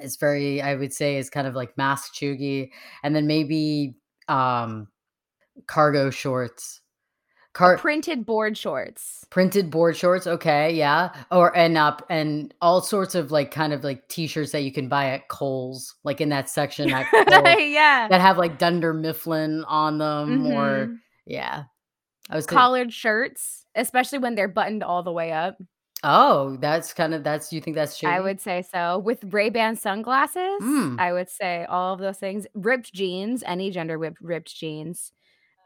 is 0.00 0.16
very 0.16 0.62
I 0.62 0.74
would 0.74 0.92
say 0.92 1.16
is 1.18 1.28
kind 1.30 1.46
of 1.46 1.54
like 1.54 1.76
masc 1.76 2.14
cheugy, 2.14 2.70
and 3.02 3.14
then 3.16 3.26
maybe, 3.26 3.96
um, 4.28 4.88
cargo 5.66 6.10
shorts. 6.10 6.80
Car 7.54 7.76
Printed 7.76 8.24
board 8.24 8.56
shorts. 8.56 9.26
Printed 9.28 9.70
board 9.70 9.94
shorts, 9.94 10.26
okay, 10.26 10.72
yeah, 10.72 11.10
or 11.30 11.54
and 11.54 11.76
up 11.76 12.02
and 12.08 12.54
all 12.62 12.80
sorts 12.80 13.14
of, 13.14 13.30
like, 13.30 13.50
kind 13.50 13.74
of, 13.74 13.84
like, 13.84 14.08
t-shirts 14.08 14.52
that 14.52 14.62
you 14.62 14.72
can 14.72 14.88
buy 14.88 15.10
at 15.10 15.28
Kohl's, 15.28 15.94
like, 16.02 16.22
in 16.22 16.30
that 16.30 16.48
section 16.48 16.90
at 16.90 17.04
Kohl's 17.10 17.60
Yeah. 17.60 18.08
that 18.08 18.22
have, 18.22 18.38
like, 18.38 18.58
Dunder 18.58 18.94
Mifflin 18.94 19.64
on 19.64 19.98
them 19.98 20.46
or 20.46 20.86
Mhm. 20.86 20.96
yeah. 21.26 21.64
I 22.30 22.36
was 22.36 22.46
Collared 22.46 22.90
shirts, 22.90 23.66
especially 23.74 24.18
when 24.20 24.34
they're 24.34 24.48
buttoned 24.48 24.82
all 24.82 25.02
the 25.02 25.12
way 25.12 25.30
up. 25.32 25.58
Oh, 26.04 26.56
that's 26.56 26.92
kinda 26.92 27.20
that's 27.20 27.52
you 27.52 27.60
think 27.60 27.76
that's 27.76 27.96
I 28.04 28.20
would 28.20 28.40
say 28.40 28.62
so. 28.62 28.98
With 28.98 29.22
Ray-Ban 29.32 29.76
sunglasses, 29.76 30.60
Mm. 30.60 30.98
I 30.98 31.12
would 31.12 31.28
say 31.28 31.64
all 31.66 31.94
of 31.94 32.00
those 32.00 32.18
things. 32.18 32.46
Ripped 32.54 32.92
jeans, 32.92 33.42
any 33.46 33.70
gender 33.70 33.98
whipped 33.98 34.20
ripped 34.20 34.54
jeans. 34.54 35.12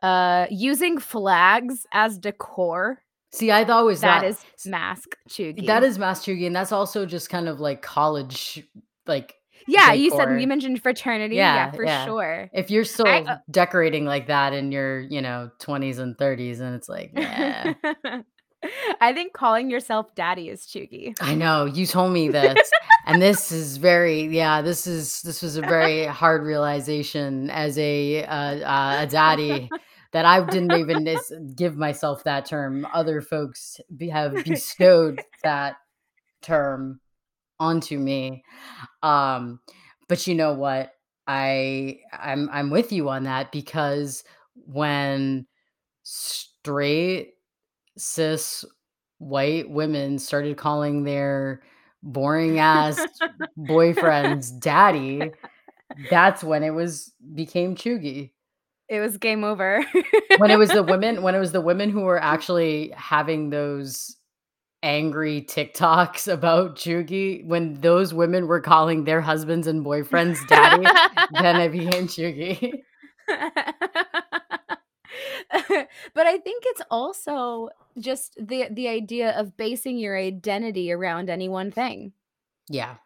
Uh, 0.02 0.46
using 0.50 0.98
flags 0.98 1.86
as 1.92 2.18
decor. 2.18 3.02
See, 3.32 3.50
I 3.52 3.64
thought 3.64 3.84
was 3.84 4.02
That 4.02 4.04
that 4.04 4.24
is 4.24 4.44
masc 4.64 5.16
that 5.56 5.56
That 5.56 5.82
is 5.84 5.98
cheugy, 5.98 6.46
and 6.46 6.54
that's 6.54 6.72
also 6.72 7.06
just 7.06 7.30
kind 7.30 7.48
of 7.48 7.60
like 7.60 7.80
college, 7.82 8.62
like, 9.06 9.36
Yeah, 9.66 9.92
you 9.92 10.10
said 10.10 10.30
you 10.30 10.46
decor. 10.46 10.46
mentioned 10.46 10.82
fraternity. 10.82 11.48
Yeah, 11.52 11.66
Yeah, 11.66 11.72
for 11.74 11.86
yeah. 11.86 11.88
sure. 11.88 12.52
If 12.52 12.70
you're 12.70 12.84
still 12.84 13.24
uh 13.28 13.38
decorating 13.50 14.04
like 14.06 14.28
that 14.28 14.52
in 14.54 14.72
your, 14.72 15.00
you 15.00 15.20
know, 15.22 15.50
20s 15.60 15.98
and 15.98 16.16
30s, 16.18 16.60
and 16.60 16.74
it's 16.76 16.88
like, 16.88 17.10
"Yeah." 17.14 17.74
I 19.00 19.12
think 19.12 19.32
calling 19.32 19.70
yourself 19.70 20.14
daddy 20.14 20.48
is 20.48 20.66
cheugy. 20.66 21.14
I 21.20 21.34
know, 21.34 21.66
you 21.66 21.86
told 21.86 22.12
me 22.12 22.28
this, 22.30 22.70
and 23.06 23.20
this 23.20 23.52
is 23.52 23.76
very 23.76 24.22
yeah, 24.22 24.62
this 24.62 24.86
is 24.86 25.22
this 25.22 25.42
was 25.42 25.56
a 25.56 25.62
very 25.62 26.06
hard 26.06 26.42
realization 26.42 27.50
as 27.50 27.78
a, 27.78 28.24
uh, 28.24 28.34
uh, 28.34 28.96
a 29.02 29.06
daddy 29.06 29.68
that 30.12 30.24
I 30.24 30.44
didn't 30.44 30.72
even 30.72 31.16
give 31.54 31.76
myself 31.76 32.24
that 32.24 32.46
term. 32.46 32.86
Other 32.92 33.20
folks 33.20 33.80
be 33.94 34.08
have 34.08 34.44
bestowed 34.44 35.20
that 35.42 35.76
term 36.42 37.00
onto 37.60 37.98
me. 37.98 38.42
Um, 39.02 39.60
but 40.08 40.26
you 40.26 40.34
know 40.34 40.54
what? 40.54 40.92
I 41.26 41.98
I'm 42.12 42.48
I'm 42.52 42.70
with 42.70 42.92
you 42.92 43.08
on 43.08 43.24
that 43.24 43.50
because 43.50 44.24
when 44.54 45.46
straight 46.02 47.35
cis 47.96 48.64
white 49.18 49.70
women 49.70 50.18
started 50.18 50.56
calling 50.56 51.04
their 51.04 51.62
boring 52.02 52.58
ass 52.58 53.04
boyfriends 53.58 54.58
daddy, 54.58 55.32
that's 56.10 56.44
when 56.44 56.62
it 56.62 56.70
was 56.70 57.12
became 57.34 57.74
cheugy. 57.74 58.32
It 58.88 59.00
was 59.00 59.18
game 59.18 59.42
over. 59.42 59.84
When 60.38 60.50
it 60.50 60.58
was 60.58 60.70
the 60.70 60.82
women 60.88 61.22
when 61.22 61.34
it 61.34 61.40
was 61.40 61.52
the 61.52 61.60
women 61.60 61.90
who 61.90 62.02
were 62.02 62.22
actually 62.22 62.92
having 62.96 63.50
those 63.50 64.16
angry 64.82 65.42
TikToks 65.42 66.32
about 66.32 66.76
cheugy, 66.76 67.44
when 67.44 67.80
those 67.80 68.14
women 68.14 68.46
were 68.46 68.60
calling 68.60 69.04
their 69.04 69.20
husbands 69.20 69.66
and 69.66 69.84
boyfriends 69.84 70.46
daddy, 70.46 70.86
then 71.32 71.60
it 71.60 71.72
became 71.72 72.06
cheugy. 72.06 72.82
But 76.14 76.26
I 76.26 76.38
think 76.38 76.64
it's 76.66 76.82
also 76.90 77.70
just 77.98 78.34
the 78.40 78.68
the 78.70 78.88
idea 78.88 79.38
of 79.38 79.56
basing 79.56 79.98
your 79.98 80.16
identity 80.16 80.92
around 80.92 81.30
any 81.30 81.48
one 81.48 81.70
thing. 81.70 82.12
Yeah. 82.68 82.96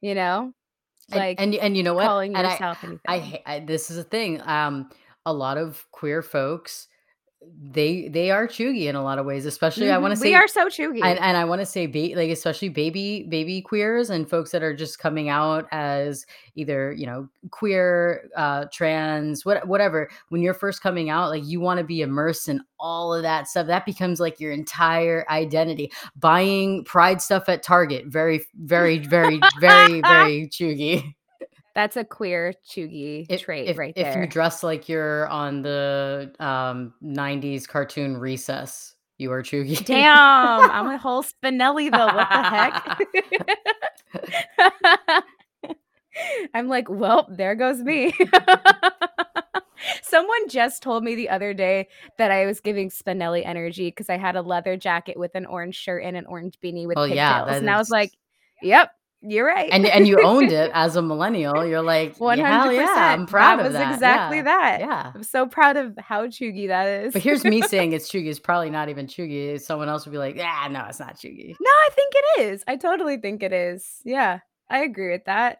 You 0.00 0.14
know? 0.14 0.52
And 1.10 1.18
Like, 1.20 1.40
and 1.40 1.54
and 1.54 1.76
you 1.76 1.82
know 1.82 1.94
what? 1.94 2.06
calling 2.06 2.34
And 2.34 2.46
I 2.46 2.52
yourself 2.52 2.84
I 3.06 3.18
anything. 3.18 3.20
ha 3.20 3.38
I 3.46 3.60
this 3.60 3.90
is 3.90 3.98
a 3.98 4.04
thing, 4.04 4.40
um, 4.42 4.90
a 5.24 5.32
lot 5.32 5.58
of 5.58 5.86
queer 5.92 6.22
folks 6.22 6.88
they 7.58 8.08
they 8.08 8.30
are 8.30 8.46
cheugy 8.46 8.86
in 8.86 8.96
a 8.96 9.02
lot 9.02 9.18
of 9.18 9.26
ways, 9.26 9.46
especially 9.46 9.90
I 9.90 9.98
wanna 9.98 10.16
say 10.16 10.28
we 10.28 10.34
are 10.34 10.48
so 10.48 10.66
cheugy. 10.66 11.00
and 11.02 11.18
and 11.18 11.36
I 11.36 11.44
wanna 11.44 11.66
say 11.66 11.86
ba 11.86 12.14
like, 12.16 12.30
especially 12.30 12.68
baby 12.68 13.24
baby 13.28 13.60
queers 13.60 14.10
and 14.10 14.28
folks 14.28 14.50
that 14.52 14.62
are 14.62 14.74
just 14.74 14.98
coming 14.98 15.28
out 15.28 15.66
as 15.72 16.26
either, 16.54 16.92
you 16.92 17.06
know, 17.06 17.28
queer, 17.50 18.28
uh, 18.36 18.66
trans, 18.72 19.44
what 19.44 19.66
whatever. 19.66 20.08
When 20.28 20.42
you're 20.42 20.54
first 20.54 20.82
coming 20.82 21.10
out, 21.10 21.30
like, 21.30 21.44
you 21.44 21.60
wanna 21.60 21.84
be 21.84 22.02
immersed 22.02 22.48
in 22.48 22.62
all 22.78 23.12
of 23.14 23.22
that 23.22 23.48
stuff. 23.48 23.66
That 23.66 23.86
becomes, 23.86 24.20
like, 24.20 24.38
your 24.40 24.52
entire 24.52 25.26
identity. 25.30 25.90
Buying 26.16 26.84
pride 26.84 27.20
stuff 27.20 27.48
at 27.48 27.62
Target, 27.62 28.06
very, 28.06 28.44
very, 28.54 28.98
very, 28.98 29.40
very, 29.60 30.00
very 30.02 30.48
cheugy. 30.48 31.15
That's 31.76 31.96
a 31.98 32.04
queer 32.04 32.54
cheugy 32.66 33.26
If 33.28 33.42
trait 33.42 33.68
if 33.68 33.76
right 33.76 33.92
if 33.94 34.16
you 34.16 34.26
dress 34.26 34.62
like 34.62 34.88
you're 34.88 35.28
on 35.28 35.60
the, 35.60 36.32
um, 36.40 36.94
90s 37.04 37.68
cartoon 37.68 38.16
Recess, 38.16 38.94
you 39.18 39.30
are 39.30 39.42
cheugy. 39.42 39.84
Damn, 39.84 40.70
I'm 40.70 40.86
a 40.94 40.96
whole 40.96 41.22
Spinelli 41.22 41.90
though. 41.92 42.06
what 42.06 42.28
the 42.30 42.42
heck? 45.12 45.24
I'm 46.54 46.68
like, 46.68 46.88
"Well, 46.88 47.26
there 47.30 47.54
goes 47.54 47.82
me." 47.82 48.14
Someone 50.02 50.48
just 50.48 50.82
told 50.82 51.04
me 51.04 51.14
the 51.14 51.28
other 51.28 51.52
day 51.52 51.88
that 52.16 52.30
I 52.30 52.46
was 52.46 52.60
giving 52.60 52.88
Spinelli 52.88 53.44
energy 53.44 53.88
because 53.88 54.08
I 54.08 54.16
had 54.16 54.34
a 54.34 54.40
leather 54.40 54.78
jacket 54.78 55.18
with 55.18 55.34
an 55.34 55.44
orange 55.44 55.74
shirt 55.74 56.02
and 56.02 56.16
an 56.16 56.24
orange 56.24 56.54
beanie 56.64 56.86
with 56.86 56.96
yeah, 56.96 57.40
pigtails, 57.40 57.48
that 57.50 57.58
and 57.58 57.68
I 57.68 57.76
was 57.76 57.90
like, 57.90 58.12
"Yep, 58.62 58.90
you're 59.22 59.46
right." 59.46 59.68
And 59.72 59.86
and 59.86 60.06
you 60.06 60.20
owned 60.22 60.52
it 60.52 60.70
as 60.74 60.96
a 60.96 61.02
millennial. 61.02 61.64
You're 61.66 61.82
like, 61.82 62.18
one 62.18 62.38
"Yeah, 62.38 62.60
hundred 62.62 62.82
hell 62.82 62.96
yeah. 62.96 63.12
I'm 63.12 63.26
proud 63.26 63.58
That 63.58 63.60
of 63.60 63.66
was 63.66 63.72
that." 63.74 63.86
Was 63.88 63.96
exactly 63.96 64.36
Yeah, 64.38 64.42
that. 64.44 64.80
yeah. 64.80 65.12
I'm 65.14 65.22
so 65.22 65.46
proud 65.46 65.76
of 65.76 65.96
how 65.98 66.26
cheugy 66.26 66.68
that 66.68 66.86
is. 66.86 67.12
But 67.12 67.22
here's 67.22 67.44
me 67.44 67.62
saying 67.62 67.92
it's 67.94 68.10
cheugy, 68.10 68.26
it's 68.28 68.38
probably 68.38 68.70
not 68.70 68.88
even 68.88 69.06
cheugy. 69.06 69.60
Someone 69.60 69.88
else 69.88 70.04
would 70.06 70.12
be 70.12 70.18
like, 70.18 70.38
"Ah, 70.40 70.68
no, 70.70 70.84
it's 70.88 71.00
not 71.00 71.16
cheugy." 71.16 71.54
No, 71.60 71.70
I 71.70 71.88
think 71.92 72.12
it 72.14 72.40
is. 72.42 72.64
I 72.66 72.76
totally 72.76 73.16
think 73.18 73.42
it 73.42 73.52
is. 73.52 74.00
Yeah, 74.04 74.40
I 74.70 74.80
agree 74.80 75.10
with 75.12 75.24
that. 75.26 75.58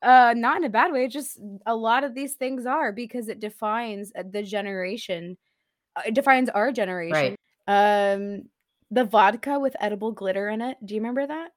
Uh, 0.00 0.32
not 0.36 0.58
in 0.58 0.64
a 0.64 0.68
bad 0.68 0.92
way, 0.92 1.08
just 1.08 1.40
a 1.66 1.74
lot 1.74 2.04
of 2.04 2.14
these 2.14 2.34
things 2.34 2.66
are 2.66 2.92
because 2.92 3.28
it 3.28 3.40
defines, 3.40 4.12
uh, 4.16 4.22
the 4.30 4.44
generation. 4.44 5.36
Uh, 5.96 6.02
it 6.06 6.14
defines 6.14 6.48
our 6.50 6.70
generation. 6.70 7.36
Right. 7.66 8.12
Um, 8.14 8.42
the 8.92 9.02
vodka 9.04 9.58
with 9.58 9.74
edible 9.80 10.12
glitter 10.12 10.48
in 10.48 10.62
it, 10.62 10.76
do 10.84 10.94
you 10.94 11.00
remember 11.00 11.26
that? 11.26 11.50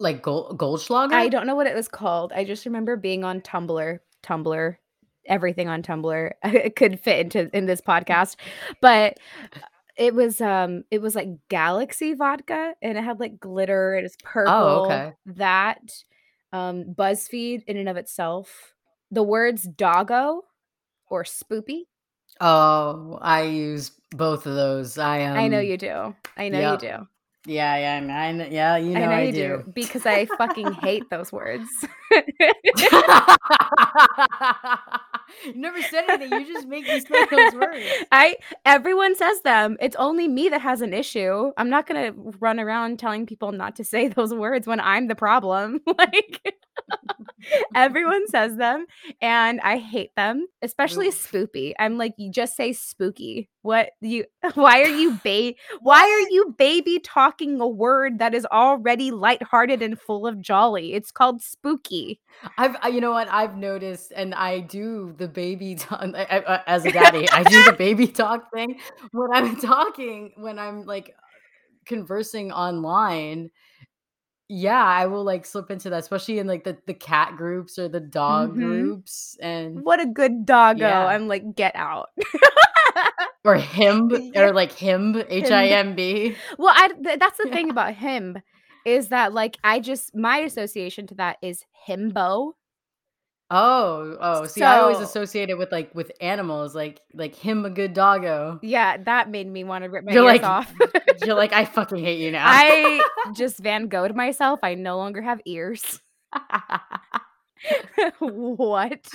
Like 0.00 0.22
Gol 0.22 0.80
I 0.90 1.28
don't 1.28 1.46
know 1.46 1.54
what 1.56 1.66
it 1.66 1.74
was 1.74 1.88
called. 1.88 2.32
I 2.32 2.44
just 2.44 2.64
remember 2.66 2.96
being 2.96 3.24
on 3.24 3.40
Tumblr 3.40 3.98
Tumblr, 4.22 4.76
everything 5.26 5.68
on 5.68 5.82
Tumblr. 5.82 6.30
It 6.44 6.76
could 6.76 7.00
fit 7.00 7.20
into 7.20 7.56
in 7.56 7.66
this 7.66 7.80
podcast, 7.80 8.36
but, 8.80 9.18
uh, 9.54 9.58
it 9.96 10.14
was, 10.14 10.40
um, 10.40 10.84
it 10.92 11.02
was 11.02 11.16
like 11.16 11.28
Galaxy 11.48 12.14
vodka, 12.14 12.74
and 12.80 12.96
it 12.96 13.02
had, 13.02 13.18
like, 13.18 13.40
glitter, 13.40 13.94
and 13.94 14.06
it's 14.06 14.16
Oh, 14.24 14.28
purple. 14.28 14.52
okay. 14.86 15.12
That, 15.26 15.80
um, 16.52 16.84
BuzzFeed 16.94 17.64
in 17.66 17.76
and 17.76 17.88
of 17.88 17.96
itself. 17.96 18.74
The 19.10 19.24
words 19.24 19.64
"doggo" 19.64 20.42
or 21.10 21.24
"spoopy" 21.24 21.86
Oh, 22.40 23.18
I 23.20 23.42
use 23.42 23.90
both 24.12 24.46
of 24.46 24.54
those. 24.54 24.98
I 24.98 25.22
I 25.22 25.48
know 25.48 25.58
you 25.58 25.76
do. 25.76 26.14
I 26.36 26.48
know 26.48 26.72
you 26.72 26.78
do. 26.78 27.08
Yeah, 27.46 27.76
yeah, 27.76 27.96
I 27.96 28.32
kn 28.36 28.52
yeah, 28.52 28.76
you 28.76 28.94
I 28.94 29.06
know 29.06 29.06
know 29.06 29.16
I 29.16 29.22
you 29.22 29.32
do, 29.32 29.62
do. 29.64 29.64
because 29.74 30.04
I 30.06 30.26
fucking 30.26 30.72
hate 30.72 31.10
those 31.10 31.32
words. 31.32 31.84
You 35.44 35.52
never 35.60 35.82
said 35.82 36.04
anything, 36.04 36.32
you 36.34 36.46
just 36.46 36.66
make 36.66 36.88
me 36.88 37.00
say 37.00 37.24
those 37.30 37.54
words. 37.54 37.94
I 38.12 38.36
everyone 38.64 39.14
says 39.14 39.42
them. 39.42 39.76
It's 39.80 39.96
only 39.96 40.26
me 40.28 40.48
that 40.48 40.60
has 40.62 40.80
an 40.80 40.94
issue. 40.94 41.52
I'm 41.56 41.68
not 41.70 41.86
gonna 41.86 42.12
run 42.40 42.58
around 42.58 42.98
telling 42.98 43.26
people 43.26 43.52
not 43.52 43.76
to 43.76 43.84
say 43.84 44.08
those 44.08 44.32
words 44.34 44.66
when 44.66 44.80
I'm 44.80 45.06
the 45.08 45.14
problem. 45.14 45.80
Like, 45.98 46.54
everyone 47.74 48.26
says 48.28 48.56
them, 48.56 48.86
and 49.20 49.60
I 49.60 49.78
hate 49.78 50.14
them, 50.16 50.46
especially 50.62 51.10
spoopy. 51.10 51.72
I'm 51.78 51.98
like, 51.98 52.14
"You 52.16 52.30
just 52.30 52.56
say 52.56 52.72
spooky." 52.72 53.48
What 53.62 53.90
you 54.00 54.24
why 54.54 54.82
are 54.82 54.88
you 54.88 55.18
ba 55.24 55.54
why 55.80 56.00
are 56.00 56.30
you 56.30 56.54
baby 56.56 57.00
talking 57.00 57.60
a 57.60 57.68
word 57.68 58.18
that 58.20 58.34
is 58.34 58.46
already 58.46 59.10
lighthearted 59.10 59.82
and 59.82 60.00
full 60.00 60.26
of 60.26 60.40
jolly? 60.40 60.94
It's 60.94 61.10
called 61.10 61.42
spooky. 61.42 62.20
I've 62.56 62.76
you 62.92 63.00
know 63.00 63.12
what? 63.12 63.28
I've 63.30 63.56
noticed, 63.56 64.12
and 64.14 64.34
I 64.34 64.60
do 64.60 65.14
the 65.18 65.28
baby 65.28 65.74
ta 65.74 65.96
I 66.00 66.24
I 66.24 66.38
uh, 66.40 66.62
as 66.66 66.84
a 66.84 66.92
daddy, 66.92 67.28
I 67.30 67.42
do 67.44 67.64
the 67.64 67.72
baby 67.72 68.06
talk 68.06 68.50
thing 68.52 68.78
when 69.12 69.32
I'm 69.32 69.56
talking, 69.56 70.32
when 70.36 70.58
I'm, 70.58 70.84
like, 70.84 71.14
conversing 71.84 72.52
online. 72.52 73.50
Yeah, 74.50 74.82
I 74.82 75.04
will, 75.06 75.24
like, 75.24 75.44
slip 75.44 75.70
into 75.70 75.90
that, 75.90 75.98
especially 75.98 76.38
in, 76.38 76.46
like, 76.46 76.64
the 76.64 76.78
the 76.86 76.94
cat 76.94 77.36
groups 77.36 77.78
or 77.78 77.86
the 77.88 78.00
dog 78.00 78.54
Mhm. 78.54 78.54
groups, 78.54 79.36
and 79.40 79.84
What 79.84 80.00
a 80.00 80.06
good 80.06 80.46
doggo. 80.46 80.84
Yeah. 80.86 81.06
I'm 81.06 81.28
like, 81.28 81.54
"Get 81.54 81.76
out." 81.76 82.08
Or 83.44 83.56
him 83.56 84.10
Yeah. 84.34 84.46
or 84.46 84.52
like 84.52 84.72
himb, 84.72 85.14
Himb. 85.14 85.26
H-I-M-B. 85.30 86.36
Well, 86.58 86.74
I 86.76 86.88
th 86.88 87.18
that's 87.18 87.38
the 87.38 87.46
thing 87.52 87.70
about 87.70 87.94
him 87.94 88.38
is 88.84 89.08
that, 89.10 89.32
like, 89.34 89.58
I 89.64 89.80
just 89.80 90.14
my 90.16 90.38
association 90.38 91.06
to 91.08 91.14
that 91.16 91.36
is 91.42 91.64
himbo. 91.88 92.52
Oh, 93.50 94.16
oh, 94.20 94.44
see, 94.44 94.62
I 94.62 94.80
always 94.80 94.98
So 94.98 95.04
associate 95.04 95.48
it 95.48 95.56
with, 95.56 95.72
like 95.72 95.94
with 95.94 96.12
animals, 96.20 96.74
like 96.74 97.00
like, 97.14 97.34
"Him 97.34 97.64
a 97.64 97.70
good 97.70 97.94
doggo." 97.94 98.58
Yeah, 98.62 98.98
that 99.04 99.30
made 99.30 99.46
me 99.46 99.64
wanna 99.64 99.88
rip 99.88 100.04
my 100.04 100.12
You're 100.12 100.24
ears 100.24 100.42
like 100.42 100.44
off. 100.44 100.72
you're 101.24 101.34
like, 101.34 101.54
"I 101.54 101.64
fucking 101.64 101.98
hate 101.98 102.20
you 102.20 102.30
now." 102.30 102.44
I 102.46 103.00
just 103.34 103.58
Van 103.58 103.88
Gogh'd 103.88 104.14
myself, 104.14 104.60
I 104.62 104.74
no 104.74 104.98
longer 104.98 105.22
have 105.22 105.40
ears. 105.46 106.00
What? 108.20 109.08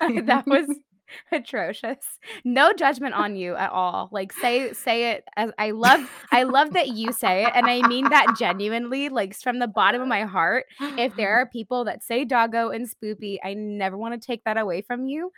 That 0.00 0.44
was 0.46 0.68
atrocious. 1.32 1.98
No 2.44 2.72
judgment 2.72 3.14
on 3.14 3.36
you 3.36 3.54
at 3.54 3.70
all. 3.70 4.08
Like, 4.12 4.32
say 4.32 4.72
say 4.72 5.12
it 5.12 5.24
as 5.36 5.50
I 5.58 5.70
love 5.72 6.10
I 6.32 6.44
love 6.44 6.72
that 6.74 6.88
you 6.88 7.12
say 7.12 7.44
it, 7.44 7.52
and 7.54 7.66
I 7.66 7.86
mean 7.86 8.08
that 8.10 8.36
genuinely, 8.38 9.08
like, 9.08 9.34
from 9.34 9.58
the 9.58 9.68
bottom 9.68 10.02
of 10.02 10.08
my 10.08 10.24
heart. 10.24 10.66
If 10.80 11.16
there 11.16 11.32
are 11.40 11.46
people 11.46 11.84
that 11.84 12.02
say 12.02 12.24
doggo 12.24 12.70
and 12.70 12.88
spoopy, 12.88 13.38
I 13.44 13.54
never 13.54 13.96
wanna 13.96 14.18
take 14.18 14.44
that 14.44 14.58
away 14.58 14.82
from 14.82 15.06
you. 15.06 15.30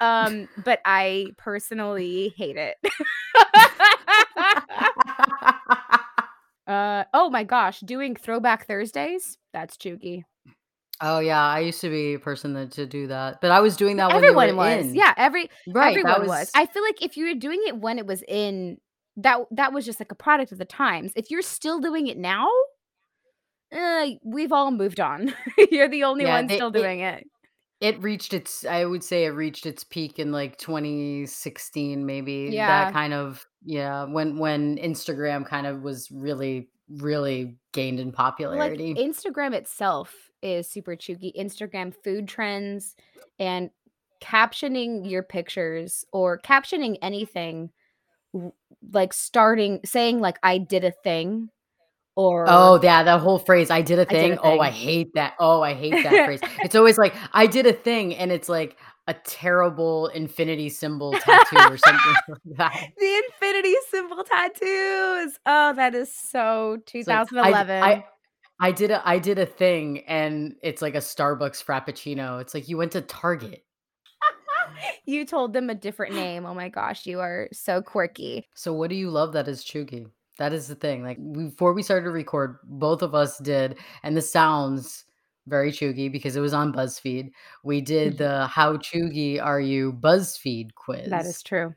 Um, 0.00 0.48
but 0.64 0.80
I 0.84 1.28
personally 1.36 2.32
hate 2.36 2.56
it. 2.56 2.76
Uh, 6.68 7.04
oh 7.14 7.30
my 7.30 7.44
gosh, 7.44 7.80
doing 7.80 8.14
Throwback 8.14 8.66
Thursdays? 8.66 9.38
That's 9.54 9.78
cheugy. 9.78 10.24
Oh, 11.00 11.20
yeah, 11.20 11.40
I 11.40 11.60
used 11.60 11.80
to 11.82 11.90
be 11.90 12.14
a 12.14 12.18
person 12.18 12.54
that 12.54 12.72
to 12.72 12.86
do 12.86 13.06
that, 13.06 13.40
but 13.40 13.52
I 13.52 13.60
was 13.60 13.76
doing 13.76 13.96
that 13.98 14.12
when 14.12 14.26
they 14.26 14.36
were 14.36 14.48
Everyone 14.48 14.56
was. 14.56 14.90
in. 14.90 14.94
Yeah, 14.94 15.12
every 15.16 15.50
Right, 15.66 16.02
that 16.02 16.18
everyone 16.18 16.26
was. 16.26 16.50
was 16.50 16.50
I 16.54 16.66
feel 16.66 16.82
like 16.82 17.02
if 17.02 17.16
you 17.16 17.26
were 17.26 17.34
doing 17.34 17.60
it 17.66 17.76
when 17.78 17.98
it 17.98 18.06
was 18.06 18.22
in, 18.26 18.78
that 19.16 19.40
that 19.50 19.72
was 19.72 19.84
just, 19.84 20.00
like, 20.00 20.12
a 20.12 20.14
product 20.14 20.52
of 20.52 20.58
the 20.58 20.64
times. 20.64 21.12
If 21.16 21.30
you're 21.30 21.42
still 21.42 21.80
doing 21.80 22.06
it 22.06 22.16
now 22.18 22.48
uh, 23.72 24.06
we've 24.24 24.52
all 24.52 24.70
moved 24.70 25.00
on. 25.00 25.34
You're 25.70 25.88
the 25.88 26.04
only 26.04 26.24
Yeah, 26.24 26.26
one 26.26 26.48
still 26.48 26.70
it 26.72 26.72
doing 26.72 27.00
it. 27.00 27.28
it 27.80 28.02
reached 28.02 28.34
its 28.34 28.64
I 28.66 28.84
would 28.86 29.04
say 29.04 29.24
it 29.26 29.30
reached 29.30 29.66
its 29.66 29.84
peak 29.84 30.18
in, 30.18 30.32
like, 30.32 30.58
2016, 30.58 32.06
maybe, 32.06 32.62
that 32.62 32.88
Yeah. 32.88 32.92
kind 32.92 33.14
of 33.14 33.46
yeah, 33.64 34.04
when 34.04 34.38
when 34.38 34.78
Instagram 34.78 35.46
kind 35.46 35.66
of 35.66 35.82
was 35.82 36.10
really, 36.10 36.70
really 36.90 37.58
gained 37.72 38.00
in 38.00 38.12
Like, 38.50 38.82
popularity. 38.82 38.96
Instagram 38.96 39.54
itself 39.54 40.27
is 40.42 40.68
super 40.70 40.96
cheugy. 40.96 41.32
Instagram 41.38 41.94
food 42.04 42.28
trends 42.28 42.94
and 43.38 43.70
captioning 44.22 45.08
your 45.10 45.22
pictures 45.22 46.04
or 46.12 46.38
captioning 46.38 46.98
anything, 47.02 47.70
like, 48.92 49.12
starting 49.12 49.80
saying, 49.84 50.20
like, 50.20 50.38
"I 50.42 50.58
did 50.58 50.84
a 50.84 50.92
thing," 50.92 51.50
or 52.16 52.46
Oh, 52.48 52.80
yeah, 52.82 53.02
that 53.04 53.20
whole 53.20 53.38
phrase, 53.40 53.70
"I 53.70 53.82
did 53.82 53.98
a 54.00 54.02
"I 54.02 54.04
did 54.06 54.32
a 54.32 54.36
thing." 54.36 54.38
Oh, 54.42 54.60
I 54.60 54.70
hate 54.70 55.14
that. 55.14 55.34
Oh, 55.40 55.62
I 55.62 55.74
hate 55.74 55.92
that 56.04 56.24
phrase. 56.26 56.40
It's 56.64 56.74
always 56.76 56.98
like, 56.98 57.14
"I 57.34 57.46
did 57.48 57.66
a 57.66 57.72
thing," 57.74 58.14
and 58.16 58.32
it's, 58.32 58.48
like, 58.48 58.76
a 59.08 59.14
terrible 59.14 60.08
infinity 60.08 60.68
symbol 60.70 61.12
tattoo 61.12 61.56
or 61.72 61.78
something 61.78 62.14
like 62.28 62.58
that. 62.58 62.88
The 62.98 63.22
infinity 63.26 63.76
symbol 63.90 64.24
tattoos! 64.24 65.38
Oh, 65.46 65.72
that 65.74 65.94
is 65.94 66.12
so 66.14 66.78
2011. 66.86 67.80
Like, 67.80 67.82
"I. 67.82 67.92
I 67.92 68.04
I 68.60 68.72
did 68.72 68.90
a 68.90 69.06
I 69.08 69.18
did 69.18 69.38
a 69.38 69.46
thing," 69.46 70.00
and 70.06 70.56
it's 70.62 70.82
like 70.82 70.94
a 70.94 70.98
Starbucks 70.98 71.64
Frappuccino. 71.64 72.40
It's 72.40 72.54
like, 72.54 72.68
"You 72.68 72.76
went 72.76 72.92
to 72.92 73.00
Target." 73.02 73.64
You 75.06 75.24
told 75.24 75.54
them 75.54 75.70
a 75.70 75.74
different 75.74 76.14
name. 76.14 76.44
Oh 76.44 76.54
my 76.54 76.68
gosh, 76.68 77.06
you 77.06 77.20
are 77.20 77.48
so 77.52 77.80
quirky. 77.82 78.46
So 78.54 78.74
what 78.74 78.90
do 78.90 78.96
you 78.96 79.10
love 79.10 79.32
that 79.32 79.48
is 79.48 79.64
cheugy? 79.64 80.06
That 80.38 80.52
is 80.52 80.68
the 80.68 80.74
thing, 80.74 81.02
like, 81.02 81.18
before 81.32 81.72
we 81.72 81.82
started 81.82 82.04
to 82.04 82.10
record, 82.10 82.58
both 82.64 83.02
of 83.02 83.14
us 83.14 83.38
did 83.38 83.78
and 84.02 84.16
this 84.16 84.30
sounds 84.30 85.04
very 85.46 85.72
cheugy 85.72 86.12
because 86.12 86.36
it 86.36 86.40
was 86.40 86.52
on 86.54 86.72
BuzzFeed. 86.72 87.30
We 87.64 87.80
did 87.80 88.14
Mhm. 88.14 88.18
the 88.18 88.46
"How 88.48 88.76
cheugy 88.76 89.42
are 89.42 89.60
you?" 89.60 89.92
BuzzFeed 89.94 90.74
quiz. 90.74 91.08
That 91.10 91.26
is 91.26 91.42
true. 91.42 91.74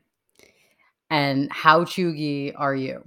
And 1.10 1.50
how 1.52 1.84
cheugy 1.84 2.52
are 2.56 2.74
you? 2.74 3.02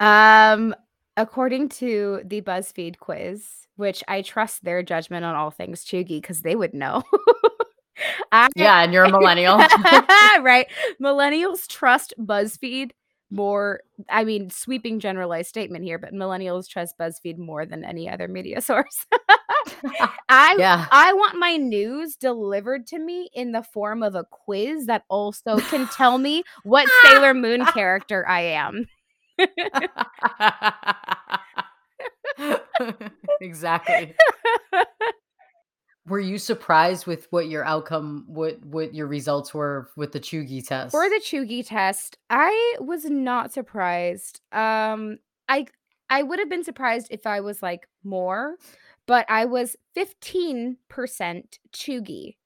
Um, 0.00 0.74
according 1.18 1.68
to 1.68 2.22
the 2.24 2.40
BuzzFeed 2.40 2.98
quiz, 2.98 3.66
which 3.76 4.02
I 4.08 4.22
trust 4.22 4.64
their 4.64 4.82
judgment 4.82 5.24
on 5.24 5.34
all 5.34 5.50
things 5.50 5.84
cheugy 5.84 6.20
because 6.20 6.42
they 6.42 6.56
would 6.56 6.72
know. 6.72 7.02
I, 8.32 8.48
Yeah, 8.54 8.82
and 8.82 8.92
you're 8.92 9.04
a 9.04 9.10
millennial. 9.10 9.56
right. 10.40 10.66
Millennials 11.02 11.66
trust 11.66 12.14
BuzzFeed 12.18 12.92
more. 13.30 13.80
I 14.08 14.24
mean, 14.24 14.50
sweeping 14.50 15.00
generalized 15.00 15.48
statement 15.48 15.84
here, 15.84 15.98
but 15.98 16.12
millennials 16.12 16.68
trust 16.68 16.96
BuzzFeed 16.98 17.38
more 17.38 17.66
than 17.66 17.84
any 17.84 18.08
other 18.08 18.28
media 18.28 18.60
source. 18.60 19.06
I 20.28 20.56
yeah. 20.58 20.86
I 20.90 21.12
want 21.12 21.38
my 21.38 21.56
news 21.56 22.14
delivered 22.14 22.86
to 22.88 22.98
me 22.98 23.28
in 23.34 23.52
the 23.52 23.62
form 23.62 24.02
of 24.02 24.14
a 24.14 24.24
quiz 24.24 24.86
that 24.86 25.02
also 25.08 25.58
can 25.58 25.88
tell 25.88 26.18
me 26.18 26.44
what 26.62 26.88
Sailor 27.02 27.34
Moon 27.34 27.66
character 27.66 28.26
I 28.26 28.40
am. 28.42 28.86
exactly. 33.40 34.14
Were 36.06 36.20
you 36.20 36.38
surprised 36.38 37.06
with 37.06 37.26
what 37.30 37.48
your 37.48 37.64
outcome 37.64 38.24
what 38.28 38.64
what 38.64 38.94
your 38.94 39.06
results 39.06 39.52
were 39.52 39.90
with 39.96 40.12
the 40.12 40.20
cheugy 40.20 40.66
test? 40.66 40.92
For 40.92 41.08
the 41.08 41.20
cheugy 41.22 41.66
test, 41.66 42.18
I 42.30 42.76
was 42.80 43.04
not 43.04 43.52
surprised. 43.52 44.40
Um 44.52 45.18
I 45.48 45.66
I 46.10 46.22
would 46.22 46.38
have 46.38 46.48
been 46.48 46.64
surprised 46.64 47.08
if 47.10 47.26
I 47.26 47.40
was 47.40 47.62
like 47.62 47.86
more, 48.02 48.56
but 49.06 49.26
I 49.28 49.44
was 49.44 49.76
15% 49.96 50.76
cheugy. 51.72 52.36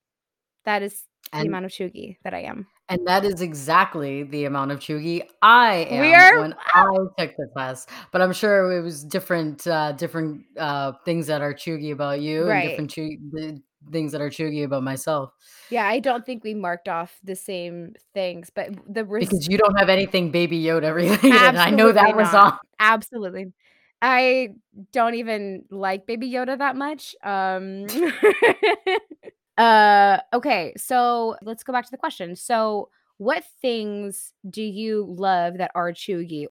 That 0.64 0.82
is 0.82 1.05
the 1.32 1.38
and 1.38 1.49
amount 1.49 1.66
of 1.66 1.70
cheugy 1.70 2.16
that 2.24 2.34
I 2.34 2.40
am. 2.40 2.66
And 2.93 3.07
that 3.07 3.24
is 3.24 3.40
exactly 3.40 4.22
the 4.22 4.45
amount 4.45 4.70
of 4.70 4.78
cheugy 4.78 5.22
I 5.40 5.86
We 5.90 5.97
am 5.97 6.36
are 6.36 6.40
when 6.40 6.55
I 6.74 6.84
took 7.18 7.36
the 7.36 7.49
test. 7.57 7.88
But 8.12 8.20
I'm 8.20 8.32
sure 8.32 8.70
it 8.72 8.82
was 8.82 9.05
different 9.05 9.66
uh 9.66 9.93
different 9.93 10.45
uh 10.59 10.93
things 11.05 11.26
that 11.28 11.40
are 11.40 11.55
cheugy 11.55 11.93
about 11.93 12.20
you 12.20 12.40
and 12.40 12.51
right. 12.51 12.68
different 12.68 12.90
cheu- 12.90 13.16
the 13.32 13.62
things 13.90 14.12
that 14.12 14.20
are 14.20 14.30
cheugy 14.30 14.64
about 14.64 14.82
myself. 14.82 15.30
Yeah, 15.70 15.86
I 15.86 15.99
don't 16.01 16.24
think 16.24 16.45
we 16.45 16.55
marked 16.55 16.88
off 16.88 17.18
the 17.24 17.34
same 17.34 17.95
things, 18.14 18.51
but 18.55 18.70
the 18.86 19.05
res- 19.05 19.28
Because 19.28 19.49
you 19.49 19.59
don't 19.59 19.76
have 19.78 19.88
anything 19.88 20.30
Baby 20.30 20.62
Yoda 20.62 20.95
related. 20.95 21.32
I 21.32 21.70
know 21.70 21.93
that 21.93 22.14
was 22.14 22.32
on. 22.34 22.59
Absolutely. 22.78 23.53
I 24.01 24.51
don't 24.93 25.14
even 25.14 25.64
like 25.70 26.07
Baby 26.07 26.30
Yoda 26.30 26.59
that 26.59 26.76
much. 26.76 27.14
Um 27.24 27.86
uh 29.59 30.19
okay, 30.33 30.73
so 30.77 31.37
let's 31.43 31.63
go 31.65 31.73
back 31.73 31.85
to 31.85 31.91
the 31.91 31.99
question. 31.99 32.37
So, 32.37 32.91
what 33.19 33.45
things 33.61 34.33
do 34.49 34.63
you 34.63 35.05
love 35.09 35.59
that 35.59 35.71
are 35.75 35.93
cheugy? 35.93 36.47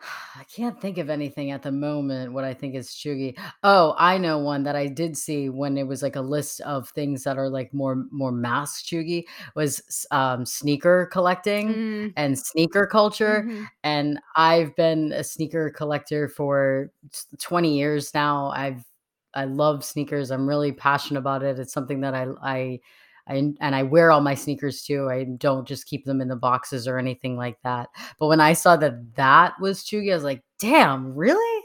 I 0.36 0.44
can't 0.44 0.80
think 0.80 0.98
of 0.98 1.10
anything 1.10 1.50
at 1.50 1.62
the 1.62 1.72
moment 1.72 2.32
what 2.32 2.44
I 2.44 2.54
think 2.54 2.74
is 2.74 2.90
cheugy. 2.90 3.38
Oh, 3.62 3.94
I 3.98 4.18
know 4.18 4.38
one 4.38 4.62
that 4.64 4.76
I 4.76 4.86
did 4.88 5.16
see 5.16 5.48
when 5.48 5.76
it 5.76 5.86
was 5.86 6.02
like 6.02 6.16
a 6.16 6.20
list 6.20 6.60
of 6.62 6.88
things 6.90 7.24
that 7.24 7.38
are 7.38 7.48
like 7.48 7.72
more 7.74 8.04
more 8.10 8.32
masc 8.32 8.84
cheugy 8.84 9.24
was 9.54 10.06
um, 10.10 10.44
sneaker 10.46 11.08
collecting 11.12 11.76
Mm, 11.76 12.14
and 12.16 12.38
sneaker 12.38 12.86
culture. 12.86 13.48
mhm. 13.48 13.70
And 13.84 14.18
I've 14.36 14.74
been 14.76 15.12
a 15.12 15.24
sneaker 15.24 15.70
collector 15.70 16.28
for 16.28 16.90
20 17.40 17.76
years 17.76 18.12
now. 18.14 18.48
I've 18.50 18.84
I 19.34 19.44
love 19.44 19.84
sneakers. 19.84 20.30
I'm 20.30 20.48
really 20.48 20.72
passionate 20.72 21.20
about 21.20 21.42
it. 21.42 21.58
It's 21.58 21.72
something 21.72 22.00
that 22.00 22.14
I 22.14 22.26
I 22.42 22.80
I, 23.28 23.36
and 23.60 23.74
I 23.76 23.84
wear 23.84 24.10
all 24.10 24.20
my 24.20 24.34
sneakers 24.34 24.82
too. 24.82 25.08
I 25.08 25.24
don't 25.24 25.66
just 25.66 25.86
keep 25.86 26.04
them 26.04 26.20
in 26.20 26.26
the 26.28 26.34
boxes 26.36 26.88
or 26.88 26.98
anything 26.98 27.36
like 27.36 27.56
that. 27.62 27.88
But 28.18 28.26
when 28.26 28.40
I 28.40 28.52
saw 28.52 28.76
that 28.76 29.14
that 29.14 29.54
was 29.60 29.84
Cheugy, 29.84 30.10
I 30.10 30.14
was 30.14 30.24
like, 30.24 30.42
"Damn, 30.58 31.14
really?" 31.14 31.62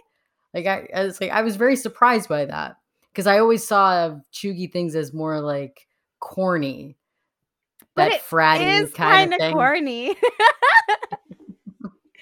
Like 0.53 0.65
I, 0.67 0.87
I 0.93 1.03
was 1.03 1.19
like, 1.19 1.31
I 1.31 1.41
was 1.41 1.55
very 1.55 1.75
surprised 1.75 2.29
by 2.29 2.45
that 2.45 2.75
because 3.11 3.27
I 3.27 3.39
always 3.39 3.67
saw 3.67 4.17
Cheugy 4.31 4.71
things 4.71 4.95
as 4.95 5.13
more 5.13 5.41
like 5.41 5.87
corny, 6.19 6.95
But 7.95 8.11
that 8.11 8.21
fratty 8.21 8.83
is 8.83 8.93
kind 8.93 9.33
of 9.33 9.33
kind 9.33 9.33
of 9.33 9.39
thing. 9.39 9.53
corny. 9.53 10.15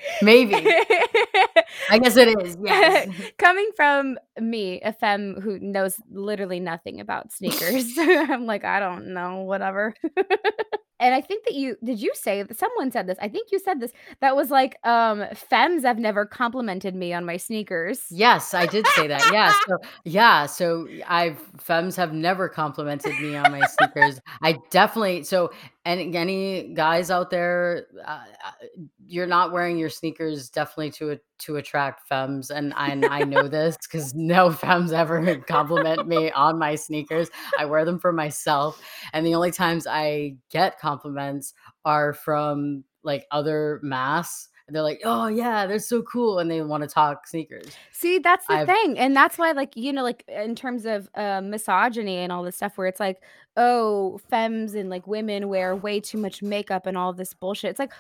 Maybe 0.22 0.54
I 1.90 2.00
guess 2.00 2.18
it 2.18 2.40
is. 2.42 2.58
Yes. 2.64 3.10
Coming 3.38 3.70
from 3.76 4.18
me, 4.40 4.82
a 4.82 4.94
femme 4.94 5.40
who 5.42 5.60
knows 5.60 5.98
literally 6.12 6.60
nothing 6.60 7.00
about 7.00 7.32
sneakers, 7.32 7.94
I'm 7.98 8.46
like, 8.46 8.64
I 8.64 8.80
don't 8.80 9.14
know, 9.14 9.42
whatever. 9.42 9.94
and 11.00 11.14
I 11.14 11.22
think 11.22 11.46
that 11.46 11.54
you 11.54 11.78
did 11.84 12.02
you 12.02 12.12
say 12.16 12.44
that 12.44 12.58
someone 12.58 12.92
said 12.92 13.08
this? 13.08 13.18
I 13.22 13.28
think 13.28 13.52
you 13.52 13.60
said 13.60 13.80
this 13.80 13.92
that 14.22 14.36
was 14.36 14.50
like, 14.50 14.78
um, 14.84 15.26
femmes 15.34 15.84
have 15.84 16.00
never 16.00 16.26
complimented 16.26 16.96
me 16.96 17.14
on 17.14 17.26
my 17.26 17.38
sneakers. 17.38 18.04
Yes, 18.10 18.54
I 18.54 18.66
did 18.66 18.88
say 18.96 19.08
that. 19.08 19.30
Yeah. 19.32 19.54
So 19.68 19.78
yeah, 20.04 20.46
so 20.46 20.88
I've 21.08 21.40
femmes 21.60 21.96
have 21.96 22.14
never 22.14 22.50
complimented 22.50 23.20
me 23.20 23.36
on 23.36 23.52
my 23.52 23.66
sneakers. 23.66 24.20
I 24.42 24.58
definitely 24.70 25.24
so 25.24 25.52
and 25.86 26.16
any 26.16 26.74
guys 26.74 27.12
out 27.12 27.30
there, 27.30 27.86
uh, 28.06 28.10
uh, 28.10 28.66
you're 29.06 29.28
not 29.28 29.52
wearing 29.52 29.78
your 29.78 29.90
sneakers 29.90 30.50
definitely 30.50 30.90
to 30.92 31.20
to 31.38 31.58
attract 31.58 32.08
femmes, 32.08 32.50
and 32.50 32.74
I, 32.76 32.90
and 32.90 33.06
I 33.06 33.20
know 33.20 33.48
this 33.48 33.78
because 33.78 34.16
no 34.16 34.52
femmes 34.52 34.92
ever 34.92 35.38
compliment 35.38 36.08
me 36.08 36.32
on 36.32 36.58
my 36.58 36.74
sneakers. 36.74 37.30
I 37.60 37.66
wear 37.66 37.86
them 37.86 38.00
for 38.00 38.12
myself, 38.12 38.82
and 39.14 39.26
the 39.26 39.36
only 39.36 39.52
times 39.52 39.86
I 39.86 40.38
get 40.50 40.80
compliments 40.80 41.54
are 41.86 42.14
from 42.14 42.84
like 43.04 43.28
other 43.30 43.80
masc 43.84 44.50
they're 44.76 44.84
like, 44.84 45.02
"Oh 45.04 45.28
yeah, 45.28 45.68
they're 45.68 45.80
so 45.80 46.02
cool," 46.04 46.40
and 46.40 46.50
they 46.50 46.62
want 46.62 46.84
to 46.84 46.90
talk 46.90 47.28
sneakers. 47.28 47.80
See, 47.92 48.20
that's 48.20 48.48
the 48.48 48.56
I've 48.56 48.66
thing, 48.66 48.98
and 49.00 49.16
that's 49.16 49.38
why, 49.38 49.52
like, 49.52 49.76
you 49.78 49.94
know, 49.94 50.04
like, 50.04 50.24
in 50.28 50.56
terms 50.56 50.86
of, 50.86 51.10
uh, 51.16 51.42
misogyny 51.42 52.18
and 52.18 52.32
all 52.32 52.44
this 52.44 52.56
stuff 52.58 52.78
where 52.78 52.88
it's 52.88 53.00
like, 53.00 53.22
"Oh, 53.56 54.18
femmes 54.30 54.76
and, 54.76 54.90
like, 54.90 55.08
women 55.08 55.48
wear 55.48 55.76
way 55.76 56.00
too 56.02 56.18
much 56.18 56.42
makeup 56.42 56.86
and 56.86 56.98
all 56.98 57.14
this 57.14 57.34
bullshit." 57.34 57.70
It's 57.72 57.80
like, 57.80 57.94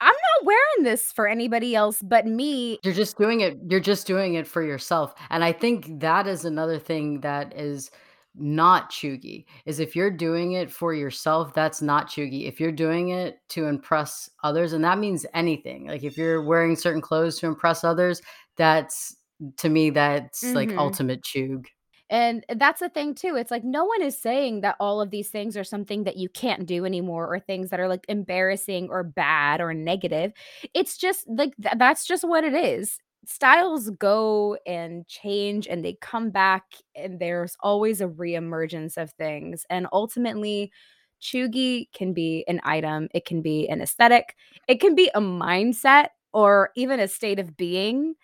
I'm 0.00 0.14
not 0.14 0.46
wearing 0.46 0.84
this 0.84 1.12
for 1.12 1.28
anybody 1.28 1.74
else 1.76 2.00
but 2.02 2.26
me. 2.26 2.78
you're 2.82 2.94
just 2.94 3.16
doing 3.18 3.40
it 3.40 3.56
you're 3.68 3.80
just 3.80 4.06
doing 4.06 4.34
it 4.34 4.46
for 4.46 4.62
yourself, 4.62 5.14
and 5.30 5.44
I 5.44 5.52
think 5.52 6.00
that 6.00 6.26
is 6.26 6.44
another 6.44 6.78
thing 6.78 7.20
that 7.20 7.54
is 7.56 7.90
not 8.34 8.90
cheugy, 8.90 9.44
is 9.66 9.80
if 9.80 9.94
you're 9.96 10.10
doing 10.10 10.52
it 10.52 10.70
for 10.72 10.94
yourself, 10.94 11.54
that's 11.54 11.82
not 11.82 12.08
cheugy. 12.08 12.46
If 12.48 12.60
you're 12.60 12.72
doing 12.72 13.10
it 13.10 13.40
to 13.50 13.66
impress 13.66 14.28
others, 14.42 14.72
and 14.72 14.84
that 14.84 14.98
means 14.98 15.26
anything, 15.34 15.86
like, 15.88 16.02
if 16.04 16.16
you're 16.16 16.42
wearing 16.42 16.76
certain 16.76 17.02
clothes 17.02 17.38
to 17.40 17.46
impress 17.46 17.84
others, 17.84 18.22
that's 18.56 19.16
to 19.58 19.68
me, 19.68 19.90
that's, 19.90 20.54
like, 20.54 20.72
Mhm. 20.72 20.78
ultimate 20.78 21.22
cheug. 21.22 21.66
And 22.10 22.44
that's 22.56 22.80
the 22.80 22.90
thing 22.90 23.14
too. 23.14 23.36
It's 23.36 23.50
like 23.50 23.64
no 23.64 23.84
one 23.84 24.02
is 24.02 24.18
saying 24.18 24.60
that 24.60 24.76
all 24.80 25.00
of 25.00 25.10
these 25.10 25.30
things 25.30 25.56
are 25.56 25.64
something 25.64 26.04
that 26.04 26.16
you 26.18 26.28
can't 26.28 26.66
do 26.66 26.84
anymore 26.84 27.32
or 27.32 27.40
things 27.40 27.70
that 27.70 27.80
are 27.80 27.88
like 27.88 28.04
embarrassing 28.08 28.88
or 28.90 29.02
bad 29.02 29.60
or 29.62 29.72
negative. 29.72 30.32
It's 30.74 30.98
just 30.98 31.26
like 31.28 31.54
th- 31.62 31.76
that's 31.78 32.06
just 32.06 32.24
what 32.24 32.44
it 32.44 32.52
is. 32.54 32.98
Styles 33.24 33.90
go 33.90 34.58
and 34.66 35.06
change 35.06 35.68
and 35.68 35.84
they 35.84 35.94
come 36.00 36.30
back 36.30 36.64
and 36.96 37.20
there's 37.20 37.56
always 37.60 38.00
a 38.00 38.08
reemergence 38.08 38.96
of 38.96 39.12
things. 39.12 39.64
And 39.70 39.86
ultimately 39.92 40.72
Cheugy 41.20 41.88
can 41.92 42.12
be 42.12 42.44
an 42.48 42.60
item, 42.64 43.08
it 43.14 43.24
can 43.24 43.42
be 43.42 43.68
an 43.68 43.80
aesthetic, 43.80 44.34
it 44.66 44.80
can 44.80 44.94
be 44.96 45.08
a 45.14 45.20
mindset 45.20 46.08
or 46.32 46.70
even 46.74 46.98
a 46.98 47.06
state 47.08 47.38
of 47.38 47.56
being. 47.56 48.14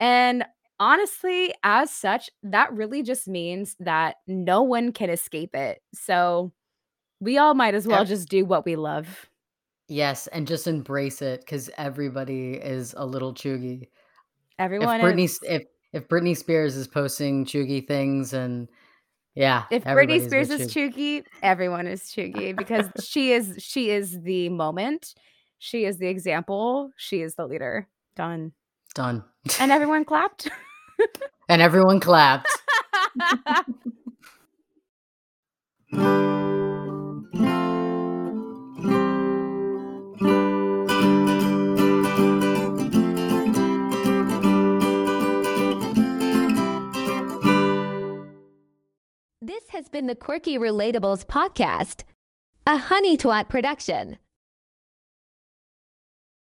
And 0.00 0.44
Honestly, 0.80 1.52
as 1.64 1.90
such, 1.90 2.30
that 2.44 2.72
really 2.72 3.02
just 3.02 3.26
means 3.26 3.74
that 3.80 4.18
no 4.28 4.62
one 4.62 4.92
can 4.92 5.10
escape 5.10 5.52
it. 5.52 5.82
So, 5.92 6.52
we 7.20 7.38
all 7.38 7.54
might 7.54 7.74
as 7.74 7.88
well 7.88 8.04
just 8.04 8.28
do 8.28 8.44
what 8.44 8.64
we 8.64 8.76
love. 8.76 9.28
yes, 9.88 10.26
and 10.28 10.46
just 10.46 10.66
embrace 10.66 11.22
it 11.22 11.40
because 11.40 11.70
everybody 11.78 12.54
is 12.54 12.94
a 12.96 13.06
little 13.06 13.32
cheugy. 14.58 15.00
If 15.00 15.04
Britney 15.04 15.24
is 15.24 15.40
if 15.42 15.62
if 15.92 16.08
Britney 16.08 16.36
Spears 16.36 16.76
is 16.76 16.86
posting 16.86 17.44
cheugy 17.44 17.86
things 17.86 18.32
and 18.32 18.68
yeah, 19.34 19.64
if 19.70 19.84
Britney 19.84 20.24
Spears 20.24 20.50
is 20.50 20.72
cheugy, 20.72 21.24
everyone 21.42 21.86
is 21.86 22.02
cheugy 22.02 22.56
because 22.56 22.86
she 23.02 23.32
is 23.32 23.54
she 23.58 23.90
is 23.90 24.20
the 24.22 24.48
moment. 24.48 25.14
She 25.58 25.84
is 25.84 25.98
the 25.98 26.08
example. 26.08 26.90
She 26.96 27.20
is 27.20 27.34
the 27.34 27.46
leader. 27.46 27.88
Done. 28.16 28.52
Done. 28.94 29.24
And 29.60 29.72
everyone 29.72 30.04
clapped. 30.04 30.48
And 31.50 31.62
everyone 31.62 31.98
clapped. 31.98 32.50
has 49.78 49.88
been 49.88 50.08
the 50.08 50.14
Quirky 50.16 50.58
Relatables 50.58 51.24
podcast, 51.24 52.02
a 52.66 52.76
Honey 52.76 53.16
Twat 53.16 53.48
production. 53.48 54.18